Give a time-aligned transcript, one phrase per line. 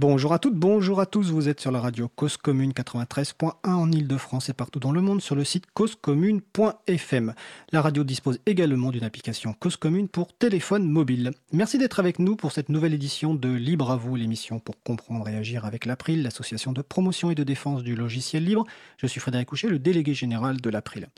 [0.00, 3.90] Bonjour à toutes, bonjour à tous, vous êtes sur la radio Cause Commune 93.1 en
[3.90, 7.34] Ile-de-France et partout dans le monde sur le site causecommune.fm.
[7.72, 11.32] La radio dispose également d'une application Cause Commune pour téléphone mobile.
[11.50, 15.28] Merci d'être avec nous pour cette nouvelle édition de Libre à vous, l'émission pour comprendre
[15.28, 18.66] et agir avec l'April, l'association de promotion et de défense du logiciel libre.
[18.98, 21.08] Je suis Frédéric Couchet, le délégué général de l'April.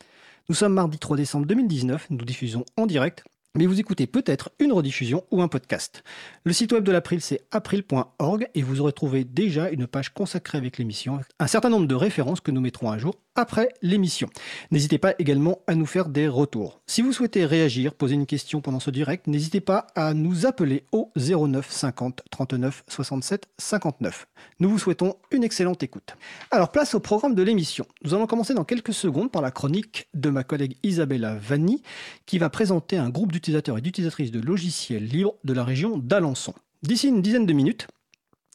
[0.49, 3.25] Nous sommes mardi 3 décembre 2019, nous diffusons en direct
[3.57, 6.05] mais vous écoutez peut-être une rediffusion ou un podcast.
[6.45, 10.59] Le site web de l'April, c'est april.org et vous aurez trouvé déjà une page consacrée
[10.59, 14.29] avec l'émission, un certain nombre de références que nous mettrons à jour après l'émission.
[14.71, 16.81] N'hésitez pas également à nous faire des retours.
[16.87, 20.85] Si vous souhaitez réagir, poser une question pendant ce direct, n'hésitez pas à nous appeler
[20.93, 24.27] au 09 50 39 67 59.
[24.61, 26.17] Nous vous souhaitons une excellente écoute.
[26.51, 27.87] Alors place au programme de l'émission.
[28.05, 31.83] Nous allons commencer dans quelques secondes par la chronique de ma collègue Isabella Vanni
[32.27, 36.53] qui va présenter un groupe d'utilisateurs et d'utilisatrices de logiciels libres de la région d'Alençon.
[36.83, 37.89] D'ici une dizaine de minutes,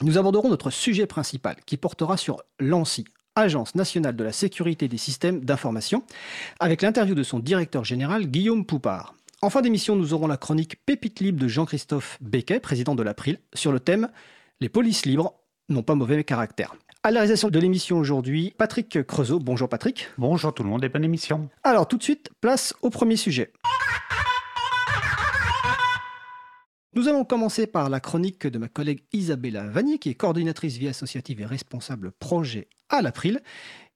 [0.04, 5.00] nous aborderons notre sujet principal qui portera sur l'ANSI, Agence nationale de la sécurité des
[5.00, 6.04] systèmes d'information,
[6.60, 9.16] avec l'interview de son directeur général Guillaume Poupard.
[9.42, 13.40] En fin d'émission, nous aurons la chronique Pépite libre de Jean-Christophe Becquet, président de l'April,
[13.56, 14.10] sur le thème
[14.62, 15.34] Les polices libres
[15.68, 16.76] n'ont pas mauvais caractère.
[17.02, 19.40] À la réalisation de l'émission aujourd'hui, Patrick Creusot.
[19.40, 20.10] Bonjour Patrick.
[20.20, 21.50] Bonjour tout le monde et bonne émission.
[21.64, 23.52] Alors tout de suite, place au premier sujet.
[26.96, 30.88] Nous allons commencer par la chronique de ma collègue Isabella Vanier, qui est coordinatrice vie
[30.88, 33.42] associative et responsable projet à l'April.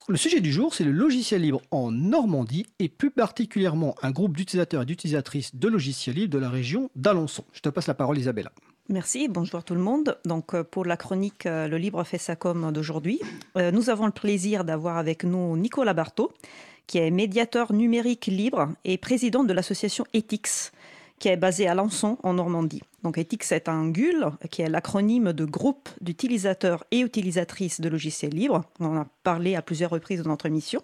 [0.10, 4.36] Le sujet du jour, c'est le logiciel libre en Normandie et plus particulièrement un groupe
[4.36, 7.46] d'utilisateurs et d'utilisatrices de logiciels libres de la région d'Alençon.
[7.54, 8.52] Je te passe la parole Isabella.
[8.90, 10.18] Merci, bonjour tout le monde.
[10.26, 13.22] Donc euh, pour la chronique euh, Le Libre fait sa com d'aujourd'hui,
[13.56, 16.34] euh, nous avons le plaisir d'avoir avec nous Nicolas Barthaud,
[16.86, 20.74] qui est médiateur numérique libre et président de l'association Ethics
[21.20, 22.82] qui est basé à Lançon, en Normandie.
[23.04, 28.34] Donc ETIX est un GUL, qui est l'acronyme de groupe d'utilisateurs et utilisatrices de logiciels
[28.34, 28.64] libres.
[28.80, 30.82] On en a parlé à plusieurs reprises dans notre émission.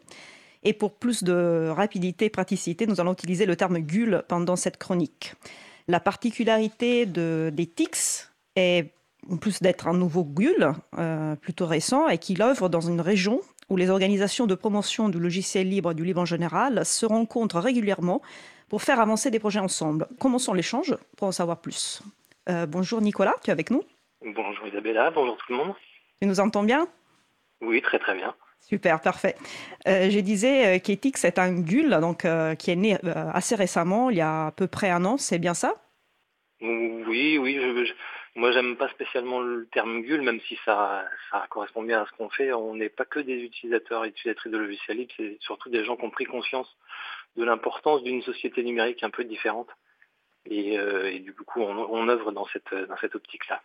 [0.64, 4.78] Et pour plus de rapidité et praticité, nous allons utiliser le terme GUL pendant cette
[4.78, 5.34] chronique.
[5.88, 8.92] La particularité d'ETIX est,
[9.30, 13.42] en plus d'être un nouveau GUL, euh, plutôt récent, et qu'il œuvre dans une région
[13.70, 17.60] où les organisations de promotion du logiciel libre et du libre en général se rencontrent
[17.60, 18.22] régulièrement
[18.70, 20.08] pour faire avancer des projets ensemble.
[20.20, 22.02] Commençons l'échange pour en savoir plus.
[22.50, 23.84] Euh, bonjour Nicolas, tu es avec nous?
[24.22, 25.74] Bonjour Isabella, bonjour tout le monde.
[26.22, 26.88] Tu nous entends bien?
[27.62, 28.36] Oui, très très bien.
[28.60, 29.36] Super, parfait.
[29.88, 32.26] Euh, je disais euh, qu'Ethics est un GUL donc,
[32.58, 32.98] qui est né
[33.34, 35.76] assez récemment, il y a à peu près un an, c'est bien ça?
[36.62, 37.56] Oui, oui.
[37.56, 37.94] Je,
[38.36, 42.12] moi, j'aime pas spécialement le terme GUL, même si ça, ça correspond bien à ce
[42.12, 42.52] qu'on fait.
[42.52, 45.96] On n'est pas que des utilisateurs et utilisatrices de logiciels libres, c'est surtout des gens
[45.96, 46.68] qui ont pris conscience
[47.38, 49.70] de l'importance d'une société numérique un peu différente.
[50.46, 53.62] Et, euh, du coup, on, œuvre dans cette, dans cette optique-là.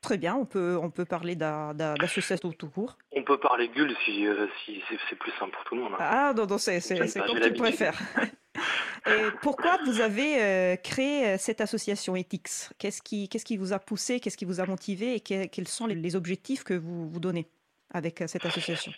[0.00, 2.96] Très bien, on peut, on peut parler d'association tout court.
[3.12, 5.92] On peut parler GUL si, euh, si c'est plus simple pour tout le monde.
[5.94, 5.98] Hein.
[6.00, 6.80] Ah non, non c'est
[7.26, 7.98] comme tu préfères.
[9.42, 12.70] Pourquoi vous avez euh, créé cette association Ethics?
[12.78, 15.14] Qu'est-ce qui, vous a poussé, qu'est-ce qui vous a motivé?
[15.14, 17.46] Et quels sont les objectifs que vous vous donnez
[17.92, 18.92] avec cette association?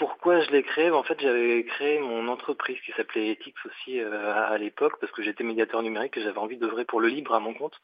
[0.00, 0.90] Pourquoi je l'ai créé?
[0.90, 5.22] En fait, j'avais créé mon entreprise qui s'appelait Ethics aussi euh, à, l'époque parce que
[5.22, 7.80] j'étais médiateur numérique et j'avais envie d'œuvrer pour le libre à mon compte.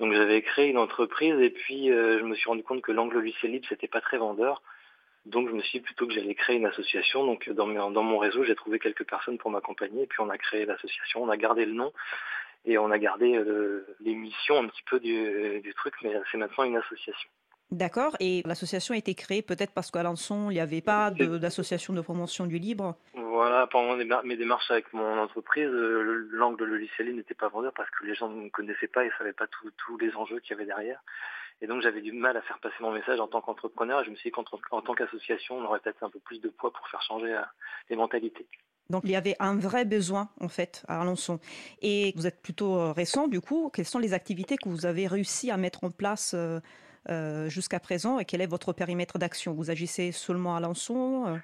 [0.00, 3.14] Donc j'avais créé une entreprise et puis euh, je me suis rendu compte que l'angle
[3.14, 4.60] logiciel libre c'était pas très vendeur.
[5.26, 7.24] Donc je me suis dit plutôt que j'allais créer une association.
[7.24, 10.38] Donc dans, dans mon réseau j'ai trouvé quelques personnes pour m'accompagner et puis on a
[10.38, 11.22] créé l'association.
[11.22, 11.92] On a gardé le nom
[12.64, 16.64] et on a gardé euh, les missions un petit peu du truc, mais c'est maintenant
[16.64, 17.28] une association.
[17.72, 18.16] D'accord.
[18.20, 22.00] Et l'association a été créée peut-être parce qu'à Lançon, il n'y avait pas d'association de,
[22.00, 22.96] promotion du libre?
[23.14, 27.90] Voilà, pendant mes démarches avec mon entreprise, euh, l'angle de logiciel n'était pas vendeur parce
[27.90, 30.54] que les gens ne connaissaient pas et ne savaient pas tous les enjeux qu'il y
[30.54, 31.00] avait derrière.
[31.60, 34.04] Et donc j'avais du mal à faire passer mon message en tant qu'entrepreneur.
[34.04, 34.36] Je me suis dit
[34.70, 37.42] qu'en tant qu'association, on aurait peut-être un peu plus de poids pour faire changer euh,
[37.88, 38.46] les mentalités.
[38.90, 41.40] Donc il y avait un vrai besoin en fait à Alençon.
[41.82, 43.70] Et vous êtes plutôt euh, récent du coup.
[43.72, 48.18] Quelles sont les activités que vous avez réussi à mettre en place euh, jusqu'à présent?
[48.18, 49.54] Et quel est votre périmètre d'action?
[49.54, 51.36] Vous agissez seulement à Alençon euh?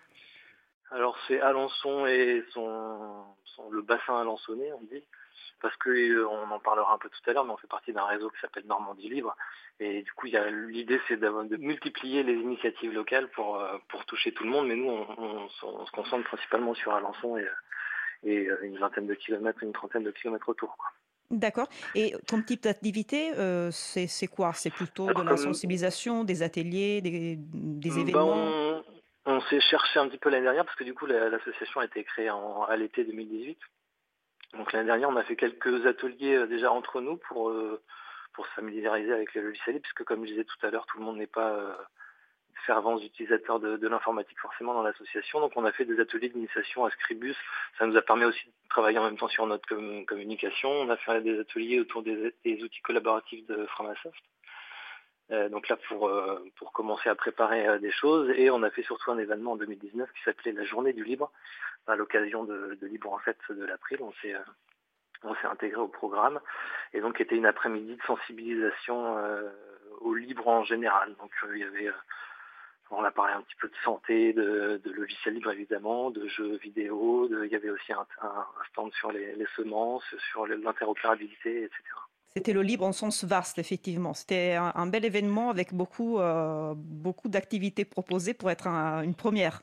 [0.91, 3.25] Alors c'est Alençon et son,
[3.71, 5.03] le bassin alençonnais, on dit,
[5.63, 8.05] parce qu'on euh, en parlera un peu tout à l'heure, mais on fait partie d'un
[8.05, 9.37] réseau qui s'appelle Normandie Libre.
[9.81, 14.51] Et du coup, l'idée, c'est de multiplier les initiatives locales pour, pour toucher tout le
[14.51, 14.69] monde.
[14.69, 17.49] Mais nous, on, se concentre principalement sur Alençon et,
[18.25, 20.77] et, une vingtaine de kilomètres, une trentaine de kilomètres autour.
[21.33, 21.69] D'accord.
[21.95, 24.53] Et comme type d'activité, euh, c'est quoi?
[24.53, 28.83] C'est plutôt de la sensibilisation, des ateliers, des, ben, événements?
[29.25, 32.05] On, s'est cherché un petit peu l'année dernière parce que du coup l'association a été
[32.05, 33.57] créée en, à l'été 2018.
[34.57, 37.81] Donc l'année dernière, on a fait quelques ateliers euh, déjà entre nous pour, euh,
[38.35, 41.05] pour se familiariser avec le logiciel, puisque comme je disais tout à l'heure, tout le
[41.05, 41.77] monde n'est pas
[42.67, 45.41] fervents utilisateurs de, l'informatique forcément dans l'association.
[45.41, 47.37] Donc on a fait des ateliers d'initiation à Scribus.
[47.79, 49.67] Ça nous a permis aussi de travailler en même temps sur notre
[50.07, 50.71] communication.
[50.71, 54.23] On a fait des ateliers autour des, outils collaboratifs de Framasoft.
[55.31, 58.31] Euh, donc là pour, euh, pour commencer à préparer euh, des choses.
[58.37, 61.31] Et on a fait surtout un événement en 2019 qui s'appelait la journée du libre.
[61.87, 64.35] À l'occasion de, Libre en fait de l'April on s'est
[65.25, 66.41] on s'est intégré au programme.
[66.93, 69.17] Et donc était une après-midi de sensibilisation
[70.01, 71.17] au libre en général.
[71.19, 71.91] Donc il y avait
[72.93, 77.29] on a parlé un petit peu de santé, de, logiciels libres évidemment, de jeux vidéo,
[77.43, 78.07] il y avait aussi un,
[78.71, 81.83] stand sur les, semences, sur l'interopérabilité, etc.
[82.35, 84.15] C'était le libre en sens vaste, effectivement.
[84.15, 89.63] C'était un, bel événement avec beaucoup, euh, beaucoup d'activités proposées pour être une première.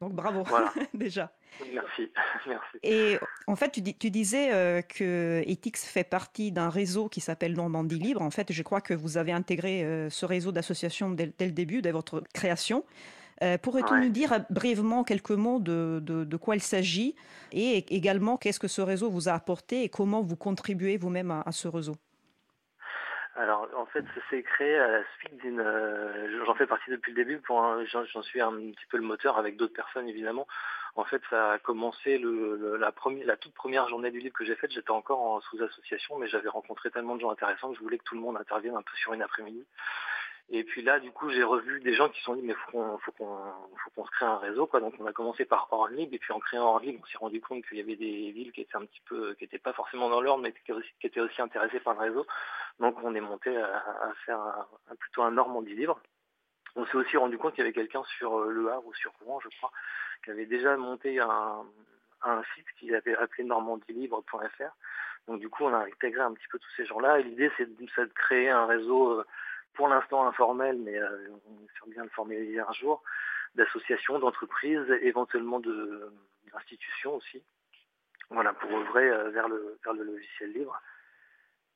[0.00, 0.44] Donc bravo
[0.94, 1.32] déjà.
[1.72, 2.10] Merci,
[2.46, 2.76] merci.
[2.82, 7.54] Et en fait, tu, tu disais euh, que Ethics fait partie d'un réseau qui s'appelle
[7.54, 8.22] Normandie Libre.
[8.22, 11.82] En fait, je crois que vous avez intégré euh, ce réseau d'associations dès, le début
[11.82, 12.84] de votre création.
[13.42, 17.14] Euh, Pourrais-tu nous dire brièvement quelques mots de, de, quoi il s'agit
[17.52, 21.52] et également qu'est-ce que ce réseau vous a apporté et comment vous contribuez vous-même à
[21.52, 21.96] ce réseau?
[23.36, 25.60] Alors en fait, ça s'est créé à la suite d'une.
[25.60, 27.38] Euh, j'en fais partie depuis le début.
[27.38, 30.46] Pour j'en suis un petit peu le moteur avec d'autres personnes évidemment.
[30.94, 34.46] En fait, ça a commencé le, la première, la toute première journée du livre que
[34.46, 34.72] j'ai faite.
[34.72, 38.04] J'étais encore en sous-association, mais j'avais rencontré tellement de gens intéressants que je voulais que
[38.04, 39.66] tout le monde intervienne un peu sur une après-midi.
[40.48, 42.70] Et puis là, du coup, j'ai revu des gens qui se sont dit, mais faut
[42.70, 44.78] qu'on, faut qu'on, faut qu'on se crée un réseau, quoi.
[44.78, 47.66] Donc, on a commencé par Orlib, et puis en créant Orlib, on s'est rendu compte
[47.66, 50.20] qu'il y avait des villes qui étaient un petit peu, qui n'étaient pas forcément dans
[50.20, 50.72] l'ordre, mais qui,
[51.06, 52.26] étaient aussi intéressées par le réseau.
[52.78, 56.00] Donc, on est monté à, faire un, plutôt un Normandie libre.
[56.76, 59.12] On s'est aussi rendu compte qu'il y avait quelqu'un sur euh, Le Havre ou sur
[59.22, 59.72] Rouen, je crois,
[60.22, 61.64] qui avait déjà monté un,
[62.22, 64.76] un site qu'il avait appelé normandielibre.fr.
[65.26, 67.18] Donc, du coup, on a intégré un petit peu tous ces gens-là.
[67.18, 69.26] Et l'idée, c'est de, de, créer un réseau euh,
[69.76, 73.02] pour l'instant informel, mais euh, on espère bien le formaliser un jour,
[73.54, 77.42] d'associations, d'entreprises, éventuellement d'institutions aussi.
[78.30, 80.80] Voilà, pour œuvrer euh, vers le, vers le logiciel libre.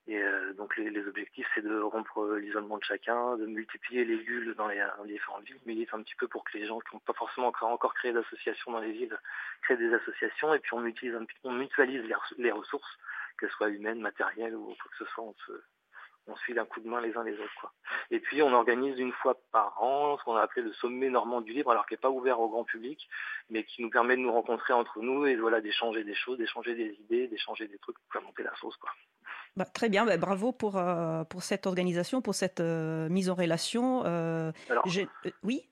[0.09, 4.55] Et euh, donc les, objectifs, c'est de rompre l'isolement de chacun, de multiplier les bulles
[4.57, 7.13] dans les, différentes villes, mais un petit peu pour que les gens qui n'ont pas
[7.13, 9.17] forcément encore créé d'associations dans les villes
[9.63, 12.03] créent des associations, et puis on, utilise on mutualise
[12.39, 12.99] les, ressources,
[13.39, 15.33] qu'elles soient humaines, matérielles ou quoi que ce soit.
[16.27, 17.61] On suit d'un coup de main les uns les autres.
[17.61, 17.73] Quoi.
[18.11, 21.41] Et puis on organise une fois par an ce qu'on a appelé le sommet normand
[21.41, 23.09] du libre, alors qui n'est pas ouvert au grand public,
[23.49, 26.75] mais qui nous permet de nous rencontrer entre nous et voilà d'échanger des choses, d'échanger
[26.75, 28.77] des idées, d'échanger des trucs pour monter la sauce.
[28.77, 28.91] Quoi.
[29.57, 33.35] Bah, très bien, bah, bravo pour, euh, pour cette organisation, pour cette euh, mise en
[33.35, 34.03] relation.
[34.07, 34.53] Euh,
[35.43, 35.69] oui?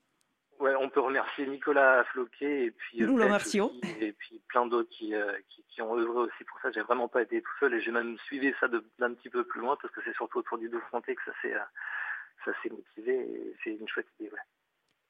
[0.79, 5.13] On peut remercier Nicolas Floquet et puis Nous et puis plein d'autres qui,
[5.69, 6.71] qui, ont œuvré aussi pour ça.
[6.71, 9.61] J'ai vraiment pas été tout seul et j'ai même suivi ça d'un petit peu plus
[9.61, 11.53] loin parce que c'est surtout autour du fronté que ça s'est
[12.45, 14.29] ça s'est motivé et c'est une chouette idée.
[14.29, 14.39] Ouais.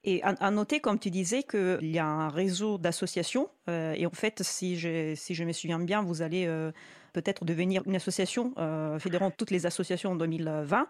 [0.06, 3.50] Et à, noter, comme tu disais, qu'il y a un réseau d'associations.
[3.68, 6.72] Euh, et en fait, si je, si je me souviens bien, vous allez euh,
[7.14, 10.88] peut-être devenir une association euh, fédérant toutes les associations en 2020.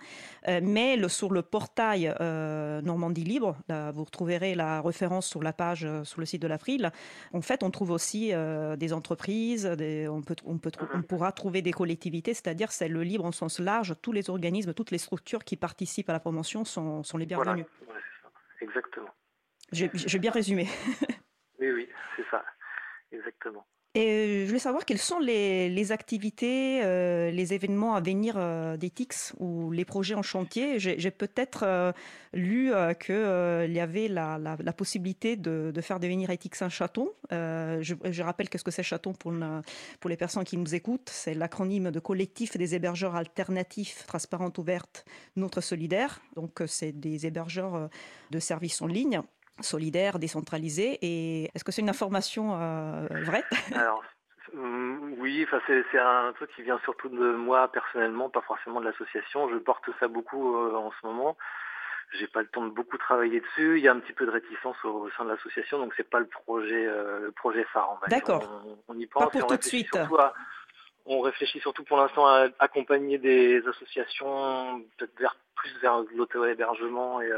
[0.61, 2.13] mais le, sur le portail
[2.83, 3.57] Normandie Libre,
[3.93, 6.91] vous retrouverez la référence sur la page sur le site de l'April.
[7.33, 8.31] En fait, on trouve aussi
[8.77, 13.25] des entreprises, on, peut, on, peut, on pourra trouver des collectivités, c'est-à-dire c'est le libre
[13.25, 13.95] en sens large.
[14.01, 17.65] Tous les organismes, toutes les structures qui participent à la promotion sont, sont les bienvenus.
[18.61, 19.09] Exactement.
[19.71, 20.67] J'ai bien résumé.
[21.59, 22.43] oui, oui, c'est ça.
[23.11, 23.65] Exactement.
[23.97, 28.77] Euh, je voulais savoir quelles sont les, activités, euh, les événements à venir euh,
[29.39, 30.79] ou les projets en chantier.
[30.79, 31.93] J'ai peut-être
[32.33, 37.09] lu qu'il y avait la, possibilité de, faire devenir Ethics un chaton.
[37.31, 39.33] Je, rappelle qu'est-ce que c'est chaton pour,
[39.99, 41.09] pour les personnes qui nous écoutent.
[41.11, 45.03] C'est l'acronyme de collectif des hébergeurs alternatifs, transparentes, ouvertes,
[45.35, 46.21] notre solidaire.
[46.35, 47.89] Donc c'est des hébergeurs
[48.29, 49.23] de services en ligne
[49.61, 50.99] solidaire, décentralisé.
[51.01, 53.43] Et est-ce que c'est une information euh, vraie?
[53.75, 54.03] Alors,
[54.53, 58.85] mm, oui, enfin c'est un truc qui vient surtout de moi personnellement, pas forcément de
[58.85, 59.49] l'association.
[59.49, 61.37] Je porte ça beaucoup euh, en ce moment.
[62.13, 63.77] J'ai pas le temps de beaucoup travailler dessus.
[63.77, 66.19] Il y a un petit peu de réticence au, sein de l'association, donc c'est pas
[66.19, 67.99] le projet, euh, le projet phare.
[68.07, 68.63] D'accord.
[68.87, 69.25] On, y pense.
[69.25, 69.95] Pas pour tout de suite.
[71.05, 77.31] on réfléchit surtout pour l'instant à accompagner des associations peut-être vers plus vers l'auto-hébergement et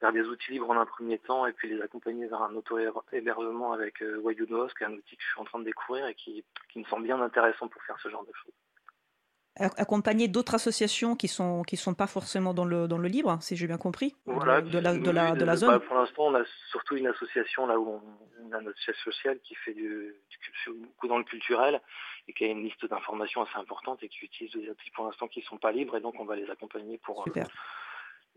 [0.00, 3.72] vers des outils libres en un premier temps et puis les accompagner vers un auto-hébergement
[3.72, 6.44] avec euh, qui est un outil que je suis en train de découvrir et qui,
[6.74, 9.72] me semble bien intéressant pour faire ce genre de choses.
[9.78, 13.56] accompagner d'autres associations qui sont qui sont pas forcément dans le dans le libre, si
[13.56, 15.80] j'ai bien compris, voilà, de, la de la, de la bah, zone.
[15.80, 19.54] pour l'instant, on a surtout une association là où on, a notre chef social qui
[19.54, 21.80] fait du, du, beaucoup dans le culturel
[22.28, 25.26] et qui a une liste d'informations assez importante et qui utilise des outils pour l'instant
[25.26, 27.24] qui sont pas libres et donc on va les accompagner pour.
[27.24, 27.48] Super.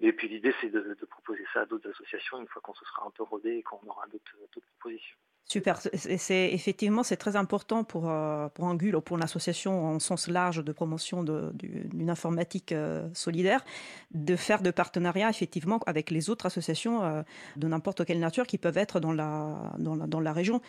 [0.01, 2.85] Et puis l'idée c'est de, de, proposer ça à d'autres associations une fois qu'on se
[2.85, 5.17] sera un peu rodé et qu'on aura d'autres propositions.
[5.51, 5.79] Super.
[5.79, 10.63] C'est effectivement c'est très important pour euh, pour Angul ou pour l'association en sens large
[10.63, 13.65] de promotion d'une informatique euh, solidaire
[14.11, 17.23] de faire de partenariats effectivement avec les autres associations euh,
[17.57, 20.61] de n'importe quelle nature qui peuvent être dans la dans la, dans la région.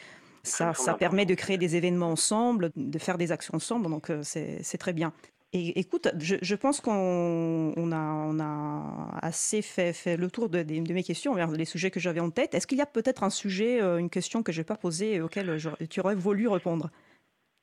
[0.43, 4.79] Ça, ça permet de créer des événements ensemble, de faire des actions ensemble, donc c'est
[4.79, 5.13] très bien.
[5.53, 10.49] Et écoute, je, je pense qu'on on a, on a assez fait, fait le tour
[10.49, 12.55] de, de, de mes questions, les sujets que j'avais en tête.
[12.55, 15.15] Est-ce qu'il y a peut-être un sujet, euh, une question que je n'ai pas posée
[15.15, 16.91] et auquel tu aurais voulu répondre?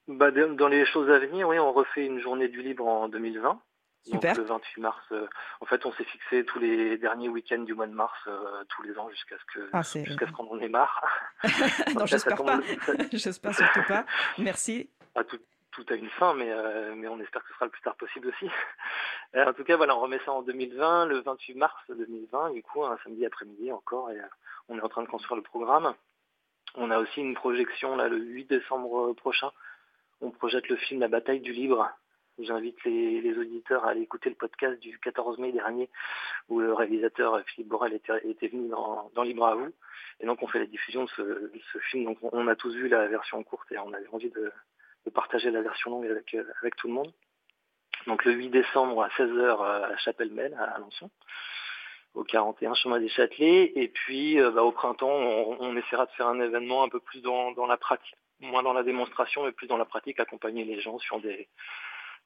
[0.09, 3.61] Bah, Dans les choses à venir, oui, on refait une journée du libre en 2020.
[4.03, 4.35] Super.
[4.35, 5.27] Donc, le 28 mars, euh,
[5.59, 8.81] en fait, on s'est fixé tous les derniers week-ends du mois de mars, euh, tous
[8.83, 11.03] les ans, jusqu'à ce que ah, jusqu'à ce qu'on en ait marre.
[11.95, 12.61] non, j'espère pas.
[13.11, 14.05] j'espère surtout pas.
[14.37, 14.89] Merci.
[15.13, 15.39] À tout,
[15.77, 17.95] tout a une fin, mais, euh, mais on espère que ce sera le plus tard
[17.95, 18.49] possible aussi.
[19.35, 22.63] Euh, en tout cas, voilà, on remet ça en 2020, le 28 mars 2020, du
[22.63, 24.25] coup, un samedi après-midi encore, et euh,
[24.69, 25.93] on est en train de construire le programme.
[26.75, 29.51] On a aussi une projection là le 8 décembre prochain.
[30.21, 31.89] On projette le film La bataille du libre.
[32.39, 35.89] J'invite les, auditeurs à aller écouter le podcast du 14 mai dernier
[36.47, 39.73] où le réalisateur Philippe Borel était, venu dans, Libre à vous.
[40.21, 42.05] Et donc on fait la diffusion de ce film.
[42.05, 44.53] Donc on a tous vu la version courte et on avait envie de,
[45.07, 47.13] de partager la version longue avec, euh, avec tout le monde.
[48.07, 51.09] Donc le 8 décembre à 16h à la Chapelle Mel à Alençon,
[52.13, 53.71] au 41 chemin des Châtelets.
[53.75, 56.99] Et puis euh, bah, au printemps, on, on, essaiera de faire un événement un peu
[56.99, 60.65] plus dans, dans, la pratique, moins dans la démonstration, mais plus dans la pratique, accompagner
[60.65, 61.47] les gens sur des...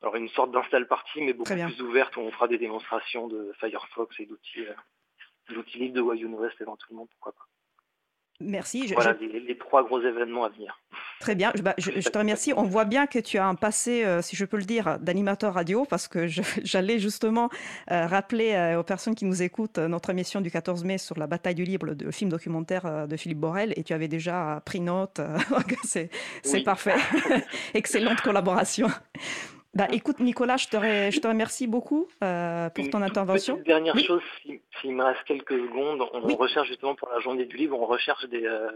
[0.02, 3.54] Alors une sorte d'install party, mais beaucoup plus ouverte, où on fera des démonstrations de
[3.60, 4.74] Firefox et d'outils euh,
[5.54, 7.46] d'outils libres de Wayne West éventuellement, pourquoi pas.
[8.42, 8.88] Merci.
[8.88, 9.26] Je, voilà je...
[9.26, 10.80] Les, les, trois gros événements à venir.
[11.20, 12.54] Très bien, je, bah, je, je, te remercie.
[12.56, 15.54] On voit bien que tu as un passé, euh, si je peux le dire, d'animateur
[15.54, 16.28] radio, parce que
[16.64, 17.50] j'allais justement
[17.92, 21.28] euh, rappeler euh, aux personnes qui nous écoutent notre émission du 14 mai sur la
[21.28, 25.22] bataille du libre, le film documentaire de Philippe Borel, et tu avais déjà pris note.
[25.84, 26.10] C'est
[26.46, 26.64] oui.
[26.64, 26.96] parfait.
[27.74, 28.88] Excellente collaboration.
[29.74, 33.56] Bah, écoute, Nicolas, je te, re, je te remercie beaucoup euh, pour ton Une intervention.
[33.56, 34.04] Petite dernière oui.
[34.04, 36.36] chose, s'il si, me reste quelques secondes, on oui.
[36.36, 38.70] recherche justement pour la journée du livre, on recherche des, euh,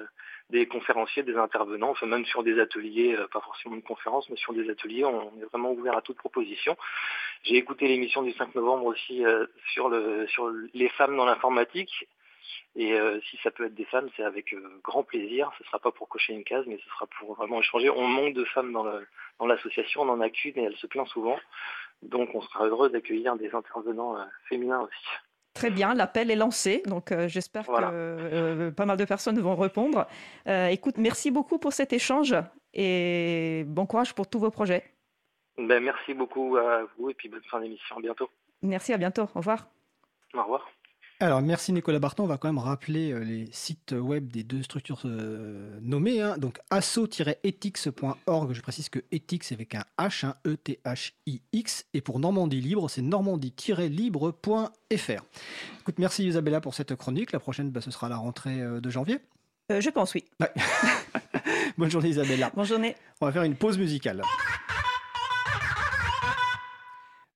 [0.52, 4.38] des conférenciers, des intervenants, enfin même sur des ateliers, euh, pas forcément une conférence, mais
[4.38, 6.78] sur des ateliers, on, on est vraiment ouvert à toute proposition.
[7.44, 12.08] J'ai écouté l'émission du 5 novembre aussi euh, sur, le, sur les femmes dans l'informatique.
[12.76, 15.52] Et euh, si ça peut être des femmes, c'est avec euh, grand plaisir.
[15.58, 17.90] Ce ne sera pas pour cocher une case, mais ce sera pour vraiment échanger.
[17.90, 21.38] On manque de femmes dans l'association, on en a qu'une et elle se plaint souvent.
[22.02, 25.08] Donc on sera heureux d'accueillir des intervenants euh, féminins aussi.
[25.54, 27.90] Très bien, l'appel est lancé, donc j'espère voilà.
[27.90, 30.06] que pas mal de personnes vont répondre.
[30.46, 32.36] Écoute, merci beaucoup pour cet échange
[32.74, 34.84] et bon courage pour tous vos projets.
[35.58, 37.96] Ben, merci beaucoup à vous et puis bonne fin d'émission.
[37.96, 38.30] À bientôt.
[38.62, 39.24] Merci, à bientôt.
[39.34, 39.68] Au revoir.
[40.34, 40.70] Au revoir.
[41.26, 42.26] Alors, merci Nicolas Barton.
[42.26, 46.22] On va quand même rappeler euh, les sites web des deux structures euh, nommées.
[46.22, 46.38] Hein.
[46.38, 48.54] Donc, asso-ethics.org.
[48.54, 51.86] Je précise que ethics c'est avec un H, un E-T-H-I-X.
[51.96, 55.24] Et pour Normandie Libre, c'est normandie-libre.fr.
[55.80, 57.32] Écoute, merci Isabella pour cette chronique.
[57.32, 59.18] La prochaine, bah, ce sera la rentrée euh, de janvier.
[59.72, 60.26] Euh, je pense, oui.
[60.40, 60.52] Ouais.
[61.80, 62.52] Bonne journée Isabella.
[62.56, 62.96] Bonne journée.
[63.20, 64.22] On va faire une pause musicale.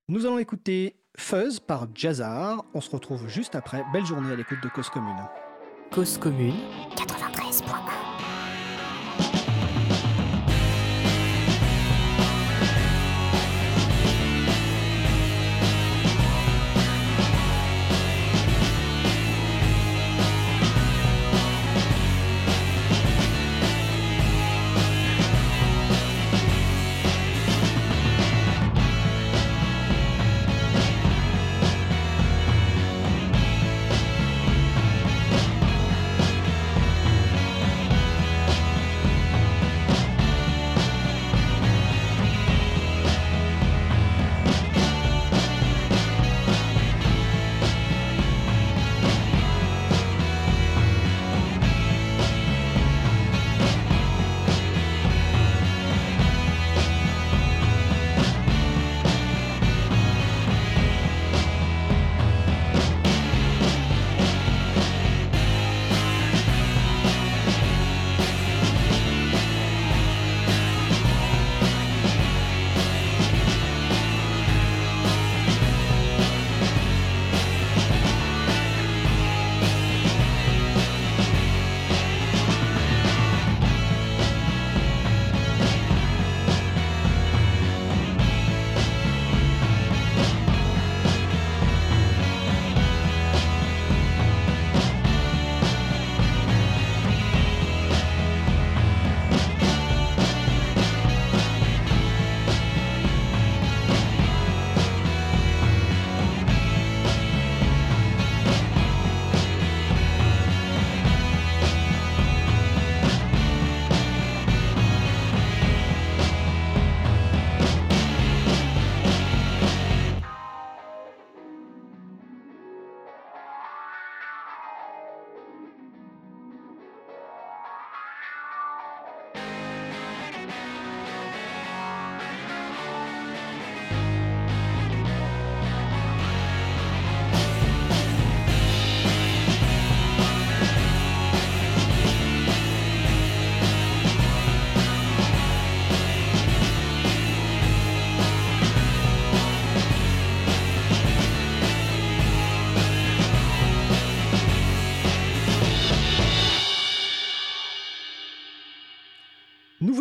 [0.10, 2.63] Nous allons écouter Fuzz par Jazzar.
[2.73, 3.83] On se retrouve juste après.
[3.91, 5.21] Belle journée à l'écoute de Cause Commune.
[5.91, 6.55] Cause Commune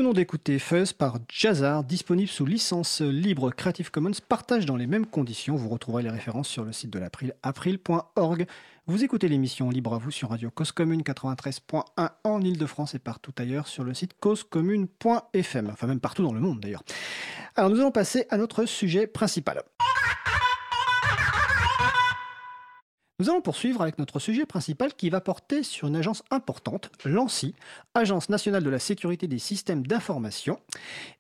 [0.09, 5.05] venons d'écouter Fuzz par Jazzar, disponible sous licence libre Creative Commons, partage dans les mêmes
[5.05, 5.55] conditions.
[5.55, 8.47] Vous retrouverez les références sur le site de l'April, april.org.
[8.87, 13.33] Vous écoutez l'émission Libre à vous sur Radio Cause Commune 93.1 en Ile-de-France et partout
[13.37, 16.85] ailleurs sur le site causecommune.fm, enfin même partout dans le monde d'ailleurs.
[17.55, 19.63] Alors nous allons passer à notre sujet principal.
[23.21, 27.57] Nous allons poursuivre avec notre sujet principal qui va porter sur une agence importante, l'ANSI,
[27.95, 30.61] Agence nationale de la sécurité des systèmes d'information.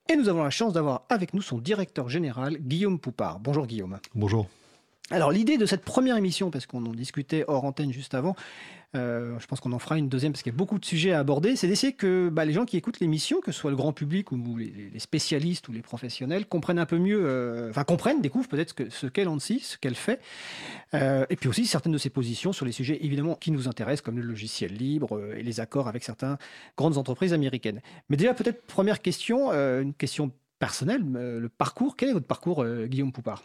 [0.09, 3.41] Et nous avons la chance d'avoir avec nous son directeur général, Guillaume Poupard.
[3.41, 3.99] Bonjour Guillaume.
[4.15, 4.47] Bonjour.
[5.11, 8.37] Alors l'idée de cette première émission, parce qu'on en discutait hors antenne juste avant,
[8.95, 11.21] je pense qu'on en fera une deuxième parce qu'il y a beaucoup de sujets à
[11.21, 13.93] aborder, c'est d'essayer que bah, les gens qui écoutent l'émission, que ce soit le grand
[13.93, 18.49] public ou les, spécialistes ou les professionnels, comprennent un peu mieux, euh, enfin comprennent, découvrent
[18.49, 20.21] peut-être ce qu'est l'ANSI, ce qu'elle fait,
[20.95, 24.03] euh, et puis aussi certaines de ses positions sur les sujets évidemment qui nous intéressent,
[24.03, 26.39] comme le logiciel libre et les accords avec certaines
[26.77, 27.81] grandes entreprises américaines.
[28.09, 33.13] Mais déjà peut-être première question, une question personnelle, le parcours, quel est votre parcours Guillaume
[33.13, 33.43] Poupard?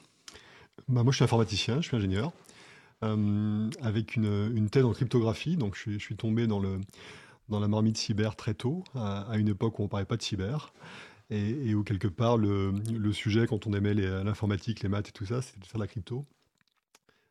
[0.87, 2.31] Bah, moi, je suis informaticien, je suis ingénieur,
[3.03, 5.57] euh, avec une, une, thèse en cryptographie.
[5.57, 9.85] Donc, je, suis tombé dans, la marmite cyber très tôt, à, une époque où on
[9.85, 10.73] ne parlait pas de cyber.
[11.29, 12.73] Et, où, quelque part, le,
[13.11, 15.87] sujet, quand on aimait l'informatique, les, maths et tout ça, c'était de faire de la
[15.87, 16.25] crypto.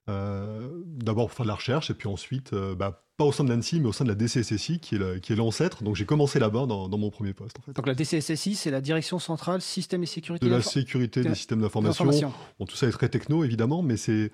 [0.08, 3.44] Euh, d'abord pour faire de la recherche, et puis ensuite, euh, bah, pas au sein
[3.44, 5.84] de l'ANSI, mais au sein de la DCSSI, qui est l'ancêtre.
[5.84, 7.58] Donc j'ai commencé là-bas dans, mon premier poste.
[7.60, 7.72] En fait.
[7.72, 11.60] Donc la DCSSI, c'est la Direction Centrale Système et Sécurité De la sécurité des systèmes
[11.60, 12.32] d'information.
[12.58, 14.30] Bon, tout ça est très techno, évidemment, mais c'est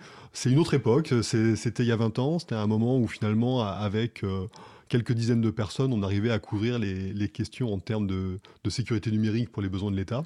[0.46, 1.12] une autre époque.
[1.22, 4.24] C'était il y a 20 ans, c'était un moment où finalement, avec...
[4.24, 4.46] Euh,
[4.88, 9.10] quelques dizaines de personnes, on arrivait à couvrir les, questions en termes de, de, sécurité
[9.10, 10.24] numérique pour les besoins de l'État.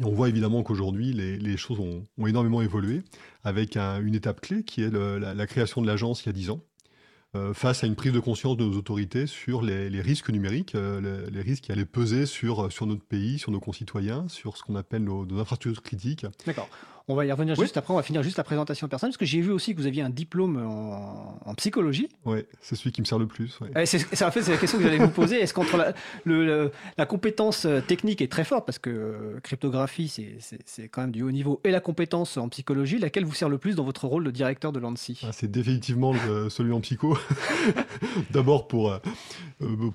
[0.00, 3.02] On voit évidemment qu'aujourd'hui, les, choses ont, énormément évolué,
[3.44, 6.60] avec une étape clé qui est la, création de l'agence il y a 10 ans,
[7.34, 11.30] euh, face à une prise de conscience de nos autorités sur les, risques numériques, euh,
[11.30, 14.76] les, risques qui allaient peser sur, sur notre pays, sur nos concitoyens, sur ce qu'on
[14.76, 16.26] appelle nos, nos infrastructures critiques.
[16.46, 16.68] D'accord.
[17.08, 19.26] On va y revenir juste après, on va finir juste la présentation personnelle, parce que
[19.26, 22.08] j'ai vu aussi que vous aviez un diplôme en, psychologie.
[22.24, 23.58] Oui, c'est celui qui me sert le plus.
[23.60, 23.84] Ouais.
[23.84, 25.40] C'est, en fait, c'est la question que j'allais vous poser.
[25.40, 25.92] Est-ce qu'entre la,
[26.96, 31.22] la, compétence euh, technique est très forte, parce que euh, cryptographie, c'est, quand même du
[31.22, 34.24] haut niveau, et la compétence en psychologie, laquelle vous sert le plus dans votre rôle
[34.24, 36.14] de directeur de l'ANSI ah, C'est définitivement
[36.48, 37.18] celui en psycho.
[38.30, 38.98] D'abord pour, euh,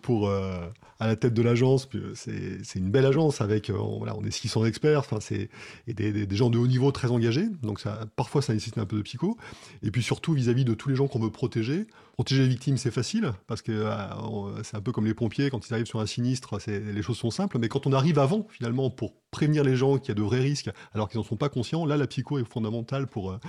[0.01, 4.65] pour à la tête de l'agence, c'est, une belle agence avec, voilà, on est 600
[4.65, 5.49] experts, enfin, c'est,
[5.87, 8.85] et des, des gens de haut niveau très engagé, donc ça, parfois ça nécessite un
[8.85, 9.37] peu de psycho.
[9.83, 11.85] Et puis surtout vis-à-vis de tous les gens qu'on veut protéger.
[12.13, 15.67] Protéger les victimes, c'est facile, parce que euh, c'est un peu comme les pompiers, quand
[15.67, 17.59] ils arrivent sur un sinistre, les choses sont simples.
[17.59, 20.41] Mais quand on arrive avant, finalement, pour prévenir les gens qu'il y a de vrais
[20.41, 23.39] risques, alors qu'ils n'en sont pas conscients, là, la psycho est fondamentale pour euh,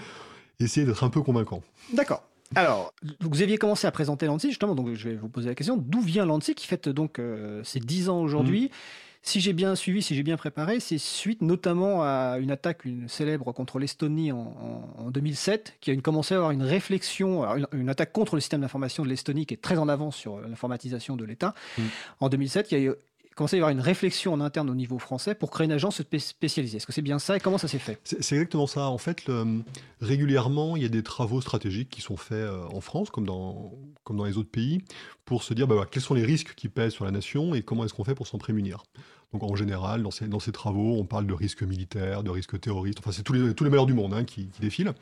[0.61, 1.63] essayer d'être un peu convaincant.
[1.95, 2.23] D'accord.
[2.55, 5.77] Alors, vous aviez commencé à présenter l'ANSI, justement, donc je vais vous poser la question,
[5.79, 8.67] d'où vient l'ANSI qui fête donc euh, ses 10 ans aujourd'hui?
[8.67, 9.08] Mmh.
[9.29, 13.11] Si j'ai bien suivi, si j'ai bien préparé, c'est suite notamment à une attaque une
[13.11, 18.11] célèbre contre l'Estonie en, 2007, qui a une, commencé à avoir une réflexion, une, attaque
[18.15, 21.55] contre le système d'information de l'Estonie qui est très en avance sur l'informatisation de l'État.
[21.77, 21.83] Mm.
[22.21, 22.95] En 2007, il y a
[23.39, 26.01] commencé à y avoir une réflexion en interne au niveau français pour créer une agence
[26.01, 26.79] spécialisée.
[26.79, 28.01] Est-ce que c'est bien ça et comment ça s'est fait?
[28.05, 28.89] C'est exactement ça.
[28.89, 29.25] En fait,
[30.01, 33.73] régulièrement, il y a des travaux stratégiques qui sont faits euh, en France, comme dans,
[34.05, 34.83] comme dans les autres pays,
[35.27, 37.85] pour se dire bah, quels sont les risques qui pèsent sur la nation et comment
[37.85, 38.83] est-ce qu'on fait pour s'en prémunir?
[39.33, 43.13] Donc en général, dans ces, travaux, on parle de risques militaires, de risques terroristes, enfin
[43.13, 44.95] c'est tous les, tous les malheurs du monde hein, qui, défilent.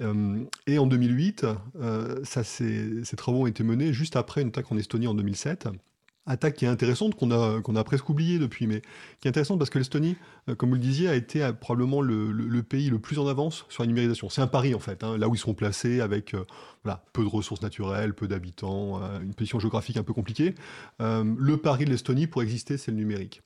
[0.00, 1.46] Euh, et en 2008,
[1.80, 5.68] euh, ça, ces travaux ont été menés juste après une attaque en Estonie en 2007
[6.26, 8.82] attaque qui est intéressante, qu'on a, presque oublié depuis, mais
[9.20, 10.16] qui est intéressante parce que l'Estonie,
[10.48, 13.64] euh, comme vous le disiez, a été euh, probablement le, pays le plus en avance
[13.68, 14.28] sur la numérisation.
[14.28, 16.44] C'est un pari en fait, hein, là où ils sont placés avec euh,
[17.12, 20.54] peu de ressources naturelles, peu d'habitants, une position géographique un peu compliquée.
[21.00, 23.42] le pari de l'Estonie pour exister, c'est le numérique.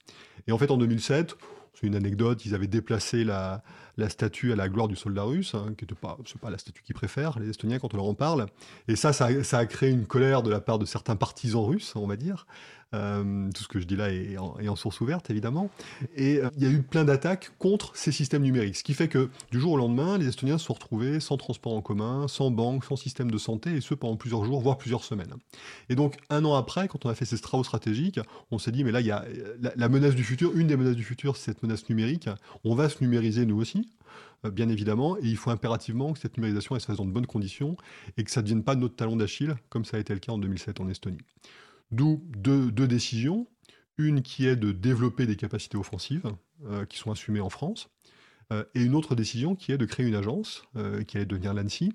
[0.46, 1.36] Et en fait, en 2007,
[1.74, 3.62] c'est une anecdote, ils avaient déplacé la,
[4.08, 7.38] statue à la gloire du soldat russe, hein, qui n'est pas la statue qu'ils préfèrent,
[7.38, 8.46] les Estoniens, quand on leur en parle.
[8.88, 12.06] Et ça, ça, a créé une colère de la part de certains partisans russes, on
[12.06, 12.46] va dire.
[12.92, 15.70] Euh, tout ce que je dis là est en, source ouverte, évidemment.
[16.16, 18.76] Et euh, il y a eu plein d'attaques contre ces systèmes numériques.
[18.76, 21.74] Ce qui fait que du jour au lendemain, les Estoniens se sont retrouvés sans transport
[21.74, 25.04] en commun, sans banque, sans système de santé, et ce pendant plusieurs jours, voire plusieurs
[25.04, 25.34] semaines.
[25.88, 28.84] Et donc, un an après, quand on a fait ces travaux stratégiques, on s'est dit,
[28.84, 29.24] mais là, il y a
[29.60, 32.28] la, la menace du futur, une des menaces du futur, c'est cette menace numérique.
[32.64, 33.88] On va se numériser nous aussi.
[34.44, 37.26] Euh, bien évidemment, et il faut impérativement que cette numérisation se fasse dans de bonnes
[37.26, 37.76] conditions
[38.16, 40.32] et que ça ne devienne pas notre talon d'Achille, comme ça a été le cas
[40.32, 41.18] en 2007 en Estonie.
[41.92, 43.46] D'où deux, décisions.
[43.98, 46.32] Une qui est de développer des capacités offensives
[46.66, 47.90] euh, qui sont assumées en France,
[48.50, 50.64] euh, et une autre décision qui est de créer une agence
[51.06, 51.92] qui allait devenir l'ANSI,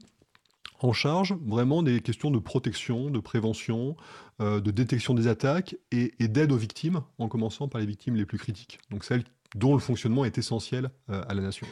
[0.80, 3.96] en charge vraiment des questions de protection, de prévention,
[4.42, 8.26] euh, de détection des attaques et, d'aide aux victimes, en commençant par les victimes les
[8.26, 9.24] plus critiques, donc celles
[9.56, 11.68] dont le fonctionnement est essentiel euh, à la nation.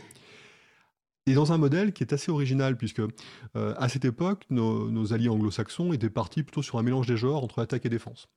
[1.25, 5.29] Et dans un modèle qui est assez original, puisque euh, à cette époque, nos, alliés
[5.29, 8.27] anglo-saxons étaient partis plutôt sur un mélange des genres entre attaque et défense.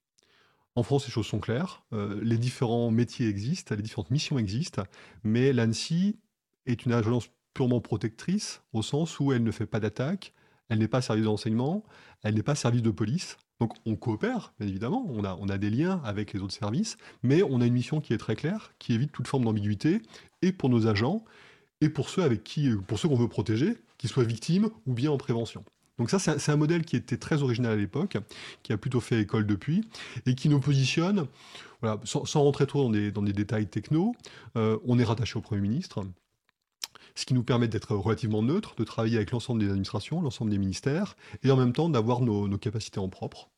[0.76, 1.84] En France, les choses sont claires.
[1.90, 4.82] les différents métiers existent, les différentes missions existent,
[5.24, 6.18] mais l'ANSI
[6.66, 10.34] est une agence purement protectrice, au sens où elle ne fait pas d'attaque,
[10.68, 11.84] elle n'est pas service d'enseignement,
[12.22, 13.38] elle n'est pas service de police.
[13.60, 17.62] Donc on coopère, bien évidemment, on a des liens avec les autres services, mais on
[17.62, 20.02] a une mission qui est très claire, qui évite toute forme d'ambiguïté,
[20.42, 21.24] et pour nos agents,
[21.80, 25.10] et pour ceux avec qui, pour ceux qu'on veut protéger, qu'ils soient victimes ou bien
[25.10, 25.64] en prévention.
[25.98, 28.18] Donc ça, c'est un, modèle qui était très original à l'époque,
[28.62, 29.88] qui a plutôt fait école depuis,
[30.26, 31.26] et qui nous positionne,
[31.80, 34.14] voilà, sans, rentrer trop dans des, dans des détails techno,
[34.56, 36.04] euh, on est rattaché au Premier ministre,
[37.14, 40.58] ce qui nous permet d'être relativement neutre, de travailler avec l'ensemble des administrations, l'ensemble des
[40.58, 43.48] ministères, et en même temps d'avoir nos, capacités en propre.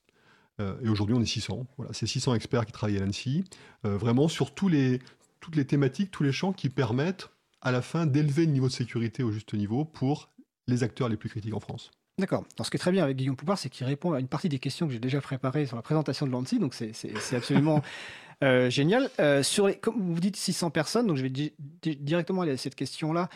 [0.60, 1.66] Euh, et aujourd'hui, on est 600.
[1.76, 3.42] Voilà, c'est 600 experts qui travaillent à l'ANSI,
[3.84, 5.00] euh, vraiment sur tous les,
[5.40, 8.72] toutes les thématiques, tous les champs qui permettent à la fin d'élever le niveau de
[8.72, 10.30] sécurité au juste niveau pour
[10.66, 11.90] les acteurs les plus critiques en France.
[12.18, 12.44] D'accord.
[12.60, 14.58] ce qui est très bien avec Guillaume Poupard, c'est qu'il répond à une partie des
[14.58, 17.80] questions que j'ai déjà préparées sur la présentation de l'ANSI, donc c'est absolument
[18.44, 19.10] Euh, génial.
[19.18, 22.76] Euh, sur les, comme vous dites 600 personnes, donc je vais directement aller à cette
[22.76, 23.28] question-là.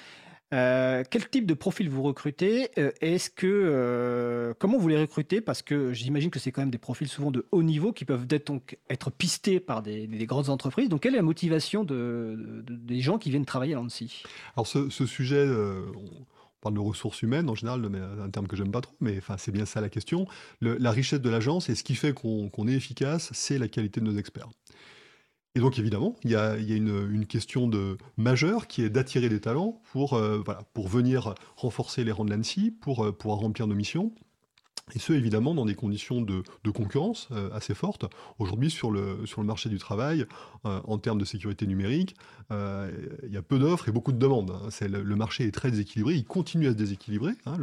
[0.52, 5.40] Euh, quel type de profil vous recrutez Est-ce que comment vous les recrutez?
[5.40, 8.26] Parce que j'imagine que c'est quand même des profils souvent de haut niveau qui peuvent
[8.30, 10.88] être, donc, être pistés par des, grandes entreprises.
[10.88, 14.22] Donc quelle est la motivation de, des gens qui viennent travailler à l'ANSI
[14.56, 16.24] Alors ce, sujet, on
[16.60, 17.84] parle de ressources humaines en général,
[18.22, 20.26] un terme que j'aime pas trop, mais enfin c'est bien ça la question.
[20.60, 24.06] la richesse de l'agence et ce qui fait qu'on est efficace, c'est la qualité de
[24.06, 24.48] nos experts.
[25.54, 27.70] Et donc évidemment, il y a, une, question
[28.16, 30.42] majeure qui est d'attirer des talents pour, euh,
[30.76, 34.12] venir renforcer les rangs de l'ANSI, pour euh, pouvoir remplir nos missions.
[34.94, 36.42] Et ce, évidemment, dans des conditions de,
[36.74, 38.06] concurrence euh, assez fortes.
[38.38, 40.26] Aujourd'hui, sur le, sur le marché du travail,
[40.64, 42.16] en termes de sécurité numérique,
[42.50, 44.50] il y a peu d'offres et beaucoup de demandes.
[44.50, 44.86] Hein.
[44.88, 47.32] Le, marché est très déséquilibré, il continue à se déséquilibrer.
[47.46, 47.58] Hein.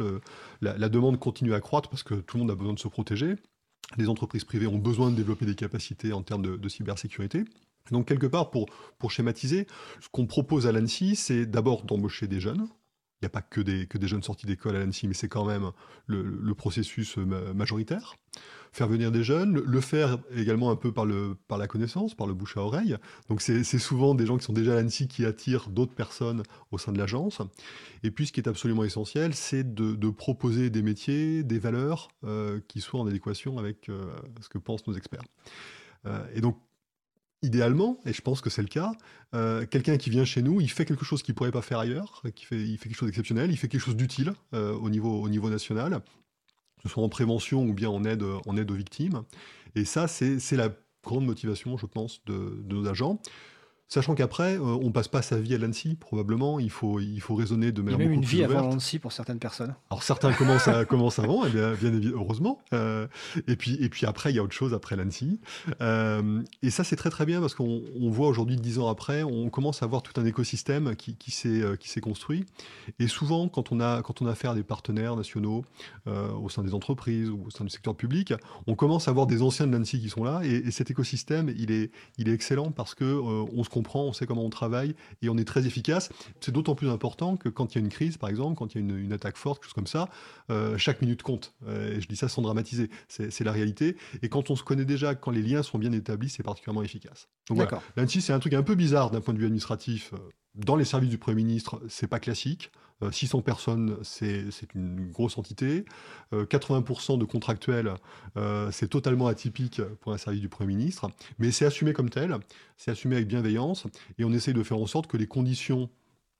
[0.60, 3.34] la, demande continue à croître parce que tout le monde a besoin de se protéger.
[3.96, 7.44] Les entreprises privées ont besoin de développer des capacités en termes de cybersécurité.
[7.90, 8.66] Donc quelque part, pour,
[8.98, 9.66] pour schématiser,
[10.00, 12.68] ce qu'on propose à l'ANSI, c'est d'abord d'embaucher des jeunes.
[13.20, 15.28] Il n'y a pas que des, que des jeunes sortis d'école à l'ANSI, mais c'est
[15.28, 15.72] quand même
[16.06, 18.14] le, processus majoritaire.
[18.72, 22.26] Faire venir des jeunes, le faire également un peu par, le, par la connaissance, par
[22.26, 22.96] le bouche à oreille.
[23.28, 26.78] Donc c'est souvent des gens qui sont déjà à l'ANSI qui attirent d'autres personnes au
[26.78, 27.42] sein de l'agence.
[28.04, 32.60] Et puis ce qui est absolument essentiel, c'est de, proposer des métiers, des valeurs euh,
[32.68, 35.24] qui soient en adéquation avec euh, ce que pensent nos experts.
[36.06, 36.56] Euh, et donc
[37.42, 38.92] idéalement, et je pense que c'est le cas,
[39.34, 41.78] euh, quelqu'un qui vient chez nous, il fait quelque chose qu'il ne pourrait pas faire
[41.78, 45.22] ailleurs, fait, il fait quelque chose d'exceptionnel, il fait quelque chose d'utile euh, au, niveau,
[45.22, 49.22] au niveau national, que ce soit en prévention ou bien en aide, aux victimes.
[49.74, 50.70] Et ça, c'est la
[51.02, 53.20] grande motivation, je pense, de nos agents.
[53.92, 56.60] Sachant qu'après, euh, on passe pas sa vie à l'ANSI, probablement.
[56.60, 59.00] Il faut, il faut raisonner de manière Il y a même une vie avant l'ANSI
[59.00, 59.74] pour certaines personnes.
[59.90, 62.60] Alors certains commencent, à, commencent avant, et eh bien, bien heureusement.
[62.72, 63.08] Euh,
[63.48, 65.40] et, puis, et puis après, il y a autre chose après l'ANSI.
[65.80, 69.50] Euh, et ça, c'est très très bien parce qu'on voit aujourd'hui, dix ans après, on
[69.50, 72.46] commence à voir tout un écosystème qui, qui s'est construit.
[73.00, 75.64] Et souvent, quand on a, quand on a affaire à des partenaires nationaux
[76.06, 78.34] au sein des entreprises ou au sein du secteur public,
[78.68, 80.42] on commence à voir des anciens de l'ANSI qui sont là.
[80.44, 84.12] Et, et, cet écosystème, il est, il est excellent parce que on se comprend, on
[84.12, 86.10] sait comment on travaille et on est très efficace.
[86.40, 88.80] C'est d'autant plus important que quand il y a une crise, par exemple, quand il
[88.80, 90.08] y a une, attaque forte, quelque chose comme ça,
[90.50, 91.54] euh, chaque minute compte.
[91.66, 93.96] Euh, et je dis ça sans dramatiser, c'est la réalité.
[94.22, 97.28] Et quand on se connaît déjà, quand les liens sont bien établis, c'est particulièrement efficace.
[97.48, 100.12] Donc voilà, l'ANSI, c'est un truc un peu bizarre d'un point de vue administratif.
[100.12, 100.18] Euh,
[100.54, 102.70] dans les services du Premier ministre, c'est pas classique.
[103.10, 105.84] 600 euh, personnes, c'est une grosse entité.
[106.32, 107.94] 80% euh, de contractuels,
[108.36, 111.10] euh, c'est totalement atypique pour un service du Premier ministre.
[111.38, 112.36] Mais c'est assumé comme tel,
[112.76, 113.86] c'est assumé avec bienveillance,
[114.18, 115.88] et on essaye de faire en sorte que les conditions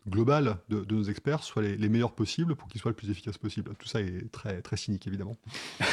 [0.08, 3.38] globales de, nos experts soient les, les meilleures possibles pour qu'ils soient le plus efficaces
[3.38, 3.72] possible.
[3.78, 5.36] Tout ça est très, très cynique, évidemment.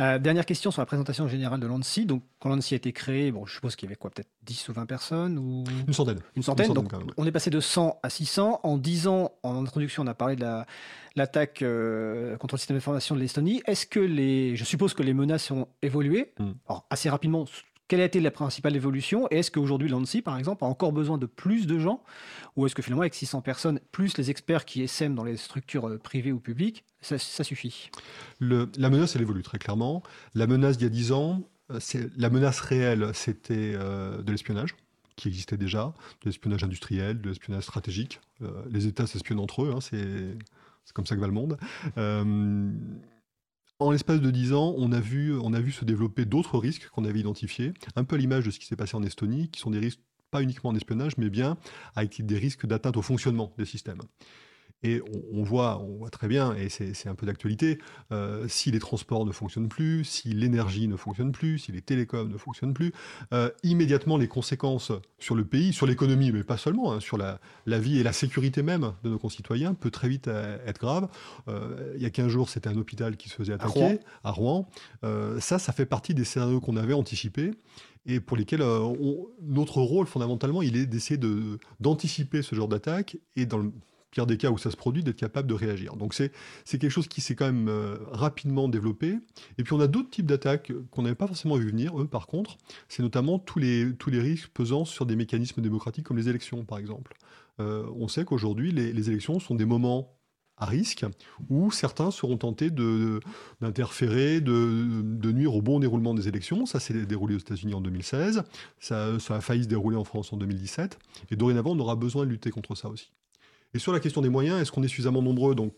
[0.00, 2.04] Euh, dernière question sur la présentation générale de l'ANSI.
[2.04, 4.68] Donc, quand l'ANSI a été créé, bon, je suppose qu'il y avait quoi, peut-être 10
[4.68, 5.64] ou 20 personnes ou...
[5.86, 6.18] Une centaine.
[6.34, 6.72] Une centaine.
[6.72, 8.60] donc, on est passé de 100 à 600.
[8.64, 10.46] En 10 ans, en introduction, on a parlé de
[11.14, 13.62] l'attaque euh, contre le système d'information de l'Estonie.
[13.66, 14.56] Est-ce que les.
[14.56, 16.32] Je suppose que les menaces ont évolué?
[16.40, 16.52] Hmm.
[16.68, 17.44] Alors, assez rapidement,
[17.94, 21.16] quelle a été la principale évolution Et est-ce qu'aujourd'hui, l'ANSI, par exemple, a encore besoin
[21.16, 22.02] de plus de gens
[22.56, 25.88] Ou est-ce que finalement, avec 600 personnes, plus les experts qui essaiment dans les structures
[25.88, 27.92] euh, privées ou publiques, ça, suffit?
[28.40, 30.02] La menace, elle évolue très clairement.
[30.34, 31.78] La menace d'il y a 10 ans, euh,
[32.16, 34.74] la menace réelle, c'était euh, de l'espionnage
[35.14, 38.18] qui existait déjà, de l'espionnage industriel, de l'espionnage stratégique.
[38.68, 41.58] les États s'espionnent entre eux, hein, c'est comme ça que va le monde.
[43.78, 45.32] En l'espace de 10 ans, on a vu,
[45.72, 48.76] se développer d'autres risques qu'on avait identifiés, un peu à l'image de ce qui s'est
[48.76, 51.56] passé en Estonie, qui sont des risques pas uniquement en espionnage, mais bien
[51.94, 54.02] avec des risques d'atteinte au fonctionnement des systèmes.
[54.84, 55.00] Et
[55.32, 57.78] on, voit, on voit très bien, et c'est un peu d'actualité,
[58.12, 62.28] euh, si les transports ne fonctionnent plus, si l'énergie ne fonctionne plus, si les télécoms
[62.28, 62.92] ne fonctionnent plus,
[63.32, 67.40] euh, immédiatement les conséquences sur le pays, sur l'économie, mais pas seulement, hein, sur la,
[67.66, 71.08] vie et la sécurité même de nos concitoyens, peut très vite euh, être grave.
[71.48, 74.68] il y a 15 jours, c'était un hôpital qui se faisait attaquer à Rouen.
[75.40, 77.52] ça, ça fait partie des scénarios qu'on avait anticipés
[78.06, 78.62] et pour lesquels
[79.40, 81.18] notre rôle fondamentalement, il est d'essayer
[81.80, 83.72] d'anticiper ce genre d'attaque et dans le
[84.26, 85.96] des cas où ça se produit, d'être capable de réagir.
[85.96, 86.30] Donc c'est
[86.66, 89.18] quelque chose qui s'est quand même euh, rapidement développé.
[89.58, 92.26] Et puis on a d'autres types d'attaques qu'on n'avait pas forcément vu venir, eux par
[92.26, 92.56] contre,
[92.88, 96.64] c'est notamment tous les, tous les risques pesant sur des mécanismes démocratiques comme les élections
[96.64, 97.14] par exemple.
[97.60, 100.14] Euh, on sait qu'aujourd'hui les, les élections sont des moments
[100.56, 101.04] à risque,
[101.50, 106.64] où certains seront tentés d'interférer, de, de, nuire au bon déroulement des élections.
[106.64, 108.44] Ça s'est déroulé aux États-Unis en 2016,
[108.78, 110.98] ça, ça, a failli se dérouler en France en 2017,
[111.30, 113.10] et dorénavant on aura besoin de lutter contre ça aussi.
[113.74, 115.74] Et sur la question des moyens, est-ce qu'on est suffisamment nombreux Donc,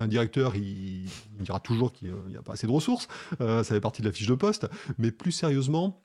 [0.00, 1.08] un directeur, il,
[1.40, 3.08] dira toujours qu'il n'y a pas assez de ressources,
[3.40, 6.02] euh, ça fait partie de la fiche de poste, mais plus sérieusement,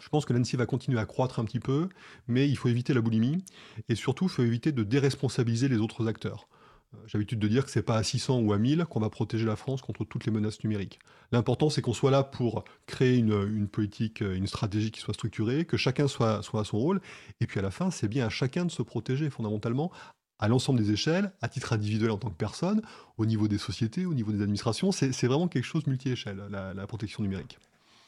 [0.00, 1.88] je pense que l'ANSI va continuer à croître un petit peu,
[2.26, 3.44] mais il faut éviter la boulimie,
[3.88, 6.48] et surtout, il faut éviter de déresponsabiliser les autres acteurs.
[6.94, 9.10] Euh, j'ai l'habitude de dire que c'est pas à 600 ou à 1000 qu'on va
[9.10, 10.98] protéger la France contre toutes les menaces numériques.
[11.30, 15.76] L'important, c'est qu'on soit là pour créer une, politique, une stratégie qui soit structurée, que
[15.76, 17.00] chacun soit, soit à son rôle.
[17.40, 19.92] Et puis à la fin, c'est bien à chacun de se protéger fondamentalement
[20.40, 22.82] à l'ensemble des échelles, à titre individuel en tant que personne,
[23.18, 24.90] au niveau des sociétés, au niveau des administrations.
[24.90, 27.58] C'est vraiment quelque chose multi-échelle, la, protection numérique.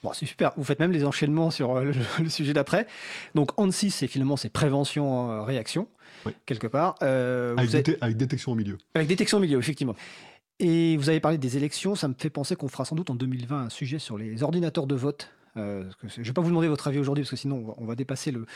[0.02, 0.52] Bon, c'est super.
[0.56, 2.88] Vous faites même les enchaînements sur euh, le, sujet d'après.
[3.36, 5.86] Donc, ANSI, c'est finalement c'est prévention-réaction,
[6.26, 6.96] euh, quelque part.
[7.02, 8.78] Euh, avec, détection au milieu.
[8.96, 9.94] Avec détection au milieu, effectivement.
[10.58, 13.14] Et vous avez parlé des élections, ça me fait penser qu'on fera sans doute en
[13.14, 16.68] 2020 un sujet sur les ordinateurs de vote euh, je ne vais pas vous demander
[16.68, 18.46] votre avis aujourd'hui parce que sinon on va, dépasser le,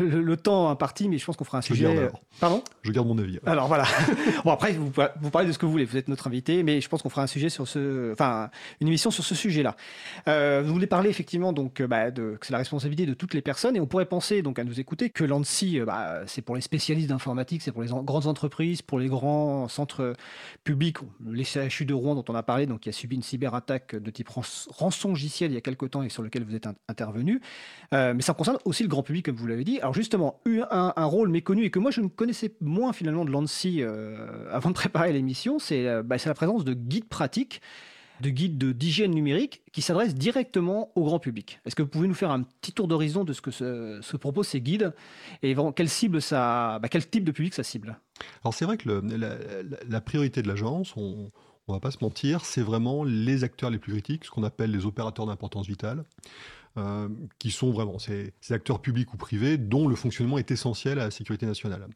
[0.00, 1.84] le, temps imparti, mais je pense qu'on fera un sujet.
[1.84, 2.08] Euh,
[2.40, 2.64] Pardon?
[2.82, 3.38] Je garde mon avis.
[3.44, 3.84] Alors voilà.
[4.44, 4.90] bon après vous,
[5.20, 7.10] vous, parlez de ce que vous voulez, vous êtes notre invité, mais je pense qu'on
[7.10, 8.48] fera un sujet sur ce, enfin
[8.80, 9.76] une émission sur ce sujet-là.
[10.26, 13.42] Euh, vous voulez parler effectivement donc bah, de, que c'est la responsabilité de toutes les
[13.42, 16.62] personnes et on pourrait penser donc à nous écouter que l'ANSI bah, c'est pour les
[16.62, 20.14] spécialistes d'informatique, c'est pour les grandes entreprises, pour les grands centres
[20.64, 23.96] publics, les CHU de Rouen dont on a parlé, donc qui a subi une cyberattaque
[23.96, 27.40] de type rançongiciel il y a quelques temps et sur lequel vous êtes intervenu.
[27.92, 29.78] Euh, mais ça concerne aussi le grand public, comme vous l'avez dit.
[29.80, 33.30] Alors justement, un, un, rôle méconnu et que moi je ne connaissais moins finalement de
[33.30, 37.60] l'ANSI euh, avant de préparer l'émission, euh, bah, c'est la présence de guides pratiques
[38.20, 41.60] de guides d'hygiène numérique qui s'adressent directement au grand public.
[41.66, 44.48] Est-ce que vous pouvez nous faire un petit tour d'horizon de ce que se, proposent
[44.48, 44.94] ces guides
[45.42, 46.12] et bah, quel type
[47.24, 47.98] de public ça cible?
[48.44, 48.88] Alors c'est vrai que
[49.88, 51.32] la, priorité de l'agence, on,
[51.68, 54.70] on va pas se mentir, c'est vraiment les acteurs les plus critiques, ce qu'on appelle
[54.70, 56.04] les opérateurs d'importance vitale,
[56.76, 61.04] euh, qui sont vraiment ces, acteurs publics ou privés dont le fonctionnement est essentiel à
[61.04, 61.86] la sécurité nationale.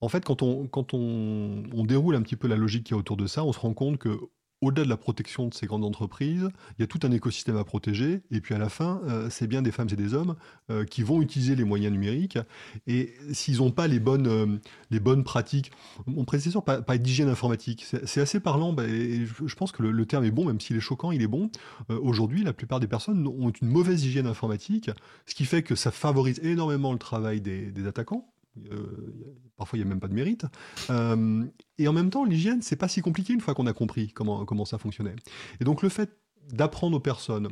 [0.00, 2.96] En fait, quand on, quand on, on déroule un petit peu la logique qui est
[2.96, 4.18] autour de ça, on se rend compte que
[4.60, 7.64] au-delà de la protection de ces grandes entreprises, il y a tout un écosystème à
[7.64, 8.20] protéger.
[8.30, 10.36] Et puis à la fin, euh, c'est bien des femmes et des hommes
[10.70, 12.38] euh, qui vont utiliser les moyens numériques.
[12.86, 15.72] Et s'ils n'ont pas les bonnes, euh, pratiques,
[16.06, 18.72] mon prédécesseur pas, pas d'hygiène informatique, c'est assez parlant.
[18.72, 21.26] Bah, et je, pense que le, terme est bon, même s'il est choquant, il est
[21.26, 21.50] bon.
[21.88, 24.90] Aujourd'hui, la plupart des personnes ont une mauvaise hygiène informatique,
[25.26, 28.26] ce qui fait que ça favorise énormément le travail des, attaquants
[29.56, 30.46] parfois, il n'y a même pas de mérite.
[30.88, 31.44] Euh,
[31.78, 34.44] et en même temps, l'hygiène, c'est pas si compliqué une fois qu'on a compris comment,
[34.44, 35.16] comment ça fonctionnait.
[35.60, 36.16] Et donc, le fait
[36.52, 37.48] d'apprendre aux personnes,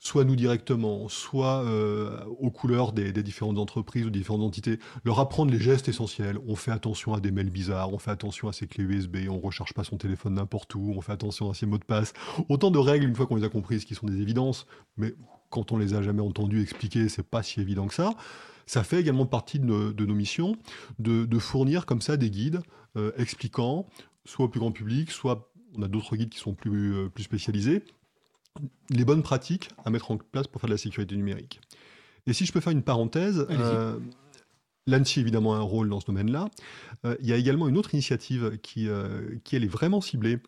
[0.00, 5.50] soit nous directement, soit euh, aux couleurs des, différentes entreprises ou différentes entités, leur apprendre
[5.50, 6.38] les gestes essentiels.
[6.46, 9.36] On fait attention à des mails bizarres, on fait attention à ses clés USB, on
[9.36, 12.12] ne recharge pas son téléphone n'importe où, on fait attention à ses mots de passe.
[12.48, 15.14] Autant de règles une fois qu'on les a comprises qui sont des évidences, mais
[15.50, 18.10] quand on les a jamais entendues expliquer, c'est pas si évident que ça.
[18.68, 20.54] Ça fait également partie de nos, missions
[20.98, 22.60] de, fournir comme ça des guides
[22.96, 23.88] euh, expliquant,
[24.26, 27.24] soit au plus grand public, soit on a d'autres guides qui sont plus, euh, plus
[27.24, 27.82] spécialisés,
[28.90, 31.62] les bonnes pratiques à mettre en place pour faire de la sécurité numérique.
[32.26, 33.98] Et si je peux faire une parenthèse, euh,
[34.86, 36.50] l'ANSI évidemment a un rôle dans ce domaine-là.
[37.20, 38.88] il y a également une autre initiative qui,
[39.44, 40.40] qui elle est vraiment ciblée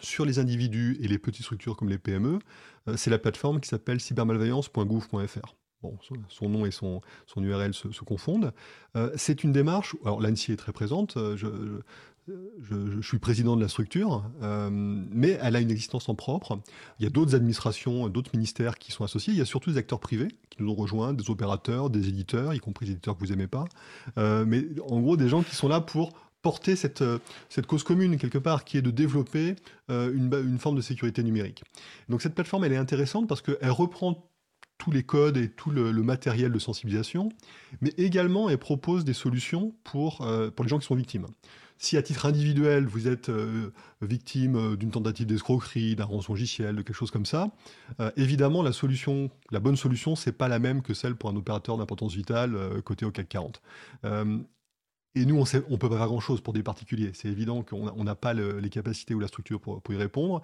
[0.00, 2.40] sur les individus et les petites structures comme les PME.
[2.96, 5.54] c'est la plateforme qui s'appelle cybermalveillance.gouv.fr
[6.28, 8.52] son, nom et son, son URL se, confondent.
[8.96, 13.68] Euh, c'est une démarche, alors l'ANSI est très présente, euh, je, suis président de la
[13.68, 16.58] structure, euh, mais elle a une existence en propre.
[16.98, 19.32] Il y a d'autres administrations, d'autres ministères qui sont associés.
[19.32, 22.52] Il y a surtout des acteurs privés qui nous ont rejoints, des opérateurs, des éditeurs,
[22.52, 23.66] y compris des éditeurs que vous n'aimez pas.
[24.16, 27.04] mais en gros, des gens qui sont là pour porter cette,
[27.48, 29.54] cette cause commune quelque part, qui est de développer
[29.88, 31.62] une, une forme de sécurité numérique.
[32.08, 34.28] Donc cette plateforme, elle est intéressante parce qu'elle reprend
[34.78, 37.30] tous les codes et tout le, matériel de sensibilisation,
[37.80, 41.26] mais également elle propose des solutions pour, euh, pour les gens qui sont victimes.
[41.78, 46.82] Si à titre individuel, vous êtes euh, victime euh, d'une tentative d'escroquerie, d'un rançongiciel, de
[46.82, 47.50] quelque chose comme ça,
[48.16, 51.76] évidemment, la solution, la bonne solution, c'est pas la même que celle pour un opérateur
[51.76, 53.62] d'importance vitale côté au CAC 40.
[55.16, 57.10] Et nous, on ne peut pas faire grand-chose pour des particuliers.
[57.14, 60.42] C'est évident qu'on n'a pas les capacités ou la structure pour, y répondre.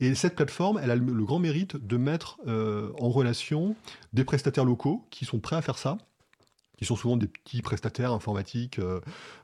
[0.00, 3.76] Et cette plateforme, elle a le, grand mérite de mettre euh, en relation
[4.14, 5.98] des prestataires locaux qui sont prêts à faire ça
[6.76, 9.00] qui sont souvent des petits prestataires informatiques, euh,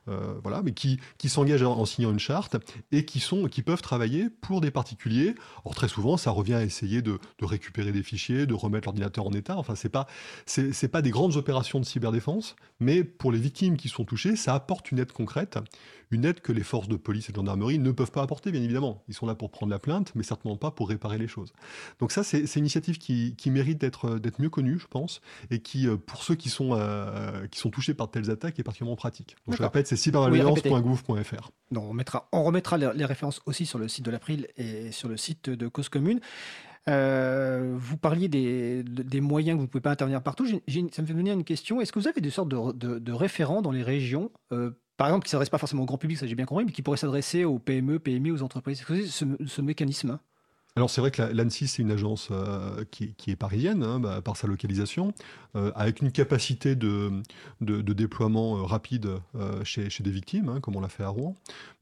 [0.07, 2.57] euh, voilà, mais qui, qui s'engagent en, signant une charte
[2.91, 5.35] et qui, sont, qui peuvent travailler pour des particuliers.
[5.65, 9.31] Or, très souvent, ça revient à essayer de, récupérer des fichiers, de remettre l'ordinateur en
[9.33, 9.57] état.
[9.57, 10.07] Enfin, c'est pas,
[10.45, 14.53] c'est, pas des grandes opérations de cyberdéfense, mais pour les victimes qui sont touchées, ça
[14.53, 15.57] apporte une aide concrète,
[16.11, 18.61] une aide que les forces de police et de gendarmerie ne peuvent pas apporter, bien
[18.61, 19.03] évidemment.
[19.07, 21.53] Ils sont là pour prendre la plainte, mais certainement pas pour réparer les choses.
[21.99, 25.87] Donc ça, c'est, une initiative qui, qui mérite d'être, mieux connue, je pense, et qui,
[25.87, 26.73] euh, pour ceux qui sont
[27.51, 29.35] qui sont touchés par telles attaques est particulièrement pratique.
[29.47, 31.51] Donc, je répète, c'est cybermalveillance.gouv.fr.
[31.75, 35.17] on, mettra, on remettra les, références aussi sur le site de l'April et sur le
[35.17, 36.19] site de Cause Commune.
[36.89, 40.45] Euh, vous parliez des, des, moyens que vous ne pouvez pas intervenir partout.
[40.45, 40.51] ça
[41.01, 41.79] me fait venir une question.
[41.79, 45.25] Est-ce que vous avez des sortes de, de, référents dans les régions euh, par exemple,
[45.25, 46.97] qui ne s'adressent pas forcément au grand public, ça j'ai bien compris, mais qui pourraient
[46.97, 48.79] s'adresser aux PME, PMI, aux entreprises?
[48.81, 50.19] Est-ce que ce, ce mécanisme
[50.75, 54.37] alors c'est vrai que l'ANSI, c'est une agence euh, qui, est parisienne hein, bah, par
[54.37, 55.13] sa localisation,
[55.55, 57.21] euh, avec une capacité de,
[57.61, 59.19] déploiement euh, rapide
[59.63, 61.35] chez, des victimes, hein, comme on l'a fait à Rouen.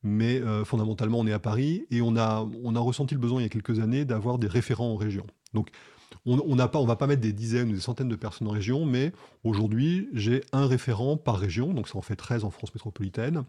[0.03, 2.45] Mais fondamentalement, on est à Paris et on a,
[2.79, 5.25] ressenti le besoin il y a quelques années d'avoir des référents en région.
[5.53, 5.69] Donc
[6.25, 9.13] on ne va pas mettre des dizaines ou des centaines de personnes en région, mais
[9.45, 13.45] aujourd'hui, j'ai un référent par région, donc ça en fait 13 en France métropolitaine,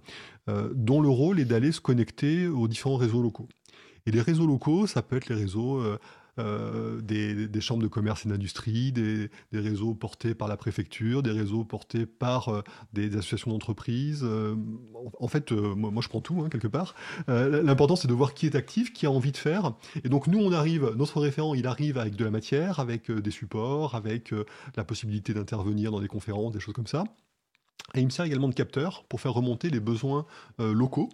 [0.46, 3.48] dont le rôle est d'aller se connecter aux différents réseaux locaux.
[4.07, 5.99] Et les réseaux locaux, ça peut être les réseaux euh,
[6.38, 11.65] euh, des, chambres de commerce et d'industrie, des, réseaux portés par la préfecture, des réseaux
[11.65, 12.62] portés par euh,
[12.93, 14.27] des associations d'entreprises.
[15.21, 16.95] en fait, moi, je prends tout, hein, quelque part.
[17.29, 19.73] L'important, c'est de voir qui est actif, qui a envie de faire.
[20.05, 23.31] Et donc, nous, on arrive, notre référent, il arrive avec de la matière, avec des
[23.31, 24.35] supports, avec
[24.77, 27.05] la possibilité d'intervenir dans des conférences, des choses comme ça.
[27.95, 30.25] Et il me sert également de capteur pour faire remonter les besoins
[30.59, 31.11] locaux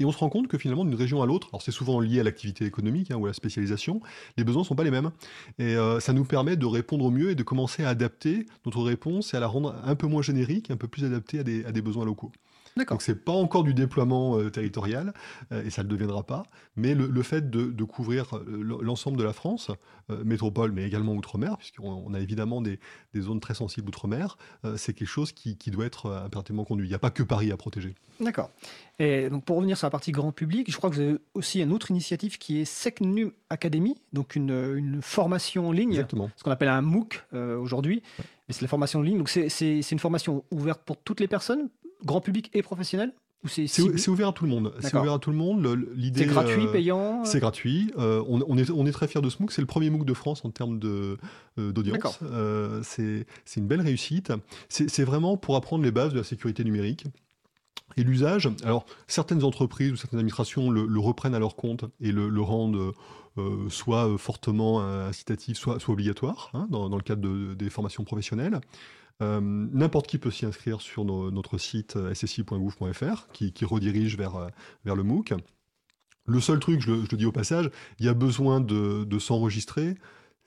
[0.00, 2.20] et on se rend compte que finalement, d'une région à l'autre, alors c'est souvent lié
[2.20, 4.00] à l'activité économique hein, ou à la spécialisation,
[4.38, 5.10] les besoins ne sont pas les mêmes.
[5.58, 8.82] Et euh, ça nous permet de répondre au mieux et de commencer à adapter notre
[8.82, 11.82] réponse et à la rendre un peu moins générique, un peu plus adaptée à des
[11.82, 12.32] besoins locaux.
[12.76, 15.12] Donc c'est pas encore du déploiement euh, territorial
[15.52, 16.44] euh, et ça ne le deviendra pas,
[16.76, 19.70] mais le, fait de, couvrir euh, l'ensemble de la France,
[20.24, 22.78] métropole mais également outre-mer, puisqu'on a évidemment des,
[23.16, 24.38] zones très sensibles outre-mer,
[24.76, 26.86] c'est quelque chose qui, doit être impérativement conduit.
[26.86, 27.94] Il n'y a pas que Paris à protéger.
[28.20, 28.50] D'accord.
[28.98, 31.60] Et donc pour revenir sur la partie grand public, je crois que vous avez aussi
[31.60, 36.04] une autre initiative qui est SecNum Academy, donc une, formation en ligne,
[36.36, 38.02] ce qu'on appelle un MOOC aujourd'hui.
[38.48, 41.68] Mais c'est la formation en ligne, donc c'est une formation ouverte pour toutes les personnes,
[42.04, 43.12] grand public et professionnel
[43.46, 44.72] c'est ouvert à tout le monde.
[44.80, 45.86] C'est ouvert à tout le monde.
[46.14, 47.20] C'est gratuit, euh, payant.
[47.20, 47.90] Euh c'est gratuit.
[47.98, 49.52] Euh, on, est, on est très fiers de ce MOOC.
[49.52, 50.78] C'est le premier MOOC de France en termes
[51.56, 52.20] d'audience.
[52.82, 53.24] c'est
[53.56, 54.32] une belle réussite.
[54.68, 57.06] C'est vraiment pour apprendre les bases de la sécurité numérique.
[57.96, 62.40] Et l'usage, alors certaines entreprises ou certaines administrations le, reprennent à leur compte et le,
[62.42, 62.92] rendent
[63.70, 68.60] soit fortement incitatif, soit, soit obligatoire hein, dans, dans, le cadre des formations professionnelles.
[69.22, 74.48] Euh, n'importe qui peut s'y inscrire sur notre site euh, ssi.gouv.fr qui, redirige vers, euh,
[74.84, 75.34] vers le MOOC.
[76.26, 79.96] Le seul truc, je le, dis au passage, il y a besoin de s'enregistrer.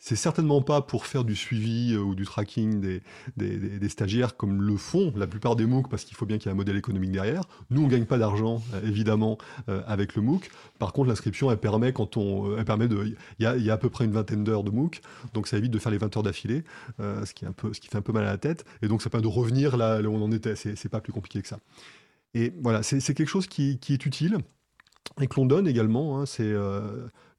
[0.06, 3.00] C'est certainement pas pour faire du suivi euh, ou du tracking
[3.38, 6.50] des, stagiaires comme le font la plupart des MOOC parce qu'il faut bien qu'il y
[6.50, 7.44] ait un modèle économique derrière.
[7.70, 9.38] Nous, on gagne pas d'argent, euh, évidemment,
[9.70, 10.52] euh, avec le MOOC.
[10.78, 13.90] Par contre, l'inscription, elle permet quand on, elle permet de, il y a, à peu
[13.90, 15.00] près une vingtaine d'heures de MOOC,
[15.34, 16.66] donc ça évite de faire les 20 heures d'affilée,
[17.00, 18.66] ce qui fait un peu mal à la tête.
[18.82, 20.58] Et donc, ça permet de revenir là, où on en était.
[20.58, 21.60] C'est pas plus compliqué que ça.
[22.34, 24.40] Et voilà, c'est quelque chose qui, est utile
[25.22, 26.20] et que l'on donne également.
[26.20, 26.54] Hein, c'est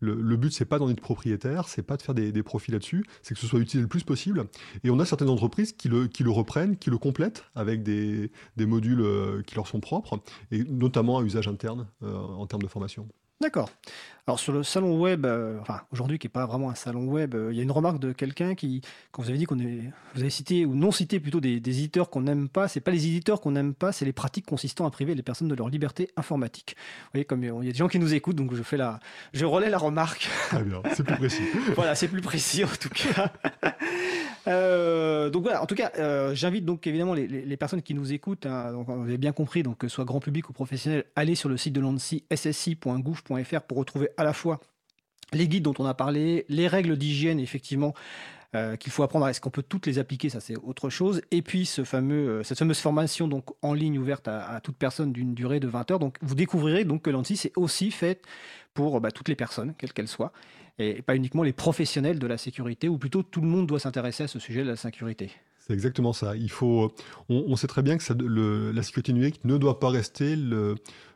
[0.05, 3.35] le, but, c'est pas d'en être propriétaire, c'est pas de faire des, profits là-dessus, c'est
[3.35, 4.45] que ce soit utilisé le plus possible.
[4.85, 8.31] Et on a certaines entreprises qui le, qui le reprennent, qui le complètent avec des,
[8.59, 10.20] modules euh, qui leur sont propres,
[10.51, 13.09] et notamment à usage interne euh, en termes de formation.
[13.45, 13.68] D'accord.
[14.26, 17.34] Alors sur le salon web, euh, enfin aujourd'hui qui n'est pas vraiment un salon web,
[17.34, 18.80] euh, il y a une remarque de quelqu'un qui,
[19.12, 19.82] quand vous avez dit qu'on est,
[20.14, 23.07] vous avez cité ou non cité plutôt des, éditeurs qu'on n'aime pas, c'est pas les
[23.07, 26.09] éditeurs qu'on n'aime pas, c'est les pratiques consistant à priver les personnes de leur liberté
[26.16, 26.74] informatique.
[26.78, 28.99] Vous voyez, comme il y a des gens qui nous écoutent, donc je fais la,
[29.34, 30.26] je relais la remarque.
[30.49, 31.42] Très bien, c'est plus précis.
[31.74, 33.30] voilà, c'est plus précis en tout cas.
[34.47, 38.47] Euh, donc voilà, en tout cas, euh, j'invite donc évidemment les, personnes qui nous écoutent,
[38.47, 41.49] hein, vous avez bien compris, donc que ce soit grand public ou professionnel, allez sur
[41.49, 44.61] le site de l'ANSI, sssi.gouv.fr pour retrouver à la fois
[45.32, 47.95] les guides dont on a parlé, les règles d'hygiène, effectivement,
[48.55, 49.26] euh, qu'il faut apprendre.
[49.26, 50.28] Est-ce qu'on peut toutes les appliquer?
[50.28, 51.22] Ça, c'est autre chose.
[51.30, 55.12] Et puis, ce fameux, cette fameuse formation donc, en ligne ouverte à, à toute personne
[55.12, 55.99] d'une durée de 20 heures.
[55.99, 58.20] Donc, vous découvrirez donc que l'ANSI, c'est aussi fait
[58.74, 60.32] pour bah, toutes les personnes, quelles qu'elles soient,
[60.79, 64.25] et pas uniquement les professionnels de la sécurité, ou plutôt tout le monde doit s'intéresser
[64.25, 65.31] à ce sujet de la sécurité.
[65.59, 66.37] C'est exactement ça.
[66.37, 66.93] Il faut,
[67.31, 70.37] on, sait très bien que la sécurité numérique ne doit pas rester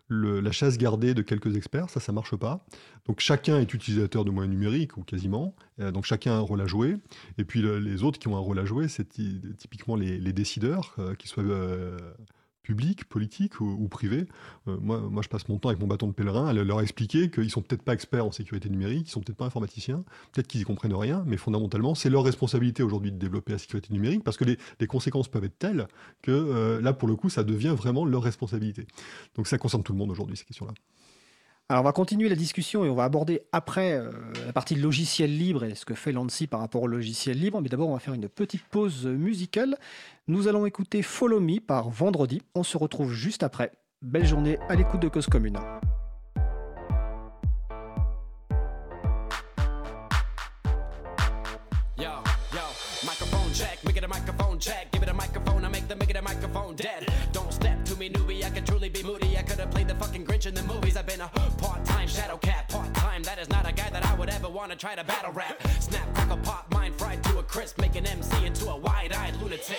[0.08, 1.90] la chasse gardée de quelques experts.
[1.90, 2.64] Ça, ça marche pas.
[3.06, 5.54] Donc chacun est utilisateur de moyens numériques ou quasiment.
[5.80, 6.96] Euh, donc chacun a un rôle à jouer.
[7.36, 10.32] Et puis le- les autres qui ont un rôle à jouer, c'est ty- typiquement les,
[10.32, 11.98] décideurs, euh, qu'ils soient euh,
[12.68, 14.26] publics, politiques ou, ou privés.
[14.68, 17.30] Euh, moi, moi, je passe mon temps avec mon bâton de pèlerin à leur expliquer
[17.30, 20.60] qu'ils sont peut-être pas experts en sécurité numérique, ils sont peut-être pas informaticiens, peut-être qu'ils
[20.60, 24.36] y comprennent rien, mais fondamentalement, c'est leur responsabilité aujourd'hui de développer la sécurité numérique parce
[24.36, 25.88] que les, les conséquences peuvent être telles
[26.20, 28.86] que euh, là, pour le coup, ça devient vraiment leur responsabilité.
[29.34, 30.74] Donc ça concerne tout le monde aujourd'hui, ces questions-là.
[31.70, 34.10] Alors, on va continuer la discussion et on va aborder après euh,
[34.46, 37.60] la partie logiciel libre et ce que fait l'ANSI par rapport au logiciel libre.
[37.60, 39.76] Mais d'abord, on va faire une petite pause musicale.
[40.28, 42.40] Nous allons écouter Follow Me par Vendredi.
[42.54, 43.72] On se retrouve juste après.
[44.00, 45.58] Belle journée à l'écoute de Cause Commune.
[51.98, 52.08] Yo,
[53.84, 54.90] make it a microphone check.
[54.90, 57.27] Give it a microphone, I make the make it a microphone dead.
[58.88, 59.38] Truly be moody.
[59.38, 60.96] I could have played the fucking Grinch in the movies.
[60.96, 61.28] I've been a
[61.58, 63.22] part time shadow cat, part time.
[63.22, 65.60] That is not a guy that I would ever want to try to battle rap.
[65.80, 69.36] Snap, crackle, pop, mind fried to a crisp, make an MC into a wide eyed
[69.36, 69.78] lunatic.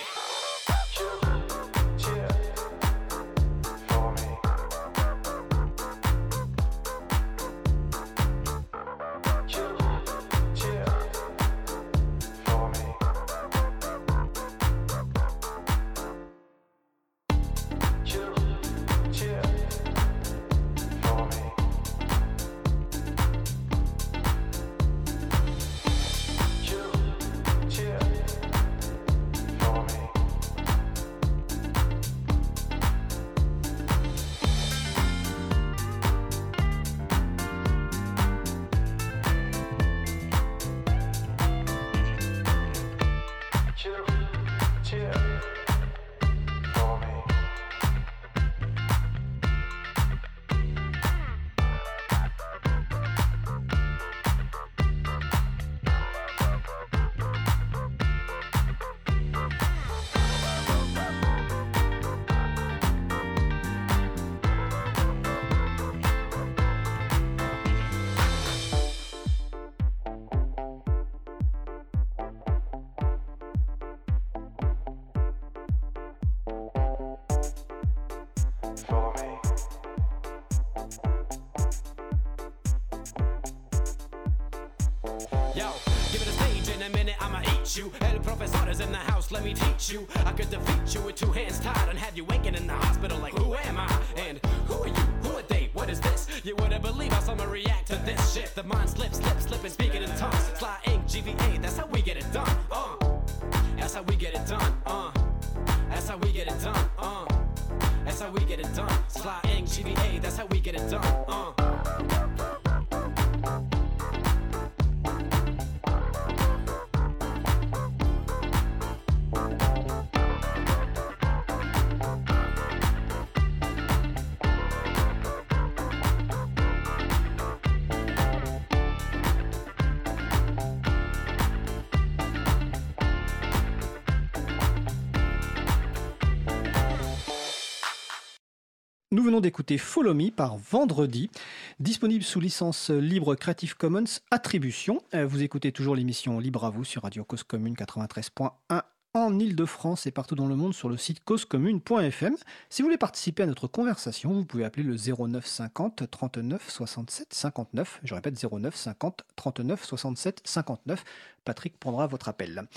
[139.40, 141.30] D'écouter Follow Me par Vendredi,
[141.78, 145.02] disponible sous licence libre Creative Commons Attribution.
[145.14, 148.82] Euh, Vous écoutez toujours l'émission Libre à vous sur Radio Cause Commune 93.1
[149.14, 152.36] en Ile-de-France et partout dans le monde sur le site causecommune.fm.
[152.68, 157.34] Si vous voulez participer à notre conversation, vous pouvez appeler le 09 50 39 67
[157.34, 158.00] 59.
[158.04, 161.04] Je répète 09 50 39 67 59.
[161.44, 162.68] Patrick prendra votre appel.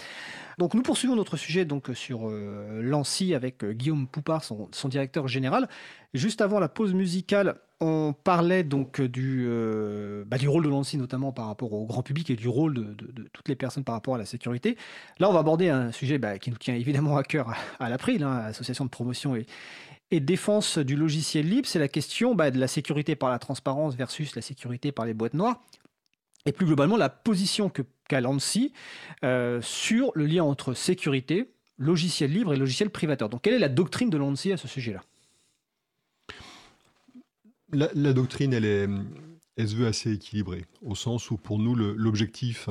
[0.57, 5.27] Donc nous poursuivons notre sujet donc sur euh, l'ANSI avec euh, Guillaume Poupard, son directeur
[5.27, 5.69] général.
[6.13, 10.97] Juste avant la pause musicale, on parlait donc du, euh, bah, du rôle de l'ANSI,
[10.97, 14.15] notamment par rapport au grand public et du rôle de, toutes les personnes par rapport
[14.15, 14.77] à la sécurité.
[15.19, 18.23] Là, on va aborder un sujet bah, qui nous tient évidemment à cœur à, l'April,
[18.23, 19.45] hein, Association de promotion et,
[20.19, 21.67] défense du logiciel libre.
[21.67, 25.15] C'est la question bah, de la sécurité par la transparence versus la sécurité par les
[25.15, 25.63] boîtes noires.
[26.45, 27.71] et plus globalement la position
[28.07, 28.73] qu'a l'ANSI
[29.23, 33.27] euh, sur le lien entre sécurité, logiciel libre et logiciel privateur.
[33.27, 35.01] Donc quelle est la doctrine de l'ANSI à ce sujet-là?
[37.73, 38.87] La, doctrine, elle, est,
[39.57, 42.69] elle se veut assez équilibrée, au sens où pour nous, l'objectif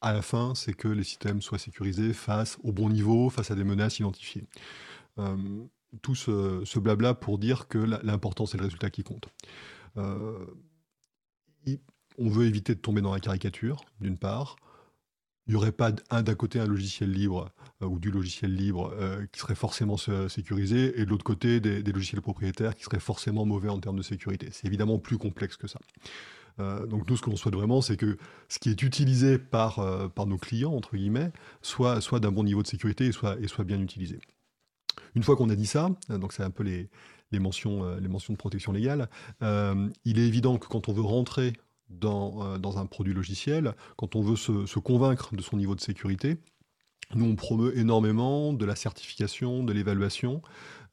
[0.00, 3.54] à la fin, c'est que les systèmes soient sécurisés face au bon niveau, face à
[3.54, 4.44] des menaces identifiées.
[5.18, 5.36] Euh,
[6.02, 9.28] tout ce, ce, blabla pour dire que l'important, c'est le résultat qui compte.
[9.96, 10.46] Euh,
[12.18, 14.56] on veut éviter de tomber dans la caricature, d'une part.
[15.50, 17.50] Il n'y aurait pas d'un côté un logiciel libre
[17.82, 21.82] euh, ou du logiciel libre euh, qui serait forcément sécurisé et de l'autre côté des,
[21.82, 24.48] logiciels propriétaires qui seraient forcément mauvais en termes de sécurité.
[24.52, 25.80] C'est évidemment plus complexe que ça.
[26.60, 28.16] Euh, donc nous, ce qu'on souhaite vraiment, c'est que
[28.48, 29.80] ce qui est utilisé par,
[30.24, 31.32] nos clients, entre guillemets,
[31.62, 34.20] soit, d'un bon niveau de sécurité et soit, bien utilisé.
[35.16, 39.08] Une fois qu'on a dit ça, donc c'est un peu les, mentions, de protection légale,
[39.40, 41.54] il est évident que quand on veut rentrer
[41.90, 45.80] dans, euh, dans un produit logiciel, quand on veut se, convaincre de son niveau de
[45.80, 46.38] sécurité,
[47.14, 50.42] nous, on promeut énormément de la certification, de l'évaluation,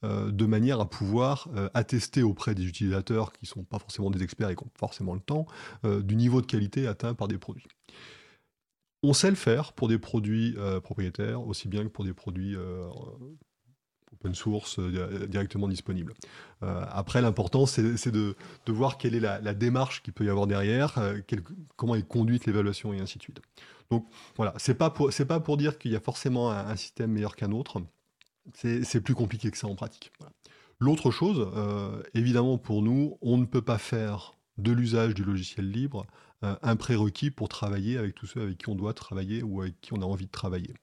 [0.03, 4.09] euh, de manière à pouvoir euh, attester auprès des utilisateurs qui ne sont pas forcément
[4.09, 5.45] des experts et qui ont forcément le temps,
[5.83, 7.67] du niveau de qualité atteint par des produits.
[9.03, 12.55] On sait le faire pour des produits propriétaires, aussi bien que pour des produits
[14.13, 16.13] open source euh, directement disponibles.
[16.61, 18.35] après, l'important, c'est de,
[18.67, 20.99] voir quelle est la, démarche qu'il peut y avoir derrière,
[21.75, 23.41] comment est conduite l'évaluation et ainsi de suite.
[23.89, 24.05] Donc
[24.35, 27.81] voilà, c'est pas pas pour dire qu'il y a forcément un, système meilleur qu'un autre.
[28.53, 30.11] C'est plus compliqué que ça en pratique.
[30.79, 35.69] L'autre chose, euh, évidemment pour nous, on ne peut pas faire de l'usage du logiciel
[35.69, 39.61] libre euh, un prérequis pour travailler avec tous ceux avec qui on doit travailler ou
[39.61, 40.73] avec qui on a envie de travailler.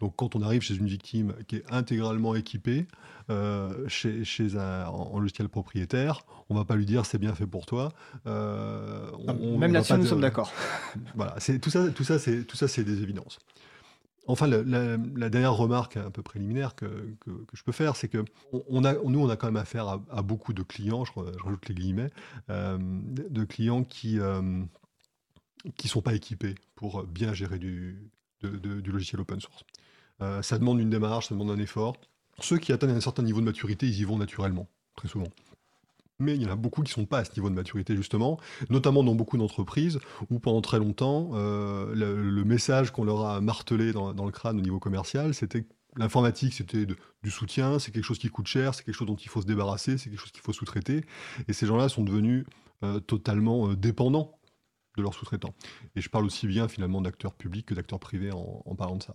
[0.00, 2.86] Donc quand on arrive chez une victime qui est intégralement équipée,
[3.30, 7.46] euh, chez, chez, un en logiciel propriétaire, on va pas lui dire c'est bien fait
[7.46, 7.92] pour toi.
[8.26, 10.52] Euh, on, Même là-dessus, nous sommes d'accord.
[11.14, 13.38] voilà, c'est tout ça, tout ça, c'est tout ça, c'est des évidences.
[14.28, 16.86] Enfin, la, la, la, dernière remarque un peu préliminaire que,
[17.20, 18.24] que, que je peux faire, c'est que
[18.68, 21.44] on a, nous, on a quand même affaire à, à beaucoup de clients, je, je,
[21.44, 22.10] rajoute les guillemets,
[22.50, 24.18] euh, de clients qui
[25.64, 28.10] euh, qui sont pas équipés pour bien gérer du,
[28.42, 29.64] du logiciel open source.
[30.20, 31.96] Euh, ça demande une démarche, ça demande un effort.
[32.40, 35.28] Ceux qui atteignent un certain niveau de maturité, ils y vont naturellement, très souvent
[36.18, 37.96] mais il y en a beaucoup qui ne sont pas à ce niveau de maturité
[37.96, 38.38] justement,
[38.70, 39.98] notamment dans beaucoup d'entreprises
[40.30, 44.62] où pendant très longtemps, euh, le, message qu'on leur a martelé dans, le crâne au
[44.62, 48.84] niveau commercial, c'était que l'informatique c'était du soutien, c'est quelque chose qui coûte cher, c'est
[48.84, 51.04] quelque chose dont il faut se débarrasser, c'est quelque chose qu'il faut sous-traiter,
[51.48, 52.44] et ces gens-là sont devenus
[52.82, 54.35] euh, totalement euh, dépendants
[54.96, 55.54] de leurs sous-traitants.
[55.94, 59.14] Et je parle aussi bien finalement d'acteurs publics que d'acteurs privés en, parlant de ça.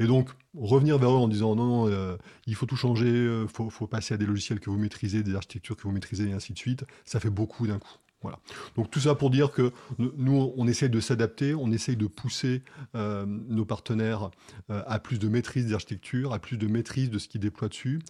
[0.00, 2.16] Et donc, revenir vers eux en disant non, euh,
[2.46, 5.34] il faut tout changer, il euh, faut, passer à des logiciels que vous maîtrisez, des
[5.34, 7.96] architectures que vous maîtrisez, et ainsi de suite, ça fait beaucoup d'un coup.
[8.22, 8.40] Voilà.
[8.74, 12.62] Donc tout ça pour dire que nous, on essaye de s'adapter, on essaye de pousser
[12.96, 14.30] euh, nos partenaires
[14.68, 18.00] à plus de maîtrise d'architecture, à plus de maîtrise de ce qu'ils déploient dessus,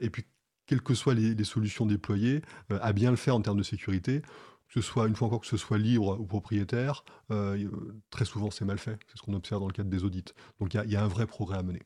[0.00, 0.24] et puis
[0.66, 4.22] quelles que soient les solutions déployées, à bien le faire en termes de sécurité
[4.68, 7.70] que ce soit, une fois encore, que ce soit libre ou propriétaire, euh,
[8.10, 8.98] très souvent c'est mal fait.
[9.08, 10.24] C'est ce qu'on observe dans le cadre des audits.
[10.60, 11.82] Donc il y, y, a un vrai progrès à mener.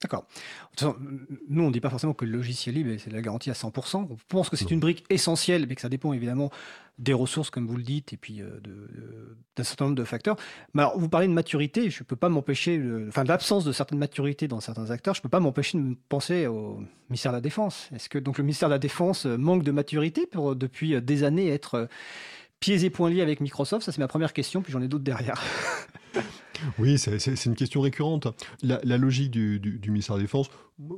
[0.00, 0.26] D'accord.
[1.48, 4.06] Nous, on ne dit pas forcément que le logiciel libre, c'est la garantie à 100%.
[4.08, 6.50] On pense que c'est une brique essentielle, mais que ça dépend évidemment
[6.98, 8.60] des ressources, comme vous le dites, et puis euh,
[9.56, 10.36] d'un certain nombre de facteurs.
[10.72, 13.72] Mais alors, vous parlez de maturité, je ne peux pas m'empêcher, enfin, de l'absence de
[13.72, 17.38] certaines maturités dans certains acteurs, je ne peux pas m'empêcher de penser au ministère de
[17.38, 17.88] la Défense.
[17.92, 21.48] Est-ce que donc le ministère de la Défense manque de maturité pour, depuis des années,
[21.48, 21.88] être
[22.60, 23.84] pieds et poings liés avec Microsoft?
[23.84, 25.42] Ça, c'est ma première question, puis j'en ai d'autres derrière.
[26.78, 28.28] Oui, c'est une question récurrente.
[28.62, 30.48] La, logique du, ministère de la Défense,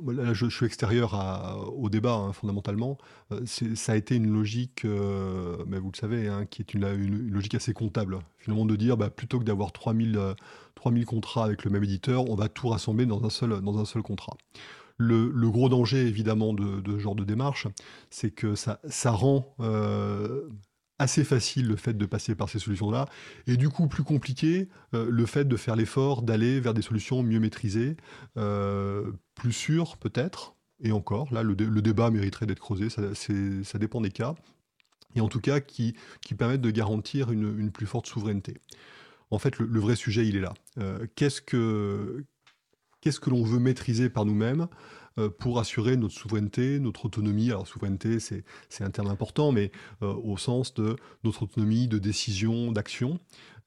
[0.07, 1.13] là, je, suis extérieur
[1.75, 2.97] au débat hein, fondamentalement,
[3.31, 7.29] euh, ça a été une logique, euh, mais vous le savez, hein, qui est une,
[7.29, 8.19] logique assez comptable.
[8.37, 10.33] Finalement, de dire, bah, plutôt que d'avoir 3000, euh,
[10.75, 14.37] 3000 contrats avec le même éditeur, on va tout rassembler dans un seul, contrat.
[14.97, 17.67] Le, gros danger, évidemment, de, ce genre de démarche,
[18.09, 19.55] c'est que ça, rend
[21.01, 23.07] assez facile le fait de passer par ces solutions-là,
[23.47, 27.23] et du coup plus compliqué euh, le fait de faire l'effort d'aller vers des solutions
[27.23, 27.97] mieux maîtrisées,
[28.37, 33.79] euh, plus sûres peut-être, et encore, là le, dé le débat mériterait d'être creusé, ça,
[33.79, 34.35] dépend des cas,
[35.15, 38.57] et en tout cas qui, qui permettent de garantir une, plus forte souveraineté.
[39.31, 40.53] En fait, le, vrai sujet, il est là.
[40.77, 42.25] Euh, Qu'est-ce que,
[43.27, 44.67] l'on veut maîtriser par nous-mêmes?
[45.29, 47.49] Pour assurer notre souveraineté, notre autonomie.
[47.49, 52.71] Alors souveraineté, c'est un terme important, mais euh, au sens de notre autonomie de décision,
[52.71, 53.19] d'action.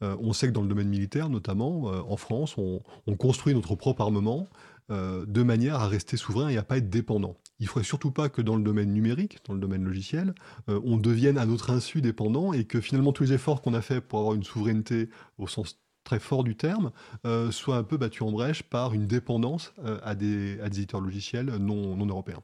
[0.03, 3.75] Euh, on sait que dans le domaine militaire, notamment en France, on, on, construit notre
[3.75, 4.49] propre armement
[4.91, 7.37] de manière à rester souverain et à pas être dépendant.
[7.59, 10.35] il ne faudrait surtout pas que dans le domaine numérique, dans le domaine logiciel,
[10.69, 13.81] euh, on devienne à notre insu dépendant et que finalement tous les efforts qu'on a
[13.81, 16.93] fait pour avoir une souveraineté au sens très fort du terme,
[17.27, 20.79] euh, soient un peu battus en brèche par une dépendance euh, à, des, à des
[20.79, 22.43] éditeurs logiciels non, non européens.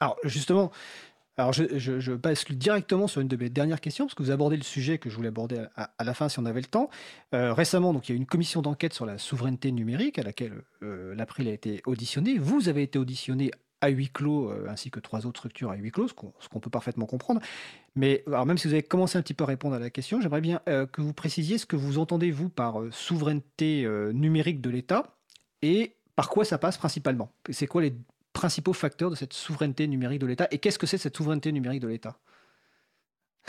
[0.00, 0.70] Alors justement,
[1.36, 4.30] alors je, je, je, bascule directement sur une de mes dernières questions, parce que vous
[4.30, 6.90] abordez le sujet que je voulais aborder à, la fin si on avait le temps.
[7.34, 10.22] Euh, récemment, donc, il y a eu une commission d'enquête sur la souveraineté numérique à
[10.22, 12.38] laquelle l'April a été auditionné.
[12.38, 13.50] Vous avez été auditionné
[13.80, 16.70] à huis clos, ainsi que trois autres structures à huis clos, ce qu'on qu peut
[16.70, 17.40] parfaitement comprendre.
[17.98, 20.20] Mais alors même si vous avez commencé un petit peu à répondre à la question,
[20.20, 24.60] j'aimerais bien euh, que vous précisiez ce que vous entendez, vous, par euh, souveraineté numérique
[24.60, 25.16] de l'État
[25.62, 27.32] et par quoi ça passe principalement.
[27.50, 27.92] C'est quoi les
[28.32, 31.80] principaux facteurs de cette souveraineté numérique de l'État et qu'est-ce que c'est cette souveraineté numérique
[31.80, 32.18] de l'État?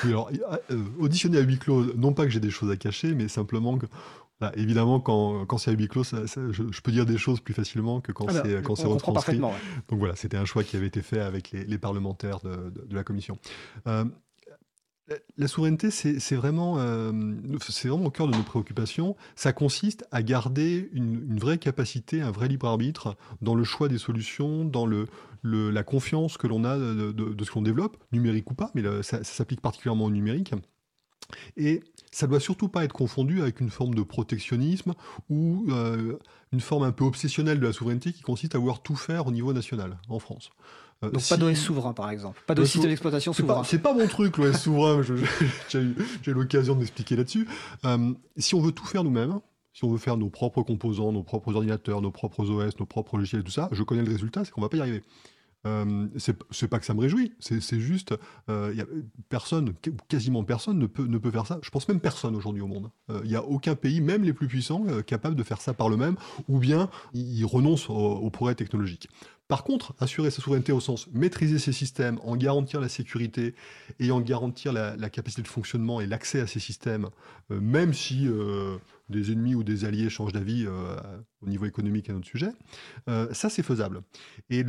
[0.03, 0.31] Oui, alors,
[0.71, 3.77] euh, auditionner à huis clos, non pas que j'ai des choses à cacher, mais simplement
[3.77, 3.85] que,
[4.39, 7.17] bah, évidemment, quand, quand c'est à huis clos, ça, ça, je, je, peux dire des
[7.17, 9.39] choses plus facilement que quand ah c'est quand c'est retranscrit.
[9.39, 9.51] Ouais.
[9.89, 12.85] Donc voilà, c'était un choix qui avait été fait avec les, les parlementaires de, de,
[12.85, 13.37] de, la commission.
[13.87, 14.05] Euh,
[15.37, 17.11] la souveraineté, c'est vraiment, euh,
[17.91, 19.15] au cœur de nos préoccupations.
[19.35, 23.97] Ça consiste à garder une, vraie capacité, un vrai libre arbitre dans le choix des
[23.97, 24.87] solutions, dans
[25.43, 29.61] la confiance que l'on a de, ce qu'on développe, numérique ou pas, mais ça, s'applique
[29.61, 30.53] particulièrement au numérique.
[31.57, 34.93] Et ça doit surtout pas être confondu avec une forme de protectionnisme
[35.29, 36.17] ou euh,
[36.51, 39.31] une forme un peu obsessionnelle de la souveraineté qui consiste à vouloir tout faire au
[39.31, 40.49] niveau national en France.
[41.03, 41.29] Euh, Donc si...
[41.29, 43.63] pas d'OS souverain par exemple, pas de système d'exploitation souverain.
[43.63, 45.01] C'est pas, pas, mon truc l'OS souverain,
[45.69, 47.47] j'ai eu l'occasion d'expliquer là-dessus.
[47.85, 49.39] Euh, si on veut tout faire nous-mêmes,
[49.73, 53.17] si on veut faire nos propres composants, nos propres ordinateurs, nos propres OS, nos propres
[53.17, 55.03] logiciels, tout ça, je connais le résultat, c'est qu'on va pas y arriver.
[55.65, 58.15] Euh, c'est pas que ça me réjouit, c'est juste,
[58.49, 58.85] euh, y a
[59.27, 59.73] personne,
[60.07, 61.59] quasiment personne ne peut, ne peut faire ça.
[61.61, 62.89] Je pense même personne aujourd'hui au monde.
[63.09, 65.89] Il euh, n'y a aucun pays, même les plus puissants, capable de faire ça par
[65.89, 66.15] le même,
[66.47, 69.09] ou bien ils renoncent au, au progrès technologique.
[69.49, 73.55] Par contre, assurer sa souveraineté au sens maîtriser ses systèmes, en garantir la sécurité
[73.99, 77.09] et en garantir la, capacité de fonctionnement et l'accès à ces systèmes,
[77.49, 78.77] euh, même si euh,
[79.09, 80.95] des ennemis ou des alliés changent d'avis euh,
[81.41, 82.51] au niveau économique, à notre sujet,
[83.07, 84.03] ça c'est faisable.
[84.51, 84.63] Et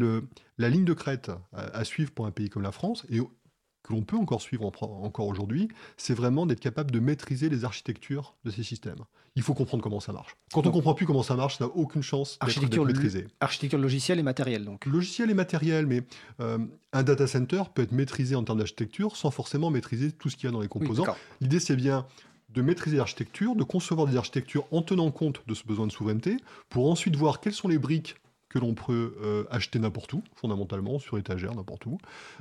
[0.57, 4.03] la ligne de crête à, suivre pour un pays comme la France, et que l'on
[4.03, 5.69] peut encore suivre en, encore aujourd'hui,
[5.99, 9.05] c'est vraiment d'être capable de maîtriser les architectures de ces systèmes.
[9.37, 10.37] Il faut comprendre comment ça marche.
[10.53, 13.29] Quand on ne comprend plus comment ça marche, ça n'a aucune chance d'être maîtrisé.
[13.41, 14.87] Architecture logicielle et matérielle, donc.
[14.87, 16.03] Logiciel et matériel, mais
[16.41, 16.59] euh,
[16.93, 20.47] un data center peut être maîtrisé en termes d'architecture sans forcément maîtriser tout ce qu'il
[20.47, 21.05] y a dans les composants.
[21.07, 22.07] Oui, L'idée, c'est bien
[22.49, 26.37] de maîtriser l'architecture, de concevoir des architectures en tenant compte de ce besoin de souveraineté,
[26.69, 28.17] pour ensuite voir quelles sont les briques
[28.49, 31.99] que l'on peut euh, acheter n'importe où, fondamentalement, sur étagère, n'importe où.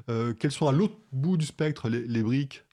[0.10, 2.64] Euh, quelles sont à l'autre bout du spectre les, les briques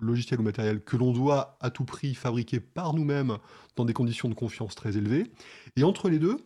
[0.00, 3.38] logicielles ou matérielles que l'on doit à tout prix fabriquer par nous-mêmes
[3.76, 5.30] dans des conditions de confiance très élevées.
[5.76, 6.38] Et entre les deux,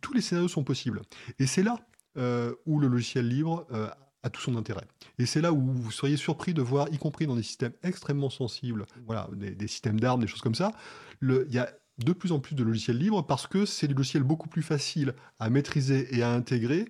[0.00, 1.02] tous les scénarios sont possibles.
[1.38, 1.78] Et c'est là
[2.16, 3.88] euh, où le logiciel libre euh,
[4.22, 4.86] a tout son intérêt.
[5.18, 8.30] Et c'est là où vous seriez surpris de voir, y compris dans des systèmes extrêmement
[8.30, 10.72] sensibles, voilà, des, des systèmes d'armes, des choses comme ça,
[11.22, 11.70] il y a
[12.04, 15.14] de plus en plus de logiciels libres parce que c'est des logiciels beaucoup plus faciles
[15.38, 16.88] à maîtriser et à intégrer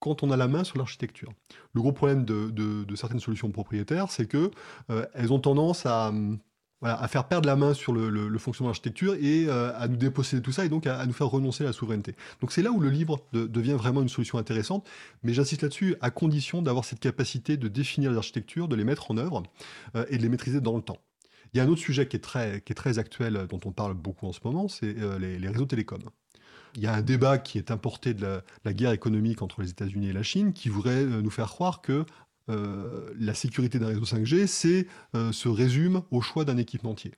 [0.00, 1.32] quand on a la main sur l'architecture.
[1.72, 4.50] Le gros problème de, certaines solutions propriétaires, c'est que
[4.90, 6.12] euh, elles ont tendance à,
[6.80, 9.96] voilà, à faire perdre la main sur le, fonctionnement de l'architecture et euh, à nous
[9.96, 12.14] déposséder de tout ça et donc à, nous faire renoncer à la souveraineté.
[12.40, 14.86] Donc c'est là où le livre de, devient vraiment une solution intéressante,
[15.22, 19.10] mais j'insiste là-dessus à condition d'avoir cette capacité de définir les architectures, de les mettre
[19.10, 19.42] en œuvre
[19.94, 20.98] euh, et de les maîtriser dans le temps.
[21.54, 24.32] Il y a un autre sujet qui est très, actuel, dont on parle beaucoup en
[24.32, 26.02] ce moment, c'est les, réseaux télécoms.
[26.76, 30.08] Il y a un débat qui est importé de la, guerre économique entre les États-Unis
[30.08, 32.04] et la Chine qui voudrait euh, nous faire croire que
[32.48, 37.12] euh, la sécurité d'un réseau 5G c'est, euh, se résume au choix d'un équipementier.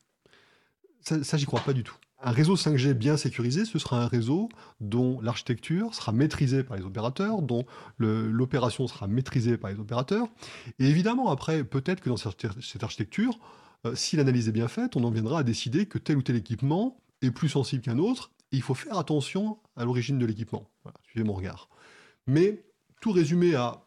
[1.00, 1.96] Ça, j'y crois pas du tout.
[2.20, 4.50] Un réseau 5G bien sécurisé, ce sera un réseau
[4.80, 7.64] dont l'architecture sera maîtrisée par les opérateurs, dont
[7.98, 10.26] l'opération sera maîtrisée par les opérateurs.
[10.78, 13.38] Et évidemment, après, peut-être que dans cette, architecture,
[13.94, 17.00] si l'analyse est bien faite, on en viendra à décider que tel ou tel équipement
[17.22, 20.68] est plus sensible qu'un autre, et il faut faire attention à l'origine de l'équipement.
[20.82, 21.68] Voilà, suivez mon regard.
[22.26, 22.62] Mais
[23.00, 23.84] tout résumé à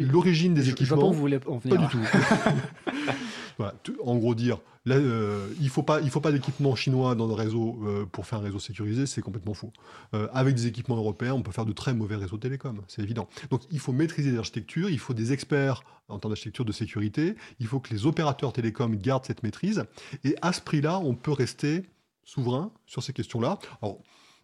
[0.00, 0.96] l'origine des je, équipements.
[0.96, 1.76] Je pas, où vous voulez en venir.
[1.76, 1.98] pas du tout.
[3.58, 3.74] voilà,
[4.04, 7.34] en gros dire, là, euh, il faut pas, il faut pas d'équipement chinois dans le
[7.34, 9.72] réseau euh, pour faire un réseau sécurisé, c'est complètement faux.
[10.14, 13.28] Euh, avec des équipements européens, on peut faire de très mauvais réseaux télécoms, c'est évident.
[13.50, 17.66] Donc, il faut maîtriser l'architecture, il faut des experts en termes d'architecture de sécurité, il
[17.66, 19.84] faut que les opérateurs télécoms gardent cette maîtrise,
[20.24, 21.84] et à ce prix-là, on peut rester
[22.26, 23.58] souverain sur ces questions-là.
[23.80, 24.02] Alors,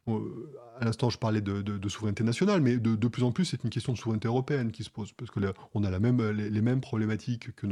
[0.09, 3.70] euh, à l'instant, je parlais de, souveraineté nationale, mais de, plus en plus, c'est une
[3.70, 5.41] question de souveraineté européenne qui se pose, parce que
[5.74, 7.66] on a les, mêmes problématiques que,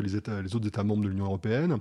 [0.00, 1.78] les autres États membres de l'Union européenne.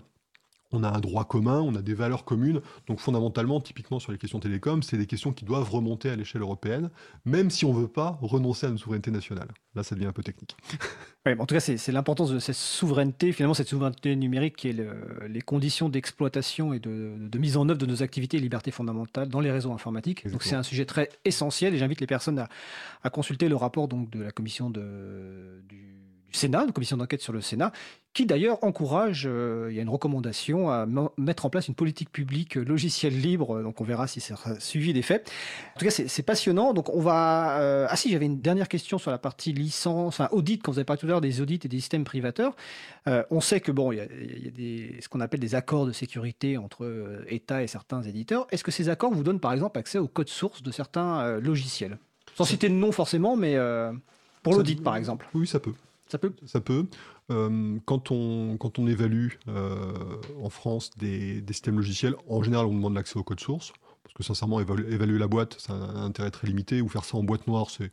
[0.75, 2.61] On a un droit commun, on a des valeurs communes.
[2.87, 6.41] Donc fondamentalement, typiquement sur les questions télécom, c'est des questions qui doivent remonter à l'échelle
[6.41, 6.89] européenne,
[7.25, 9.47] même si on ne veut pas renoncer à une souveraineté nationale.
[9.75, 10.55] Là, ça devient un peu technique.
[11.39, 14.77] en tout cas, c'est l'importance de cette souveraineté, finalement cette souveraineté numérique qui est
[15.27, 19.39] les conditions d'exploitation et de, mise en œuvre de nos activités et libertés fondamentales dans
[19.39, 20.29] les réseaux informatiques.
[20.29, 22.45] Donc c'est un sujet très essentiel et j'invite les personnes
[23.03, 27.33] à, consulter le rapport donc, de la commission de, du Sénat, une commission d'enquête sur
[27.33, 27.71] le Sénat,
[28.15, 32.09] qui d'ailleurs encourage, euh, il y a une recommandation à mettre en place une politique
[32.09, 35.29] publique logicielle libre, donc on verra si sera suivi des faits.
[35.75, 36.73] En tout cas, c'est passionnant.
[36.73, 37.59] Donc on va...
[37.59, 40.79] Euh, ah si, j'avais une dernière question sur la partie licence, enfin audit, quand vous
[40.79, 42.55] avez parlé tout à l'heure des audits et des systèmes privateurs.
[43.07, 45.91] Euh, on sait que bon, il y a, des, ce qu'on appelle des accords de
[45.91, 48.47] sécurité entre États et certains éditeurs.
[48.51, 51.97] Est-ce que ces accords vous donnent par exemple accès au code source de certains logiciels?
[52.35, 53.57] Sans citer de nom forcément, mais
[54.41, 55.27] pour l'audit par exemple.
[55.33, 55.73] Oui, ça peut.
[56.07, 56.85] Ça peut Ça peut.
[57.31, 59.93] Euh, quand, on, évalue euh,
[60.41, 63.73] en France des, systèmes logiciels, en général, on demande l'accès au code source.
[64.03, 66.81] Parce que sincèrement, évaluer, la boîte, a un intérêt très limité.
[66.81, 67.91] Ou faire ça en boîte noire, c'est.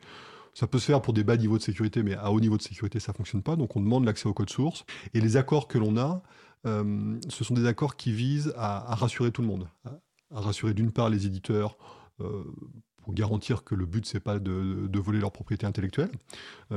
[0.55, 2.63] Ça peut se faire pour des bas niveaux de sécurité, mais à haut niveau de
[2.63, 3.57] sécurité, ça ne fonctionne pas.
[3.57, 4.85] Donc on demande l'accès au code source.
[5.15, 6.23] Et les accords que l'on a,
[6.67, 9.67] euh, ce sont des accords qui visent à, rassurer tout le monde.
[9.87, 11.79] À, rassurer d'une part les éditeurs
[12.19, 16.11] pour garantir que le but, c'est pas de, voler leur propriété intellectuelle.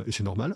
[0.08, 0.56] et c'est normal.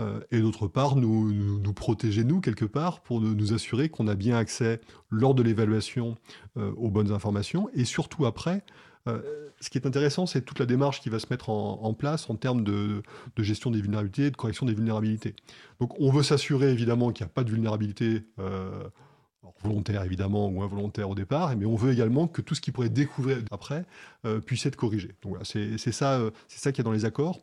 [0.00, 4.14] Euh, et d'autre part, nous, nous, protéger, nous, quelque part, pour nous assurer qu'on a
[4.14, 4.80] bien accès,
[5.10, 6.16] lors de l'évaluation,
[6.56, 8.64] euh, aux bonnes informations, et surtout après,
[9.08, 9.20] euh,
[9.60, 12.36] ce qui est intéressant, c'est toute la démarche qui va se mettre en, place en
[12.36, 13.02] termes de,
[13.38, 15.34] gestion des vulnérabilités, de correction des vulnérabilités.
[15.80, 18.24] Donc on veut s'assurer évidemment qu'il n'y a pas de vulnérabilité
[19.62, 22.88] volontaire évidemment ou involontaire au départ, mais on veut également que tout ce qui pourrait
[22.88, 23.84] découvert après
[24.46, 25.08] puisse être corrigé.
[25.22, 27.40] Donc voilà, c'est ça, c'est ça qu'il y a dans les accords.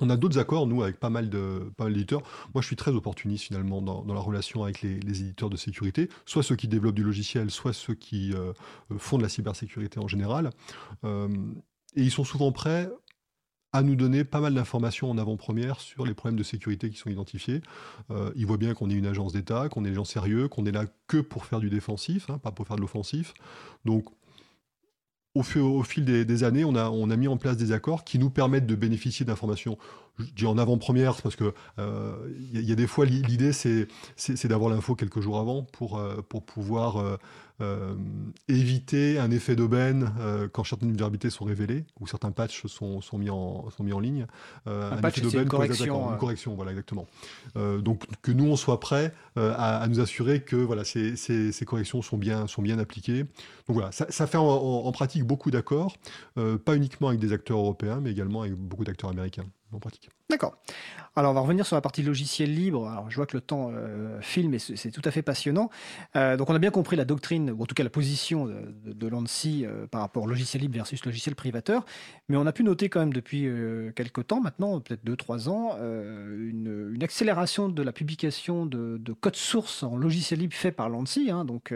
[0.00, 2.22] On a d'autres accords, nous, avec pas mal d'éditeurs.
[2.52, 6.42] Moi, je suis très opportuniste, finalement, dans, la relation avec les, éditeurs de sécurité, soit
[6.42, 8.52] ceux qui développent du logiciel, soit ceux qui euh,
[8.98, 10.50] font de la cybersécurité en général.
[11.04, 11.28] Euh,
[11.94, 12.90] et ils sont souvent prêts
[13.72, 17.10] à nous donner pas mal d'informations en avant-première sur les problèmes de sécurité qui sont
[17.10, 17.60] identifiés.
[18.10, 20.64] Euh, ils voient bien qu'on est une agence d'État, qu'on est des gens sérieux, qu'on
[20.64, 23.34] est là que pour faire du défensif, hein, pas pour faire de l'offensif.
[23.84, 24.04] Donc,
[25.34, 25.42] au,
[25.82, 29.26] fil des, années, on a, mis en place des accords qui nous permettent de bénéficier
[29.26, 29.78] d'informations.
[30.18, 32.14] Je dis en avant-première parce que il euh,
[32.52, 33.88] y, a des fois l'idée c'est
[34.46, 37.16] d'avoir l'info quelques jours avant pour, euh, pouvoir euh,
[38.48, 40.12] éviter un effet d'aubaine
[40.52, 44.00] quand certaines vulnérabilités sont révélées ou certains patchs sont, sont, mis, en, sont mis en
[44.00, 44.26] ligne.
[44.66, 46.12] un, patch, c'est une correction.
[46.12, 47.06] Une correction, voilà, exactement.
[47.54, 52.02] donc que nous, on soit prêts à, nous assurer que voilà, ces, ces, ces, corrections
[52.02, 53.22] sont bien, sont bien appliquées.
[53.66, 55.96] Donc voilà, ça, ça fait en, en pratique beaucoup d'accords,
[56.34, 59.46] pas uniquement avec des acteurs européens, mais également avec beaucoup d'acteurs américains
[59.78, 60.10] pratique.
[60.30, 60.56] D'accord.
[61.16, 62.88] Alors, on va revenir sur la partie logiciel libre.
[62.88, 65.70] Alors, je vois que le temps euh, filme et c'est tout à fait passionnant.
[66.16, 69.06] Euh, donc, on a bien compris la doctrine, ou en tout cas la position de,
[69.06, 71.84] l'ANSI euh, par rapport au logiciel libre versus logiciel privateur.
[72.28, 73.48] Mais on a pu noter quand même depuis
[73.94, 79.96] quelques temps, maintenant, peut-être 2-3 ans, une, accélération de la publication de, code source en
[79.96, 81.30] logiciel libre fait par l'ANSI.
[81.30, 81.44] Hein.
[81.44, 81.74] donc,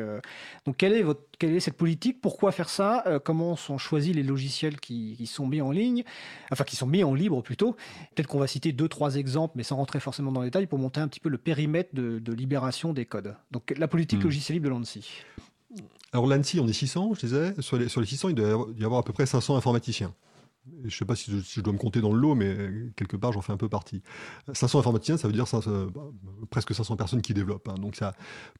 [0.64, 4.22] donc quelle, est votre, quelle est cette politique Pourquoi faire ça Comment sont choisis les
[4.22, 6.04] logiciels qui, qui sont mis en ligne
[6.50, 7.74] Enfin, qui sont mis en libre plutôt
[8.14, 10.78] Peut-être qu'on va citer deux, trois exemples, mais sans rentrer forcément dans les détails, pour
[10.78, 13.36] monter un petit peu le périmètre de, libération des codes.
[13.50, 14.24] Donc la politique hmm.
[14.24, 15.08] logicielle libre de l'ANSI.
[16.12, 17.54] Alors l'ANSI, on est 600, je disais.
[17.60, 20.14] Sur les, sur les 600, il doit y avoir à peu près 500 informaticiens
[20.80, 22.56] je ne sais pas si je, dois me compter dans le lot, mais
[22.96, 24.02] quelque part, j'en fais un peu partie.
[24.52, 25.46] 500 informaticiens, ça veut dire
[25.94, 26.02] bah,
[26.50, 27.68] presque 500 personnes qui développent.
[27.68, 27.74] Hein.
[27.80, 28.14] Donc, ça,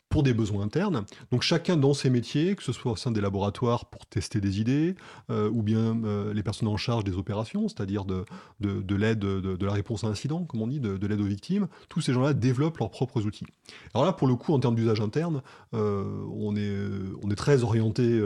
[0.09, 1.05] pour des besoins internes.
[1.31, 4.61] Donc, chacun dans ses métiers, que ce soit au sein des laboratoires pour tester des
[4.61, 4.97] idées,
[5.31, 8.25] euh, ou bien euh, les personnes en charge des opérations, c'est-à-dire de,
[8.61, 12.01] de, l'aide, de, la réponse à incident, comme on dit, de, l'aide aux victimes, tous
[12.01, 13.47] ces gens-là développent leurs propres outils.
[13.95, 15.43] Alors là, pour le coup, en termes d'usage interne,
[15.75, 16.77] euh, on, est,
[17.23, 18.21] on est très orienté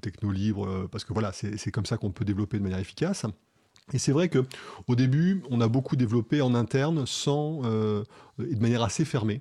[0.00, 2.78] techno libre, parce que voilà, c'est comme ça qu'on peut développer de manière
[3.92, 4.44] Et c'est vrai que
[4.86, 8.04] au début, on a beaucoup développé en interne, sans euh,
[8.38, 9.40] et de manière assez fermée.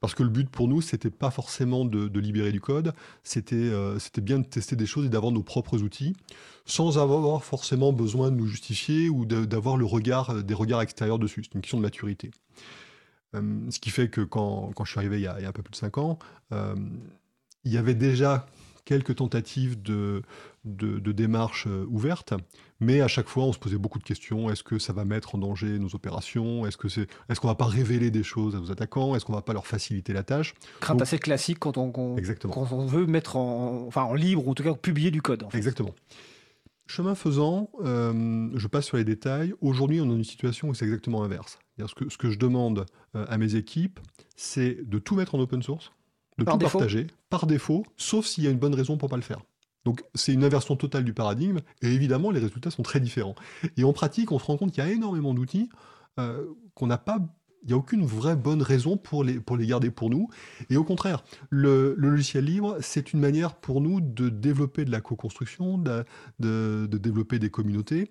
[0.00, 3.98] Parce que le but pour nous, c'était pas forcément de, libérer du code, c'était euh,
[3.98, 6.14] c'était bien de tester des choses et d'avoir nos propres outils,
[6.66, 11.42] sans avoir forcément besoin de nous justifier ou d'avoir le regard, des regards extérieurs dessus.
[11.44, 12.30] C'est une question de maturité.
[13.34, 15.46] Euh, ce qui fait que quand, quand je suis arrivé il y, a, il y,
[15.46, 16.18] a, un peu plus de 5 ans,
[16.52, 18.46] il y avait déjà
[18.84, 20.22] quelques tentatives de,
[20.64, 22.34] de, démarches euh, ouvertes,
[22.80, 24.50] mais à chaque fois on se posait beaucoup de questions.
[24.50, 26.66] Est-ce que ça va mettre en danger nos opérations?
[26.66, 29.14] Est-ce que c'est, est-ce qu'on va pas révéler des choses à nos attaquants?
[29.14, 30.54] Est-ce qu'on va pas leur faciliter la tâche?
[30.80, 34.54] Crainte assez classique quand on, quand on veut mettre en, enfin, en libre ou en
[34.54, 35.46] tout cas publier du code.
[35.52, 35.94] Exactement.
[36.86, 39.54] Chemin faisant, euh, je passe sur les détails.
[39.62, 41.58] Aujourd'hui, on est dans une situation où c'est exactement inverse.
[41.78, 42.84] Ce que, ce que je demande
[43.16, 44.00] euh, à mes équipes,
[44.36, 45.92] c'est de tout mettre en open source
[46.38, 49.08] de Par tout défaut partager par défaut, sauf s'il y a une bonne raison pour
[49.08, 49.40] pas le faire.
[49.84, 53.34] Donc c'est une inversion totale du paradigme, et évidemment les résultats sont très différents.
[53.76, 55.68] Et en pratique, on se rend compte qu'il y a énormément d'outils
[56.18, 57.18] euh, qu'on n'a pas,
[57.62, 60.28] il n'y a aucune vraie bonne raison pour les, pour les garder pour nous.
[60.70, 65.00] Et au contraire, le, logiciel libre, c'est une manière pour nous de développer de la
[65.00, 66.04] co-construction, de,
[66.40, 68.10] de- développer des communautés,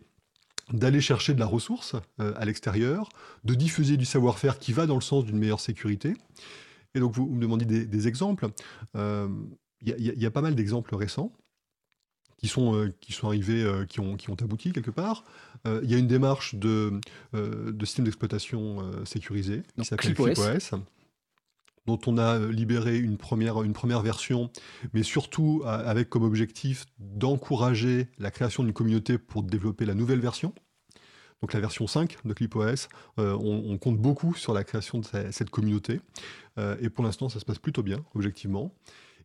[0.71, 3.09] d'aller chercher de la ressource euh, à l'extérieur,
[3.43, 6.15] de diffuser du savoir-faire qui va dans le sens d'une meilleure sécurité.
[6.95, 8.47] Et donc vous, me demandez des, exemples.
[8.95, 9.27] Euh,
[9.81, 11.33] il y a pas mal d'exemples récents
[12.43, 15.23] qui sont, euh, qui sont arrivés, euh, qui, ont, qui ont abouti quelque part.
[15.65, 16.99] Euh, il y a une démarche de,
[17.31, 20.41] de système d'exploitation sécurisé qui s'appelle ClipOS.
[21.85, 24.49] Dont on a libéré une première, une première version,
[24.93, 30.53] mais surtout avec comme objectif d'encourager la création d'une communauté pour développer la nouvelle version.
[31.41, 32.87] Donc la version 5 de ClipOS,
[33.19, 35.99] euh, on, on compte beaucoup sur la création de ce- cette communauté.
[36.57, 38.73] Euh, et pour l'instant, ça se passe plutôt bien, objectivement.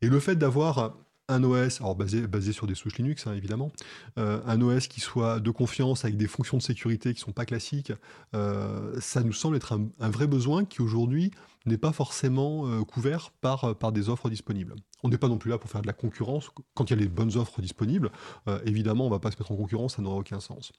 [0.03, 0.97] Et le fait d'avoir
[1.29, 3.71] un OS, alors basé, basé sur des souches Linux, hein, évidemment,
[4.19, 7.33] euh, un OS qui soit de confiance avec des fonctions de sécurité qui ne sont
[7.33, 7.93] pas classiques,
[8.35, 11.31] euh, ça nous semble être un, un vrai besoin qui aujourd'hui
[11.67, 14.75] n'est pas forcément euh, couvert par, par des offres disponibles.
[15.03, 16.51] On n'est pas non plus là pour faire de la concurrence.
[16.75, 18.11] Quand il y a les bonnes offres disponibles,
[18.65, 20.73] évidemment, on ne va pas se mettre en concurrence, ça n'aura aucun sens.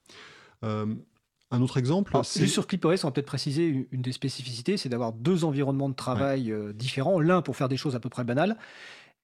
[0.62, 4.90] Un autre exemple, Alors, juste sur ClipOS, on va peut-être préciser une- des spécificités, c'est
[4.90, 7.20] d'avoir deux environnements de travail différents.
[7.20, 8.58] L'un pour faire des choses à peu près banales,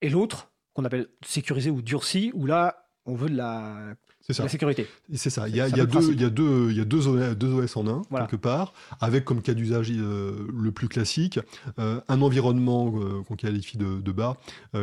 [0.00, 4.36] et l'autre qu'on appelle sécurisé ou durci, où là, on veut de la, c'est de
[4.36, 4.42] ça.
[4.42, 4.86] la sécurité.
[5.14, 6.84] C'est ça, il y a, il y deux, il y a deux, il y a
[6.84, 8.26] deux, OS, deux OS en un, Voilà.
[8.26, 11.40] quelque part, avec comme cas d'usage euh, le plus classique,
[11.78, 14.36] euh, un environnement euh, qu'on qualifie de, de bas,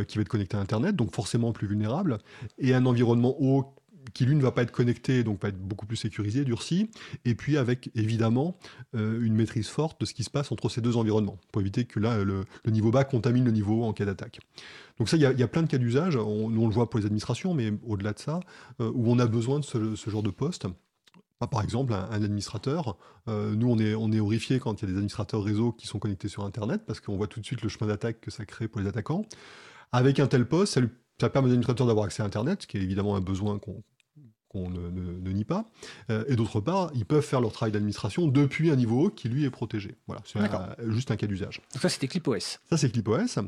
[0.08, 2.18] qui va être connecté à Internet, donc forcément plus vulnérable,
[2.58, 3.76] et un environnement haut
[4.14, 6.90] qui lui ne va pas être connecté, donc va être beaucoup plus sécurisé, durci,
[7.26, 8.58] et puis avec évidemment
[8.96, 11.86] euh, une maîtrise forte de ce qui se passe entre ces deux environnements, pour éviter
[11.86, 14.40] que là, le, niveau bas contamine le niveau en cas d'attaque.
[15.00, 17.06] Donc ça, il y, a- plein de cas d'usage, on, on le voit pour les
[17.06, 18.40] administrations, mais au-delà de ça,
[18.80, 20.68] euh, où on a besoin de ce, genre de poste.
[21.40, 22.98] Bah, Par exemple, un, administrateur,
[23.28, 25.88] euh, nous on est, on est horrifiés quand il y a des administrateurs réseau qui
[25.88, 28.46] sont connectés sur Internet, parce qu'on voit tout de suite le chemin d'attaque que ça
[28.46, 29.26] crée pour les attaquants.
[29.92, 30.82] Avec un tel poste, ça,
[31.20, 33.84] ça permet aux administrateurs d'avoir accès à Internet, ce qui est évidemment un besoin qu'on
[34.54, 35.66] qu'on ne, ne- ne nie pas.
[36.10, 39.28] Euh, et d'autre part, ils peuvent faire leur travail d'administration depuis un niveau haut qui
[39.28, 39.96] lui est protégé.
[40.08, 40.40] Voilà, c'est
[40.92, 41.60] juste un cas d'usage.
[41.74, 42.60] Donc ça, c'était ClipOS.
[42.70, 43.40] Ça, c'est ClipOS.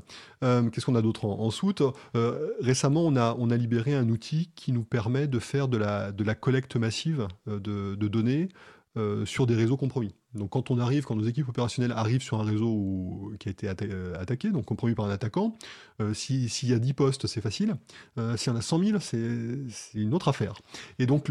[0.43, 1.81] Euh, Qu'est-ce qu'on a d'autre en, en soute?
[2.15, 5.77] Euh, Récemment, on a, on a libéré un outil qui nous permet de faire de
[5.77, 8.49] la, de la collecte massive euh, de, de données
[8.97, 10.13] euh, sur des réseaux compromis.
[10.33, 13.67] Donc, quand on arrive, quand nos équipes opérationnelles arrivent sur un réseau qui a été
[13.83, 15.55] euh, attaqué, donc compromis par un attaquant,
[16.01, 17.75] euh, si- s'il y a 10 postes, c'est facile.
[18.17, 20.53] Euh, S'il y en a 100 000, c'est une autre affaire.
[20.99, 21.29] Et donc,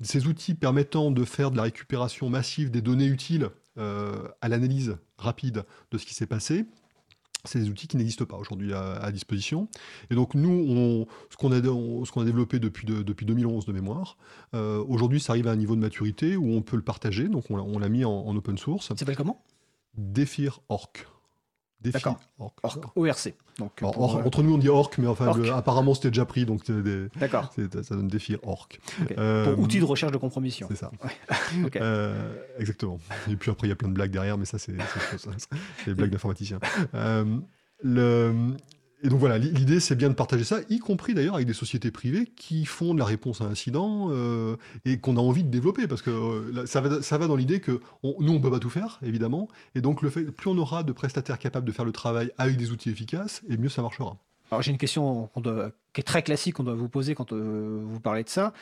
[0.00, 4.96] ces outils permettant de faire de la récupération massive des données utiles euh, à l'analyse
[5.16, 6.64] rapide de ce qui s'est passé,
[7.44, 9.68] c'est des outils qui n'existent pas aujourd'hui à, à disposition.
[10.10, 14.16] Et donc nous, on, ce qu'on a, développé depuis, de- depuis 2011 de mémoire,
[14.54, 17.50] euh, aujourd'hui ça arrive à un niveau de maturité où on peut le partager, donc
[17.50, 18.86] on l'a- on l'a mis en, en open source.
[18.88, 19.42] Ça s'appelle comment?
[19.96, 20.88] Defir.org.
[20.96, 21.19] D'accord.
[21.82, 22.18] Defir.org.
[22.62, 23.34] Orc, ORC.
[23.58, 25.38] Donc, Alors, pour, or- euh, entre nous on dit orc, mais enfin Orc.
[25.38, 27.50] le- apparemment c'était déjà pris, donc des- D'accord.
[27.54, 28.78] c'est- ça donne Defir.org.
[29.02, 29.14] Ok.
[29.18, 30.66] Euh, Pour outil de recherche de compromission.
[30.70, 30.90] C'est ça.
[31.76, 32.98] Euh, exactement.
[33.30, 34.72] Et puis après, il y a plein de blagues derrière, mais ça, c'est
[35.86, 36.58] des blagues d'informaticiens.
[36.94, 37.24] Euh,
[37.82, 38.54] le...
[39.02, 41.54] Et donc voilà, l'i- l'idée, c'est bien de partager ça, y compris d'ailleurs avec des
[41.54, 45.48] sociétés privées qui font de la réponse à incident euh, et qu'on a envie de
[45.48, 48.98] développer, parce que euh, ça, va, dans l'idée que nous, on peut pas tout faire,
[49.02, 52.30] évidemment, et donc le fait, plus on aura de prestataires capables de faire le travail
[52.36, 54.18] avec des outils efficaces, et mieux ça marchera.
[54.50, 55.30] Alors j'ai une question
[55.92, 58.52] qui est très classique qu'on doit vous poser quand euh, vous parlez de ça.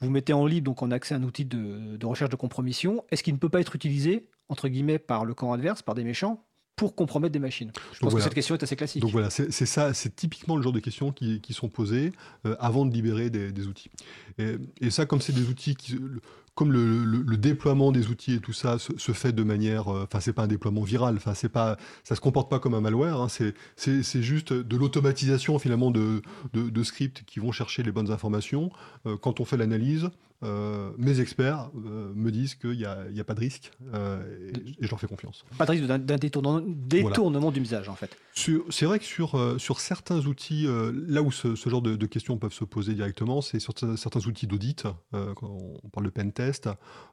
[0.00, 3.04] Vous mettez en libre donc en accès un outil de, de recherche de compromission.
[3.10, 6.04] Est-ce qu'il ne peut pas être utilisé entre guillemets par le camp adverse, par des
[6.04, 6.44] méchants,
[6.78, 8.16] pour compromettre des machines Je pense voilà.
[8.16, 9.02] que cette question est assez classique.
[9.02, 12.12] Donc voilà, c'est ça, c'est typiquement le genre de questions qui, qui sont posées
[12.46, 13.90] euh, avant de libérer des, des outils.
[14.38, 16.20] Et, et ça, comme c'est des outils qui, le-
[16.54, 19.92] comme le, le- le déploiement des outils et tout ça se, se fait de manière,
[19.94, 22.74] euh, enfin c'est pas un déploiement viral, enfin c'est pas, ça se comporte pas comme
[22.74, 26.20] un malware, hein, c'est juste de l'automatisation finalement de,
[26.54, 28.70] de, de scripts qui vont chercher les bonnes informations.
[29.06, 30.10] Euh, quand on fait l'analyse,
[30.44, 34.22] euh, mes experts euh, me disent qu'il n'y a, pas de risque euh,
[34.54, 35.44] et, et je leur fais confiance.
[35.56, 38.16] Pas de risque d'un détournement, détournement d'usage en fait.
[38.34, 42.38] C'est vrai que sur, sur certains outils, là où ce, ce genre de, de questions
[42.38, 46.68] peuvent se poser directement, c'est sur certains outils d'audit, quand on parle de pen test.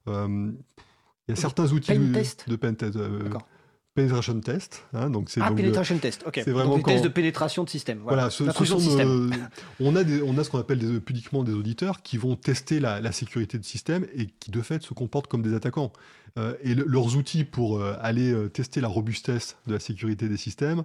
[0.08, 0.52] euh,
[1.28, 3.48] il y a certains outils Pen de, test de pen test, euh, D'accord.
[3.96, 4.84] Penetration test.
[4.94, 6.24] hein, donc c'est Ah, donc, test.
[6.28, 6.42] Ok.
[6.44, 8.00] c'est vraiment Donc, des tests quand- de pénétration de système.
[8.04, 8.28] Voilà.
[8.28, 9.32] voilà, ce, sont, de système.
[9.32, 9.36] euh,
[9.80, 12.80] on, a des- on a ce qu'on appelle des, pudiquement des auditeurs qui vont tester
[12.82, 15.94] la, la sécurité de système et qui de fait se comportent comme des attaquants.
[16.38, 20.28] Euh, et le- leurs outils pour euh, aller euh, tester la robustesse de la sécurité
[20.30, 20.84] des systèmes,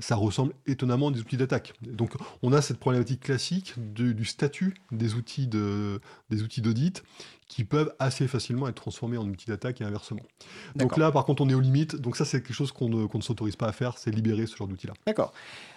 [0.00, 1.72] ça ressemble étonnamment à des outils d'attaque.
[1.82, 7.04] Donc on a cette problématique classique du statut des outils de- des outils d'audit
[7.46, 10.22] qui peuvent assez facilement être transformés en outils d'attaque et inversement.
[10.74, 11.94] Donc là, par contre, on est aux limites.
[11.94, 14.66] Donc ça, c'est quelque chose qu'on ne, s'autorise pas à faire, c'est libérer ce genre
[14.66, 14.94] d'outils-là.
[15.06, 15.32] D'accord.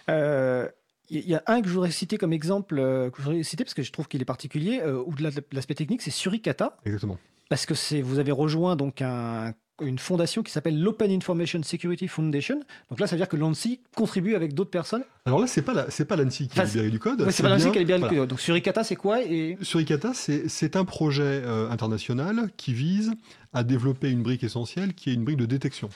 [0.10, 0.68] Euh,
[1.12, 3.76] Il y a un que je voudrais citer comme exemple, que je voudrais citer parce
[3.76, 7.18] que je trouve qu'il est particulier, euh, au-delà de l'aspect technique, c'est Suricata, Exactement.
[7.50, 12.10] Parce que c'est vous avez rejoint donc un- une fondation qui s'appelle l'Open Information Security
[12.10, 12.60] Foundation.
[12.90, 15.04] Donc là, ça veut dire que l'ANSI contribue avec d'autres personnes.
[15.24, 17.22] Alors là, c'est pas la- c'est pas l'ANSI qui a Enfin, libéré du code.
[17.22, 18.20] Ouais, c'est pas l'ANSI qui a libéré le voilà.
[18.22, 18.30] code.
[18.30, 19.58] Donc Suricata, c'est quoi et...
[19.62, 23.14] Suricata, c'est c'est un projet euh, international qui vise
[23.54, 25.90] à développer une brique essentielle qui est une brique de détection.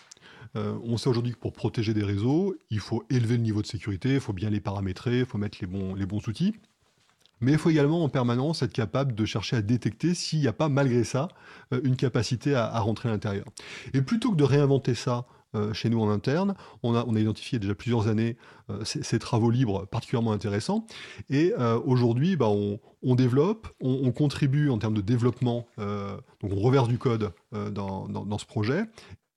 [0.55, 3.67] Euh, on sait aujourd'hui que pour protéger des réseaux, il faut élever le niveau de
[3.67, 6.53] sécurité, il faut bien les paramétrer, il faut mettre les bons, les bons outils.
[7.43, 10.53] Mais il faut également en permanence être capable de chercher à détecter s'il n'y a
[10.53, 11.27] pas, malgré ça,
[11.73, 13.45] euh, une capacité à, rentrer à l'intérieur.
[13.93, 15.25] Et plutôt que de réinventer ça
[15.55, 18.37] euh, chez nous en interne, on a, on a identifié déjà plusieurs années
[18.69, 20.87] euh, ces, travaux libres particulièrement intéressants.
[21.29, 21.53] Et
[21.85, 26.97] aujourd'hui, bah, on, développe, on, on contribue en termes de développement, donc on reverse du
[26.97, 28.85] code dans- dans ce projet.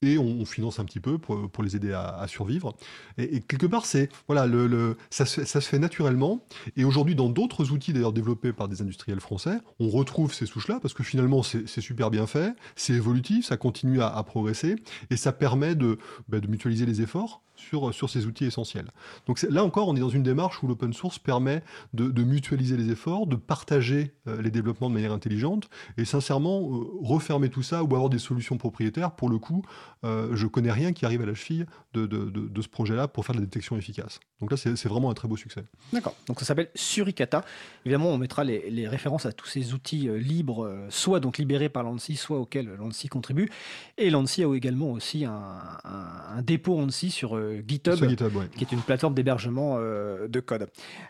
[0.06, 2.76] Et on, finance un petit peu pour, les aider à, survivre.
[3.18, 6.44] Et, quelque part, c'est voilà, le, ça, se, ça se fait naturellement.
[6.76, 10.78] Et aujourd'hui, dans d'autres outils d'ailleurs développés par des industriels français, on retrouve ces souches-là
[10.80, 14.76] parce que finalement, c'est super bien fait, c'est évolutif, ça continue à, progresser
[15.10, 15.98] et ça permet de,
[16.28, 18.90] bah, de mutualiser les efforts sur, sur ces outils essentiels.
[19.26, 21.62] Donc là encore, on est dans une démarche où l'open source permet
[21.94, 26.84] de, mutualiser les efforts, de partager euh, les développements de manière intelligente et sincèrement, euh,
[27.02, 29.62] refermer tout ça ou avoir des solutions propriétaires, pour le coup,
[30.04, 33.24] euh, je connais rien qui arrive à la cheville de, de- de- ce projet-là pour
[33.24, 34.18] faire de la détection efficace.
[34.40, 35.64] Donc là, c'est vraiment un très beau succès.
[35.92, 36.14] D'accord.
[36.26, 37.44] Donc ça s'appelle Suricata.
[37.84, 41.68] Évidemment, on mettra les, références à tous ces outils euh, libres, euh, soit donc libérés
[41.68, 43.50] par l'ANSI, soit auxquels l'ANSI contribue.
[43.96, 47.94] Et l'ANSI a également aussi un, dépôt ANSI sur euh, GitHub.
[47.94, 48.48] Sur GitHub, ouais.
[48.56, 50.68] qui est une plateforme d'hébergement euh, de code.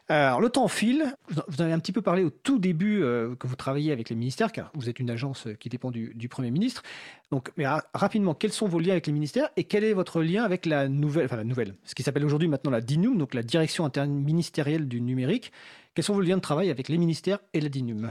[0.08, 1.04] Alors, le temps file.
[1.28, 4.08] Vous vous avez un petit peu parlé au tout début euh, que vous travaillez avec
[4.10, 6.82] les ministères, car vous êtes une agence euh, qui dépend du, du Premier ministre.
[7.30, 10.22] Donc, mais ra- rapidement, quels sont vos liens avec les ministères et quel est votre
[10.22, 13.34] lien avec la nouvelle, enfin la nouvelle, ce qui s'appelle aujourd'hui maintenant la DINUM, donc
[13.34, 15.52] la Direction interministérielle du numérique.
[15.94, 18.10] Quels sont vos liens de travail avec les ministères et la DINUM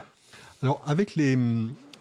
[0.61, 1.38] Alors, avec les.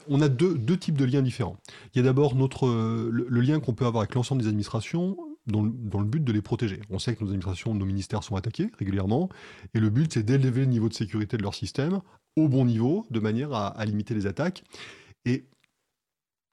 [0.07, 1.57] On a deux, deux types de liens différents.
[1.95, 5.17] Il y a d'abord notre, le, le lien qu'on peut avoir avec l'ensemble des administrations
[5.47, 6.81] dans le, but de les protéger.
[6.91, 9.29] On sait que nos administrations, nos ministères sont attaqués régulièrement,
[9.75, 12.01] et le but c'est d'élever le niveau de sécurité de leur système
[12.37, 14.65] au bon niveau, de manière à, limiter les attaques.
[15.25, 15.45] Et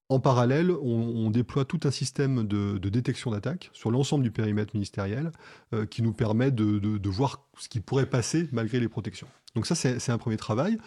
[0.09, 5.31] en parallèle, on, déploie tout un système de, détection d'attaques sur l'ensemble du périmètre ministériel
[5.73, 9.27] euh, qui nous permet de, voir ce qui pourrait passer malgré les protections.
[9.55, 10.77] Donc ça, c'est un premier travail.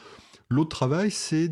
[0.50, 1.48] L'autre travail, c'est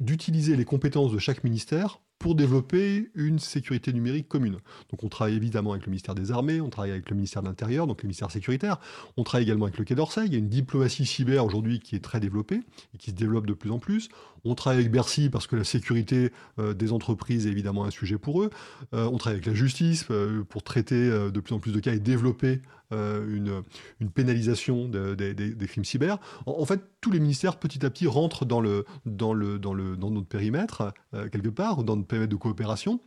[0.00, 4.58] d'utiliser les compétences de chaque ministère pour développer une sécurité numérique commune.
[4.90, 7.48] Donc on travaille évidemment avec le ministère des Armées, on travaille avec le ministère de
[7.48, 8.78] l'Intérieur, donc le ministère sécuritaire,
[9.16, 11.96] on travaille également avec le Quai d'Orsay, il y a une diplomatie cyber aujourd'hui qui
[11.96, 12.60] est très développée
[12.94, 14.10] et qui se développe de plus en plus.
[14.44, 18.18] On travaille avec Bercy parce que la sécurité euh, des entreprises est évidemment un sujet
[18.18, 18.50] pour eux.
[18.92, 21.94] Euh, on travaille avec la justice euh, pour traiter de plus en plus de cas
[21.94, 22.60] et développer
[22.92, 23.62] une,
[24.00, 26.18] une pénalisation de- des- crimes cyber.
[26.46, 29.74] En, en fait, tous les ministères, petit à petit, rentrent dans, le, dans, le, dans,
[29.74, 33.00] le, dans notre périmètre, euh, quelque part, ou dans notre périmètre de coopération.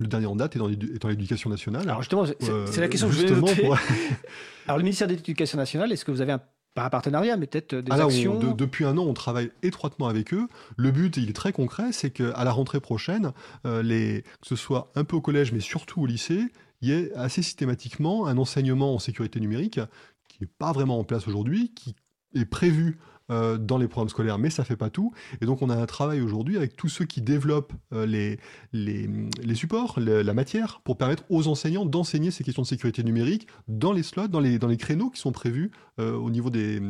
[0.00, 0.66] Le dernier en date est dans
[1.08, 1.82] l'éducation nationale.
[1.88, 3.62] Alors justement, c'est Euh, la question que je voulais noter.
[3.62, 3.78] pour-
[4.66, 6.40] Alors le ministère de l'Éducation nationale, est-ce que vous avez un,
[6.74, 9.14] pas un partenariat, mais peut-être des Ah là, on- actions de- depuis un an, on
[9.14, 10.48] travaille étroitement avec eux.
[10.76, 13.30] Le but, il est très concret, c'est qu'à la rentrée prochaine,
[13.66, 16.42] euh, les, que ce soit un peu au collège, mais surtout au lycée,
[16.84, 19.80] il y ait assez systématiquement un enseignement en sécurité numérique
[20.28, 21.96] qui n'est pas vraiment en place aujourd'hui, qui
[22.34, 22.98] est prévu
[23.30, 25.14] euh, dans les programmes scolaires, mais ça fait pas tout.
[25.40, 29.98] Et donc, on a un travail aujourd'hui avec tous ceux qui développent euh, les, supports,
[29.98, 34.28] la matière, pour permettre aux enseignants d'enseigner ces questions de sécurité numérique dans les slots,
[34.28, 35.70] dans les, dans les créneaux qui sont prévus
[36.00, 36.82] euh, au niveau des,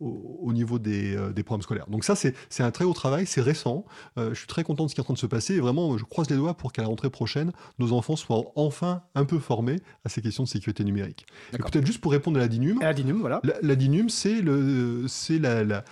[0.00, 1.86] au, au niveau des, euh, des programmes scolaires.
[1.88, 3.84] Donc ça, c'est un très haut travail, c'est récent.
[4.18, 5.54] Euh, je suis très content de ce qui est en train de se passer.
[5.54, 9.02] Et vraiment, je croise les doigts pour qu'à la rentrée prochaine, nos enfants soient enfin
[9.14, 11.26] un peu formés à ces questions de sécurité numérique.
[11.52, 11.58] Et.
[11.58, 13.40] Peut-être juste pour répondre à la DINUM, À la DINUM, voilà.
[13.44, 15.84] la, la DINUM, c'est le, c'est la, la-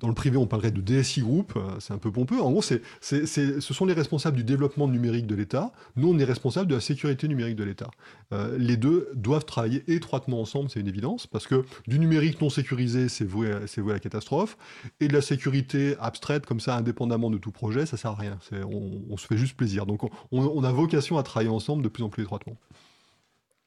[0.00, 2.40] dans le privé, on parlerait de DSI Group, euh, c'est un peu pompeux.
[2.40, 5.72] En gros, ce sont les responsables du développement numérique de l'État.
[5.96, 7.90] Nous, on est responsables de la sécurité numérique de l'État.
[8.32, 12.50] Euh, les deux doivent travailler étroitement ensemble, c'est une évidence, parce que du numérique non
[12.50, 14.56] sécurisé, c'est voué, à- la catastrophe,
[15.00, 18.38] et de la sécurité abstraite, comme ça, indépendamment de tout projet, ça sert à rien.
[18.70, 19.86] On, se fait juste plaisir.
[19.86, 22.56] Donc, on, on a vocation à travailler ensemble de plus en plus étroitement.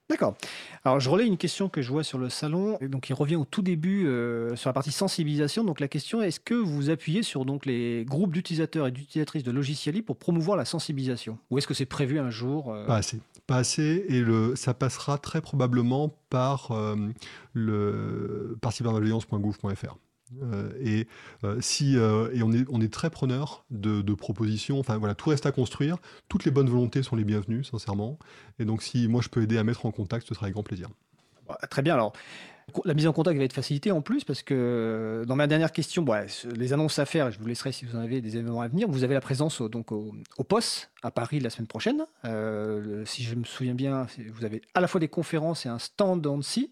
[0.10, 0.36] D'accord.
[0.84, 2.80] Alors, je relais une question que je vois sur le salon.
[2.82, 5.64] Donc, il revient au tout début euh, sur la partie sensibilisation.
[5.64, 9.52] Donc, la question est-ce que vous appuyez sur donc les groupes d'utilisateurs et d'utilisatrices de
[9.52, 11.38] logiciels pour promouvoir la sensibilisation?
[11.52, 13.20] Ou est-ce que c'est prévu un jour euh, Pas assez.
[13.46, 14.06] Pas assez.
[14.08, 16.96] Et le, ça passera très probablement par euh,
[17.54, 19.96] le par cybermalveillance.gouv.fr.
[20.42, 21.08] Euh, et
[21.44, 24.80] euh, si euh, et on est on est très preneur de, propositions.
[24.80, 25.98] Enfin voilà, tout reste à construire.
[26.28, 28.18] Toutes les bonnes volontés sont les bienvenues, sincèrement.
[28.60, 30.64] Et donc si moi je peux aider à mettre en contact, ce sera avec grand
[30.64, 30.90] plaisir.
[31.48, 31.94] Bah, Très bien.
[31.94, 32.14] Alors,
[32.86, 36.06] la mise en contact va être facilitée en plus parce que dans ma dernière question,
[36.56, 38.88] les annonces à faire, je vous laisserai si vous en avez des événements à venir.
[38.88, 42.04] Vous avez la présence au, donc au, au POS à Paris la semaine prochaine.
[43.06, 46.26] Si je me souviens bien, vous avez à la fois des conférences et un stand
[46.28, 46.72] en Annecy.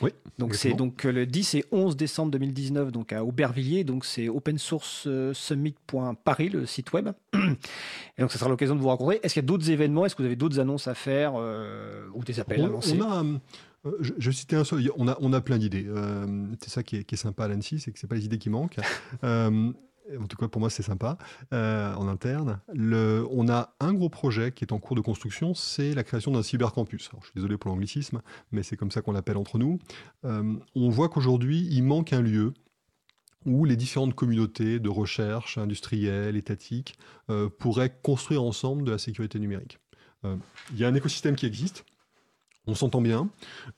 [0.00, 3.82] Oui, Donc c'est donc euh, le 10 et 11 décembre 2019 donc à Aubervilliers.
[3.84, 7.08] Donc c'est opensourcesummit.paris le site web.
[7.34, 9.18] Et donc ça sera l'occasion de vous rencontrer.
[9.22, 10.06] Est-ce qu'il y a d'autres événements?
[10.06, 13.02] Est-ce que vous avez d'autres annonces à faire euh, ou des appels à lancer on
[13.02, 13.22] a,
[13.86, 15.86] euh, je, je citais un seul, on a, on a plein d'idées.
[15.88, 18.24] Euh, c'est ça qui est, qui est sympa à l'ANSI, c'est que c'est pas les
[18.24, 18.78] idées qui manquent.
[19.24, 19.72] Euh,
[20.20, 21.18] en tout cas, pour moi, c'est sympa
[21.52, 22.60] euh, en interne.
[23.30, 26.42] On a un gros projet qui est en cours de construction, c'est la création d'un
[26.42, 27.10] cybercampus.
[27.20, 29.78] Je suis désolé pour l'anglicisme, mais c'est comme ça qu'on l'appelle entre nous.
[30.24, 32.54] Euh, on voit qu'aujourd'hui, il manque un lieu
[33.46, 36.98] où les différentes communautés de recherche industrielle, étatique,
[37.30, 39.78] euh, pourraient construire ensemble de la sécurité numérique.
[40.24, 41.84] Il y a un écosystème qui existe.
[42.68, 43.30] On s'entend bien,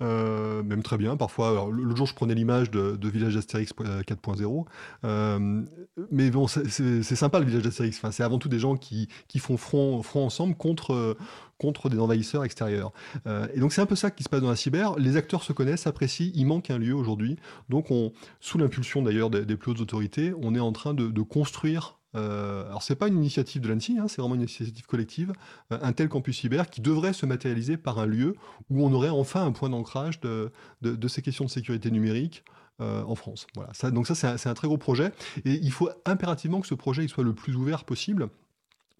[0.03, 1.17] euh, même très bien.
[1.17, 4.67] Parfois, alors, l'autre jour, je prenais l'image de, Village d'Astérix euh, 4.0.
[5.05, 5.63] Euh,
[6.11, 7.97] mais bon, c'est- sympa le Village d'Astérix.
[7.99, 11.17] Enfin, c'est avant tout des gens qui, qui font front, front ensemble contre, euh,
[11.57, 12.93] contre des envahisseurs extérieurs.
[13.29, 14.99] Euh, et donc, c'est un peu ça qui se passe dans la cyber.
[14.99, 16.33] Les acteurs se connaissent, s'apprécient.
[16.35, 17.37] Il manque un lieu aujourd'hui.
[17.69, 18.11] Donc, on,
[18.41, 22.00] sous l'impulsion d'ailleurs des, plus hautes autorités, on est en train de construire.
[22.17, 25.33] Euh, alors, c'est pas une initiative de l'ANSI, hein, c'est vraiment une initiative collective,
[25.73, 28.35] euh, un tel campus cyber qui devrait se matérialiser par un lieu
[28.69, 30.51] où on aurait enfin un point d'ancrage de,
[31.09, 32.45] ces questions de sécurité numérique
[32.81, 33.47] euh, en France.
[33.55, 33.73] Voilà.
[33.91, 35.13] Donc ça, c'est un, très gros projet.
[35.45, 38.29] Et il faut impérativement que ce projet soit le plus ouvert possible.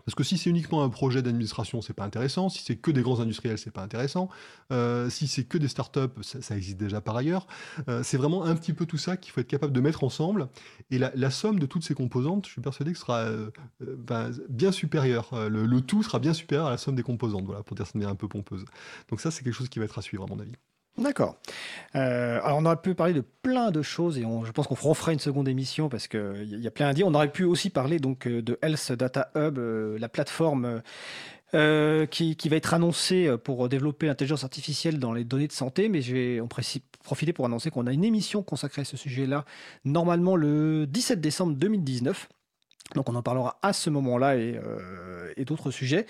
[0.05, 2.49] Parce que si c'est uniquement un projet d'administration, c'est pas intéressant.
[2.49, 4.29] Si c'est que des grands industriels, c'est pas intéressant.
[4.73, 7.47] Euh, si c'est que des startups, ça, existe déjà par ailleurs.
[7.89, 10.49] Euh, c'est vraiment un petit peu tout ça qu'il faut être capable de mettre ensemble.
[10.91, 14.73] Et la, somme de toutes ces composantes, je suis persuadé que sera euh, ben, bien
[14.73, 15.31] supérieure.
[15.33, 17.93] Le, le tout sera bien supérieur à la somme des composantes, voilà, pour dire ça
[17.93, 18.65] de manière un peu pompeuse.
[19.09, 20.53] Donc ça, c'est quelque chose qui va être à suivre, à mon avis.
[21.01, 21.37] D'accord.
[21.97, 24.75] Euh, alors on aurait pu parler de plein de choses et on- je pense qu'on
[24.75, 27.07] fera- on une seconde émission parce qu'il y, a- plein à dire.
[27.07, 30.83] On aurait pu aussi parler donc euh, de Health Data Hub, euh, la plateforme
[31.53, 35.89] qui, va être annoncée pour développer l'intelligence artificielle dans les données de santé.
[35.89, 36.01] Mais
[36.41, 39.45] en précis- profiter pour annoncer qu'on a une émission consacrée à ce sujet-là,
[39.85, 42.29] normalement le 17 décembre 2019.
[42.95, 46.07] Donc on en parlera à ce moment-là et d'autres sujets.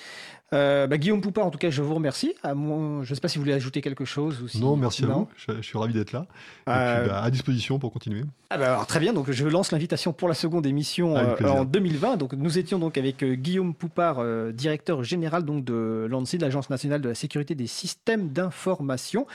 [0.52, 2.35] Euh, bah, Guillaume Poupard, en tout cas, je vous remercie.
[2.43, 4.43] À je ne sais pas si vous voulez ajouter quelque chose.
[4.43, 4.60] Ou si...
[4.60, 5.28] Non, merci à vous.
[5.36, 6.27] Je, je suis ravi d'être là.
[6.66, 8.22] Et Euh, puis, bah, à disposition pour continuer.
[8.51, 11.64] ah bah alors, très bien, donc je lance l'invitation pour la seconde émission euh, en
[11.64, 12.16] 2020.
[12.16, 16.68] Donc nous étions donc avec euh, Guillaume Poupard, directeur général donc de l'ANSI, de l'Agence
[16.68, 19.27] nationale de la sécurité des systèmes d'information.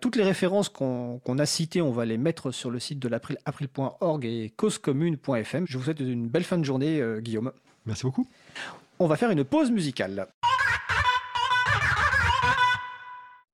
[0.00, 3.36] Toutes les références qu'on a citées, on va les mettre sur le site de l'April,
[3.44, 5.64] april.org et causecommune.fm.
[5.68, 7.52] Je vous souhaite une belle fin de journée, Guillaume.
[7.86, 8.26] Merci beaucoup.
[9.02, 10.28] On va faire une pause musicale.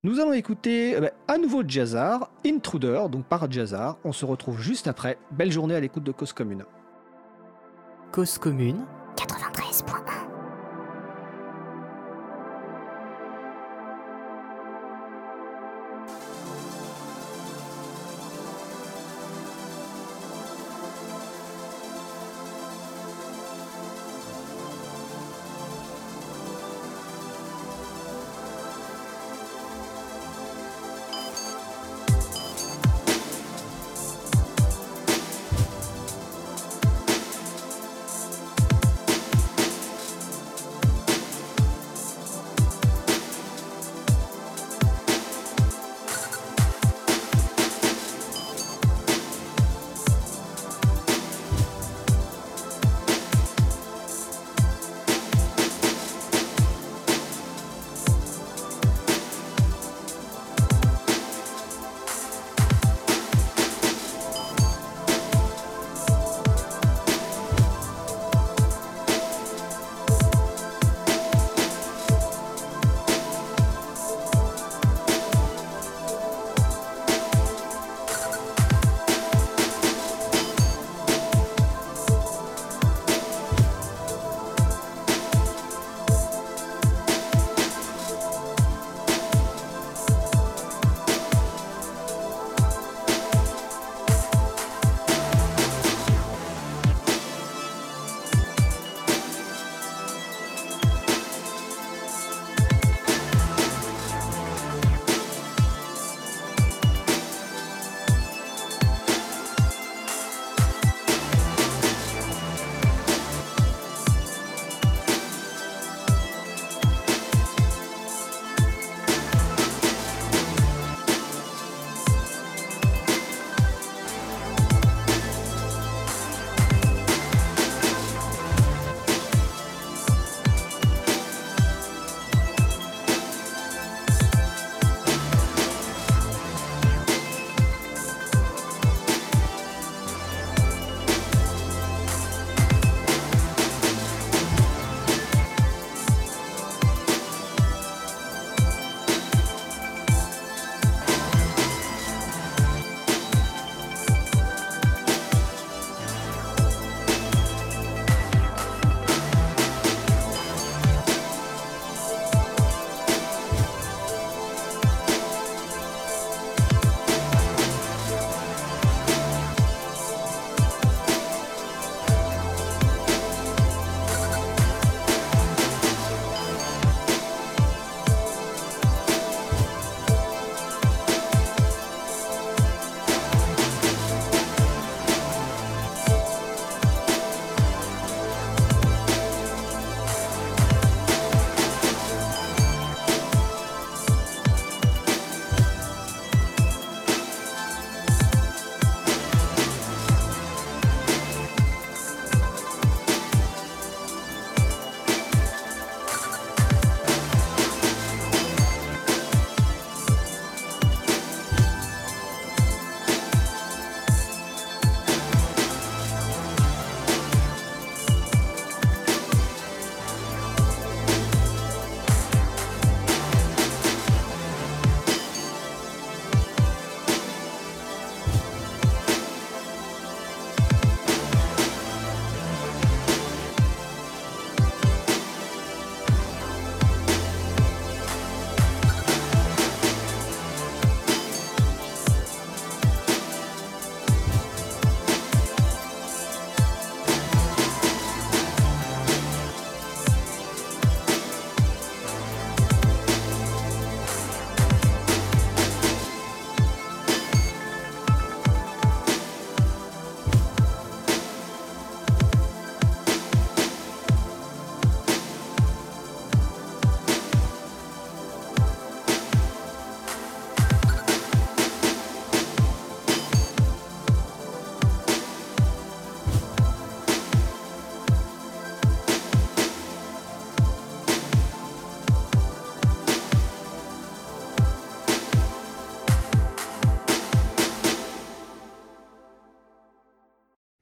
[0.03, 3.97] Nous allons écouter eh ben, à nouveau Jazzar, Intruder, donc par Jazzar.
[4.03, 5.19] On se retrouve juste après.
[5.31, 6.65] Belle journée à l'écoute de Cause Commune.
[8.11, 8.85] Cause commune
[9.17, 10.36] 93.1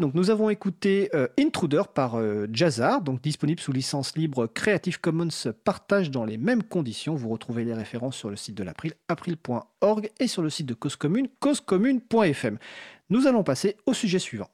[0.05, 2.47] Donc nous avons écouté euh, Intruder par euh,
[3.03, 5.31] donc disponible sous licence libre Creative Commons
[5.65, 7.15] partage dans les mêmes conditions.
[7.15, 10.75] Vous retrouvez les références sur le site de l'April, april.org et sur le site de
[10.75, 12.59] Cause Commune, causecommune.fm.
[13.09, 14.51] Nous allons passer au sujet suivant.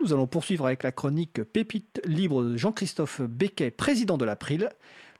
[0.00, 4.70] Nous allons poursuivre avec la chronique Pépite libre de Jean-Christophe Becquet, président de l'April.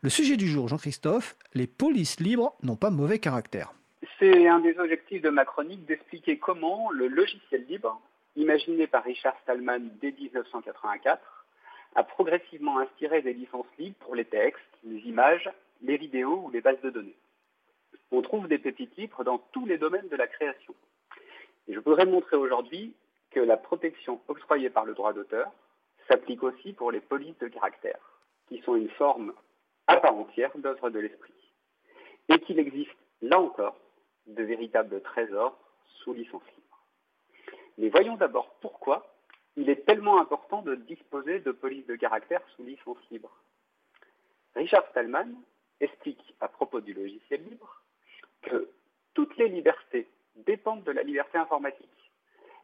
[0.01, 3.74] Le sujet du jour, Jean-Christophe, les polices libres n'ont pas mauvais caractère.
[4.23, 8.01] C'est un des objectifs de ma chronique d'expliquer comment le logiciel libre,
[8.36, 11.44] imaginé par Richard Stallman dès 1984,
[11.97, 15.51] a progressivement inspiré des licences libres pour les textes, les images,
[15.82, 17.16] les vidéos ou les bases de données.
[18.12, 20.74] On trouve des pépites libres dans tous les domaines de la création.
[21.66, 22.94] Je voudrais montrer aujourd'hui
[23.32, 25.51] que la protection octroyée par le droit d'auteur
[26.07, 27.99] s'applique aussi pour les polices de caractère,
[28.47, 29.32] qui sont une forme
[29.89, 31.35] à part entière d'œuvre de l'esprit.
[32.28, 33.77] Et qu'il existe, là encore,
[34.27, 35.59] de véritables trésors
[36.03, 36.85] sous licence libre.
[37.78, 39.15] Mais voyons d'abord pourquoi
[39.57, 43.31] il est tellement important de disposer de polices de caractère sous licence libre.
[44.55, 45.35] Richard Stallman
[45.81, 47.82] explique à propos du logiciel libre
[48.43, 48.69] que
[49.15, 51.89] toutes les libertés dépendent de la liberté informatique.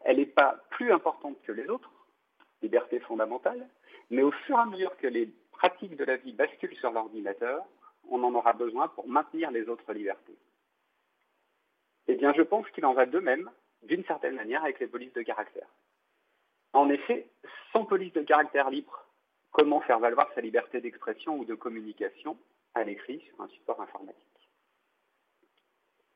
[0.02, 1.90] Elle n'est pas plus importante que les autres,
[2.62, 3.68] liberté fondamentale,
[4.10, 7.64] mais au fur et à mesure que les pratiques de la vie basculent sur l'ordinateur,
[8.08, 10.36] on en aura besoin pour maintenir les autres libertés.
[12.08, 13.50] Eh bien, je pense qu'il en va de même,
[13.82, 15.68] d'une certaine manière, avec les polices de caractère.
[16.72, 17.28] En effet,
[17.72, 19.06] sans police de caractère libre,
[19.50, 22.38] comment faire valoir sa liberté d'expression ou de communication
[22.74, 24.24] à l'écrit sur un support informatique?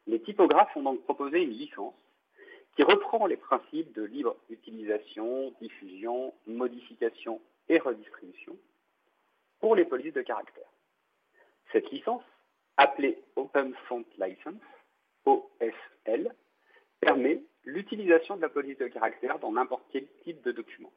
[0.06, 1.94] Les typographes ont donc proposé une licence
[2.74, 8.56] qui reprend les principes de libre utilisation, diffusion, modification et redistribution
[9.60, 10.68] pour les polices de caractère.
[11.70, 12.24] Cette licence,
[12.78, 14.54] appelée Open Font License,
[15.24, 16.32] OFL,
[17.00, 20.92] permet l'utilisation de la police de caractère dans n'importe quel type de document.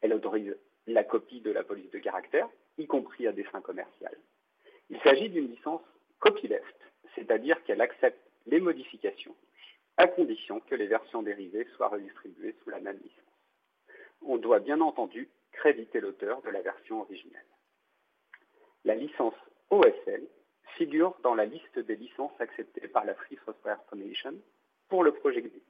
[0.00, 0.56] Elle autorise
[0.86, 2.48] la copie de la police de caractère,
[2.78, 4.16] y compris à des fins commerciales.
[4.88, 5.82] Il s'agit d'une licence
[6.18, 6.76] copyleft,
[7.14, 9.34] c'est-à-dire qu'elle accepte les modifications
[9.96, 13.20] à condition que les versions dérivées soient redistribuées sous la même licence.
[14.22, 17.44] On doit bien entendu créditer l'auteur de la version originale.
[18.84, 19.34] La licence
[19.68, 20.26] OSL
[20.76, 24.34] figure dans la liste des licences acceptées par la Free Software Foundation
[24.88, 25.62] pour le projet GNU.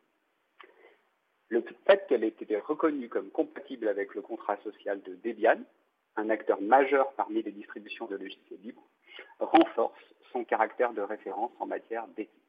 [1.48, 5.60] Le fait qu'elle ait été reconnue comme compatible avec le contrat social de Debian,
[6.16, 8.86] un acteur majeur parmi les distributions de logiciels libres,
[9.40, 10.00] renforce
[10.32, 12.40] son caractère de référence en matière d'éthique.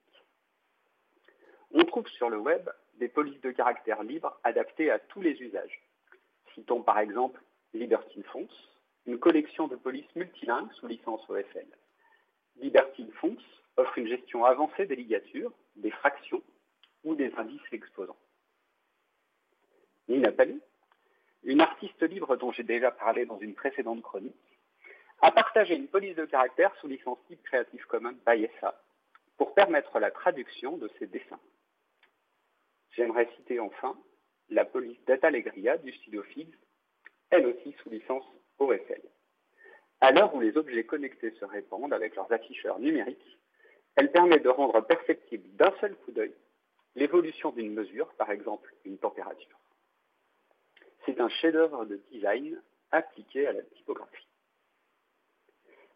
[1.74, 5.82] On trouve sur le web des polices de caractère libre adaptées à tous les usages.
[6.54, 7.42] Citons par exemple
[7.74, 8.48] Libertine Fonts,
[9.06, 11.66] une collection de polices multilingues sous licence OFL.
[12.58, 13.38] Libertine Fonts
[13.78, 16.44] offre une gestion avancée des ligatures, des fractions
[17.04, 18.18] ou des indices exposants.
[20.08, 20.60] Nina Palais,
[21.44, 24.36] une artiste libre dont j'ai déjà parlé dans une précédente chronique,
[25.22, 28.80] a partagé une police de caractère sous licence type Creative Commons by SA
[29.38, 31.40] pour permettre la traduction de ses dessins.
[32.92, 33.98] J'aimerais citer enfin
[34.50, 36.54] la police d'Atalegria du studio Figs,
[37.30, 38.26] elle aussi sous licence
[38.60, 39.02] OSL.
[40.02, 43.38] À l'heure où les objets connectés se répandent avec leurs afficheurs numériques,
[43.96, 46.34] elle permet de rendre perceptible d'un seul coup d'œil
[46.96, 49.60] l'évolution d'une mesure, par exemple une température.
[51.06, 52.62] C'est un chef-d'œuvre de design
[52.92, 54.28] appliqué à la typographie.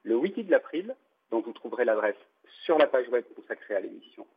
[0.03, 0.95] Le wiki de l'April,
[1.31, 2.15] dont vous trouverez l'adresse
[2.63, 4.27] sur la page web consacrée à l'émission,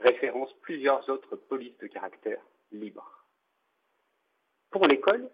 [0.00, 2.40] référence plusieurs autres polices de caractère
[2.72, 3.24] libres.
[4.70, 5.30] Pour l'école,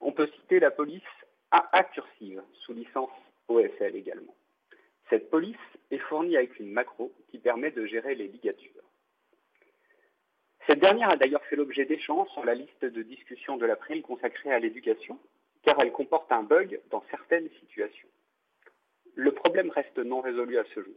[0.00, 1.02] on peut citer la police
[1.50, 3.10] AA cursive, sous licence
[3.48, 4.34] OSL également.
[5.10, 5.56] Cette police
[5.90, 8.84] est fournie avec une macro qui permet de gérer les ligatures.
[10.66, 14.52] Cette dernière a d'ailleurs fait l'objet d'échanges sur la liste de discussion de l'April consacrée
[14.52, 15.18] à l'éducation,
[15.62, 18.08] car elle comporte un bug dans certaines situations.
[19.14, 20.94] Le problème reste non résolu à ce jour.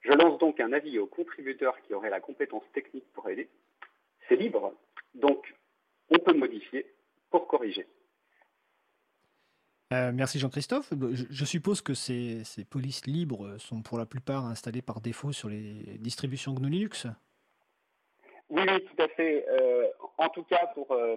[0.00, 3.48] Je lance donc un avis aux contributeurs qui auraient la compétence technique pour aider.
[4.28, 4.74] C'est libre,
[5.14, 5.54] donc
[6.08, 6.86] on peut modifier
[7.30, 7.86] pour corriger.
[9.92, 10.92] Euh, merci Jean-Christophe.
[11.12, 15.98] Je, suppose que ces, polices libres sont pour la plupart installées par défaut sur les
[15.98, 17.06] distributions GNU Linux
[18.48, 19.46] oui, oui, tout à fait.
[19.48, 19.86] Euh,
[20.18, 21.16] en tout cas, pour euh,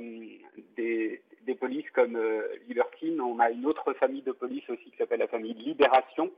[0.78, 1.22] des,
[1.54, 2.20] polices comme
[2.68, 6.32] Libertine, on a une autre famille de polices aussi qui s'appelle la famille Libération,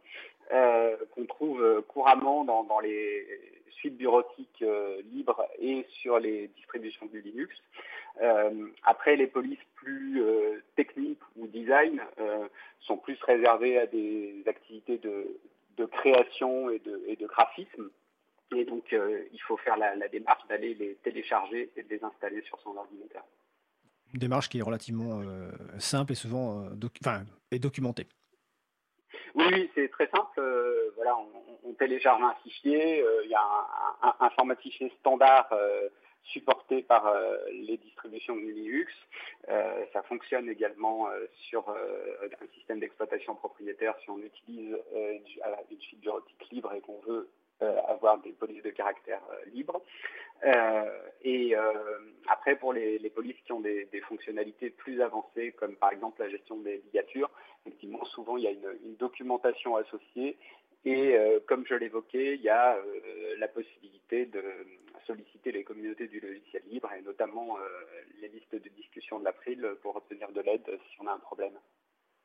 [0.50, 3.26] qu'on trouve couramment dans, les
[3.72, 4.64] suites bureautiques
[5.14, 7.56] libres et sur les distributions du Linux.
[8.22, 12.48] Euh, après, les polices plus euh, techniques ou design euh,
[12.80, 15.40] sont plus réservées à des activités de,
[15.86, 17.90] création et de, graphisme.
[18.56, 22.04] Et donc, euh, il faut faire la, la démarche d'aller les télécharger et de les
[22.04, 23.24] installer sur son ordinateur.
[24.14, 28.08] Une démarche qui est relativement euh, simple et souvent euh, documentée.
[29.36, 30.40] Oui, c'est très simple.
[30.40, 31.16] Euh, voilà,
[31.64, 33.04] on, télécharge un fichier.
[33.24, 35.48] Il y a un, format de fichier standard
[36.24, 37.14] supporté par
[37.52, 38.92] les distributions Linux.
[39.48, 41.08] Euh, ça fonctionne également
[41.50, 45.20] sur un système d'exploitation propriétaire si on utilise une,
[45.70, 47.30] une suite bureautique libre et qu'on veut
[47.62, 49.82] avoir des polices de caractère euh, libres.
[50.46, 50.84] Euh,
[51.24, 51.74] et euh,
[52.28, 56.58] après, pour les, polices qui ont des, fonctionnalités plus avancées, comme par exemple la gestion
[56.58, 57.32] des ligatures,
[57.66, 60.38] effectivement, souvent il y a une, documentation associée.
[60.86, 64.42] Et euh, comme je l'évoquais, il y a euh, la possibilité de
[65.06, 67.62] solliciter les communautés du logiciel libre et notamment euh,
[68.22, 71.54] les listes de discussion de l'April pour obtenir de l'aide si on a un problème.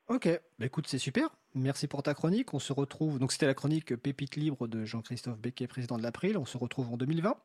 [0.09, 1.29] Ok, bah écoute, c'est super.
[1.55, 2.53] Merci pour ta chronique.
[2.55, 3.19] On se retrouve.
[3.19, 6.37] Donc, c'était la chronique Pépite libre de Jean-Christophe Becquet, président de l'April.
[6.37, 7.37] On se retrouve en 2020.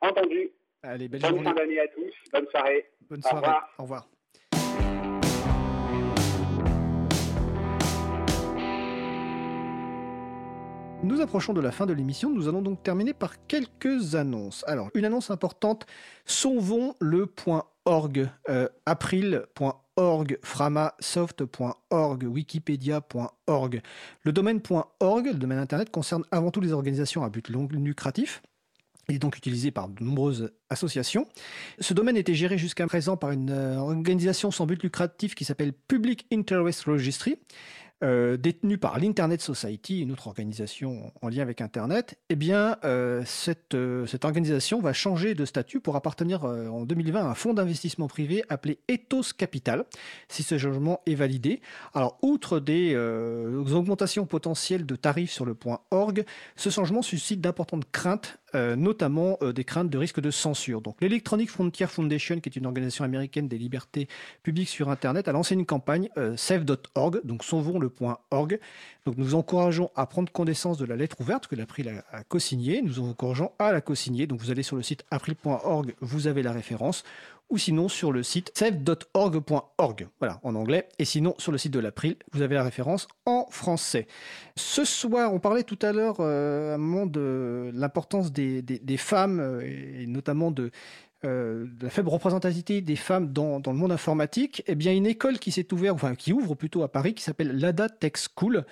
[0.00, 0.50] Entendu.
[0.82, 1.44] Allez, belle Bonne journée.
[1.44, 2.12] fin d'année à tous.
[2.32, 2.90] Bonne soirée.
[3.08, 3.36] Bonne Au soirée.
[3.46, 3.74] revoir.
[3.78, 4.08] Au revoir.
[11.02, 14.64] Nous approchons de la fin de l'émission, nous allons donc terminer par quelques annonces.
[14.66, 15.86] Alors, une annonce importante,
[16.24, 19.76] sauvons-le.org, euh, april.org,
[20.42, 23.82] framasoft.org, wikipedia.org.
[24.22, 24.60] Le domaine
[25.00, 28.42] .org, le domaine internet, concerne avant tout les organisations à but lucratif.
[29.08, 31.28] Il est donc utilisé par de nombreuses associations.
[31.78, 35.72] Ce domaine était géré jusqu'à présent par une euh, organisation sans but lucratif qui s'appelle
[35.72, 37.38] Public Interest Registry,
[38.04, 42.18] euh, détenue par l'Internet Society, une autre organisation en lien avec Internet.
[42.28, 47.20] Eh euh, cette, euh, cette organisation va changer de statut pour appartenir euh, en 2020
[47.20, 49.84] à un fonds d'investissement privé appelé Ethos Capital,
[50.28, 51.60] si ce changement est validé.
[52.22, 56.24] Outre des augmentations potentielles de tarifs sur le point org,
[56.56, 60.80] ce changement suscite d'importantes craintes, euh, notamment euh, des craintes de risque de censure.
[60.80, 64.06] Donc, l'Electronic Frontier Foundation, qui est une organisation américaine des libertés
[64.44, 68.60] publiques sur Internet, a lancé une campagne euh, save.org, donc sauvons le point org.
[69.04, 72.82] Donc, nous encourageons à prendre connaissance de la lettre ouverte que l'April a, a co-signée.
[72.82, 74.28] Nous encourageons à la co-signer.
[74.28, 77.02] Donc, vous allez sur le site april.org, vous avez la référence
[77.48, 81.78] ou sinon sur le site save.org.org, voilà, en anglais, et sinon sur le site de
[81.78, 84.06] l'April, vous avez la référence en français.
[84.56, 88.62] Ce soir, on parlait tout à l'heure euh, à un moment de l'importance des,
[88.96, 90.70] femmes, euh, et notamment de,
[91.24, 94.62] euh, de la faible représentativité des femmes dans, le monde informatique.
[94.66, 97.58] Eh bien, une école qui s'est ouverte, enfin qui ouvre plutôt à Paris, qui s'appelle
[97.58, 98.64] l'ADA Tech School,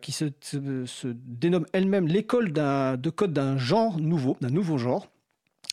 [0.00, 5.08] qui se, se- dénomme elle-même l'école de code d'un genre nouveau, d'un nouveau genre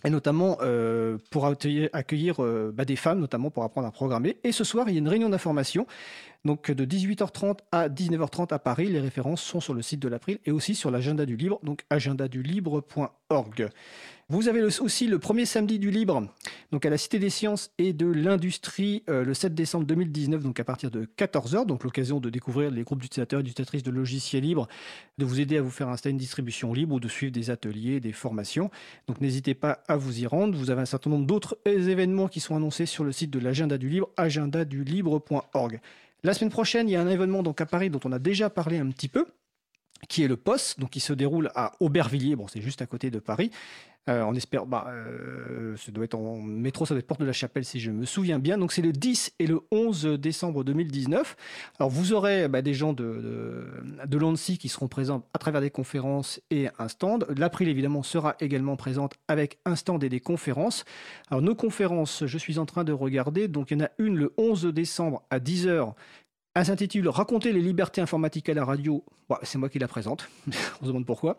[0.05, 4.37] et notamment euh, pour accueillir, euh, bah, des femmes, notamment pour apprendre à programmer.
[4.43, 5.87] Et ce soir, il y a une réunion d'information,
[6.45, 8.87] donc de 18h30 à 19h30 à Paris.
[8.87, 11.85] Les références sont sur le site de l'April et aussi sur l'agenda du libre, donc
[11.89, 13.69] agendadulibre.org.
[14.27, 16.27] Vous avez aussi le premier samedi du libre,
[16.71, 20.59] donc à la Cité des Sciences et de l'Industrie, euh, le 7 décembre 2019, donc
[20.59, 24.41] à partir de 14h, donc l'occasion de découvrir les groupes d'utilisateurs et d'utilisatrices de logiciels
[24.41, 24.67] libres,
[25.19, 27.99] de vous aider à vous faire installer une distribution libre ou de suivre des ateliers,
[27.99, 28.71] des formations.
[29.05, 30.57] Donc n'hésitez pas à vous y rendre.
[30.57, 33.77] Vous avez un certain nombre d'autres événements qui sont annoncés sur le site de l'agenda
[33.77, 35.79] du libre, agendadulibre.org.
[36.23, 38.49] La semaine prochaine, il y a un événement donc à Paris dont on a déjà
[38.49, 39.27] parlé un petit peu,
[40.07, 43.11] qui est le POS, donc qui se déroule à Aubervilliers, bon c'est juste à côté
[43.11, 43.51] de Paris.
[44.07, 47.25] Euh, on espère, bah, euh, ça doit être en métro, ça doit être Porte de
[47.25, 48.57] la Chapelle si je me souviens bien.
[48.59, 51.35] Donc c'est le 10 et le 11 décembre 2019.
[51.79, 55.59] Alors vous aurez bah, des gens de, de, de l'ANSI qui seront présents à travers
[55.59, 57.25] des conférences et un stand.
[57.35, 60.85] L'April évidemment sera également présente avec un stand et des conférences.
[61.31, 63.47] Alors nos conférences, je suis en train de regarder.
[63.47, 65.93] Donc il y en a une le 11 décembre à 10h.
[66.55, 69.03] Elle s'intitule Raconter les libertés informatiques à la radio.
[69.43, 71.37] C'est moi qui la présente, on se demande pourquoi.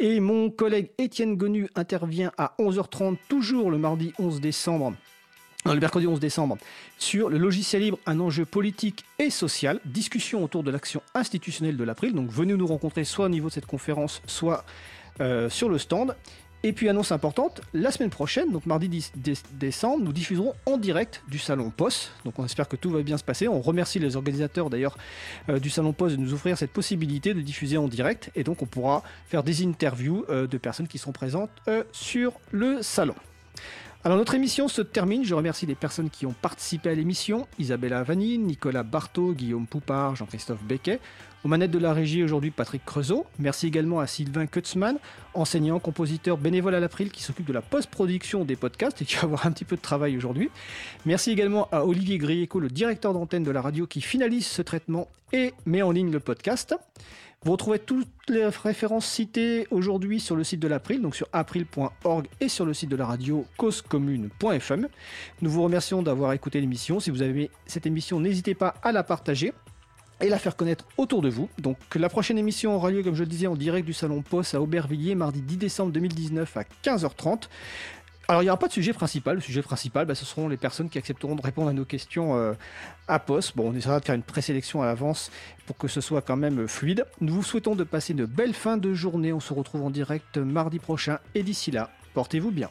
[0.00, 4.96] Et mon collègue Étienne Gonu intervient à 11h30, toujours le mardi 11 décembre.
[5.66, 6.58] Le mercredi 11 décembre,
[6.98, 11.84] sur le logiciel libre, un enjeu politique et social, discussion autour de l'action institutionnelle de
[11.84, 12.12] l'April.
[12.12, 14.64] Donc venez nous rencontrer soit au niveau de cette conférence, soit
[15.20, 16.16] euh, sur le stand.
[16.62, 20.76] Et puis annonce importante, la semaine prochaine, donc mardi 10 dé- décembre, nous diffuserons en
[20.76, 22.10] direct du salon POS.
[22.26, 23.48] Donc on espère que tout va bien se passer.
[23.48, 24.98] On remercie les organisateurs d'ailleurs
[25.48, 28.30] euh, du salon POS de nous offrir cette possibilité de diffuser en direct.
[28.34, 32.34] Et donc on pourra faire des interviews euh, de personnes qui sont présentes euh, sur
[32.50, 33.14] le salon.
[34.02, 35.24] Alors notre émission se termine.
[35.24, 37.46] Je remercie les personnes qui ont participé à l'émission.
[37.58, 41.00] Isabella Vanni, Nicolas Barthaud, Guillaume Poupard, Jean-Christophe Becquet.
[41.44, 43.26] Aux manettes de la régie aujourd'hui, Patrick Creusot.
[43.38, 44.96] Merci également à Sylvain Kutzmann,
[45.34, 49.24] enseignant, compositeur bénévole à l'April qui s'occupe de la post-production des podcasts et qui va
[49.24, 50.48] avoir un petit peu de travail aujourd'hui.
[51.04, 55.08] Merci également à Olivier Grieco, le directeur d'antenne de la radio qui finalise ce traitement
[55.34, 56.74] et met en ligne le podcast.
[57.42, 62.28] Vous retrouvez toutes les références citées aujourd'hui sur le site de l'April, donc sur april.org
[62.38, 64.88] et sur le site de la radio causecommune.fm.
[65.40, 67.00] Nous vous remercions d'avoir écouté l'émission.
[67.00, 69.54] Si vous avez aimé cette émission, n'hésitez pas à la partager
[70.20, 71.48] et la faire connaître autour de vous.
[71.56, 74.54] Donc la prochaine émission aura lieu, comme je le disais, en direct du Salon Poste
[74.54, 77.44] à Aubervilliers, mardi 10 décembre 2019 à 15h30.
[78.30, 79.34] Alors, il n'y aura pas de sujet principal.
[79.34, 82.36] Le sujet principal, bah, ce seront les personnes qui accepteront de répondre à nos questions
[82.36, 82.52] euh,
[83.08, 83.56] à poste.
[83.56, 85.32] Bon, on essaiera de faire une présélection à l'avance
[85.66, 87.04] pour que ce soit quand même fluide.
[87.20, 89.32] Nous vous souhaitons de passer une belle fin de journée.
[89.32, 91.18] On se retrouve en direct mardi prochain.
[91.34, 92.70] Et d'ici là, portez-vous bien.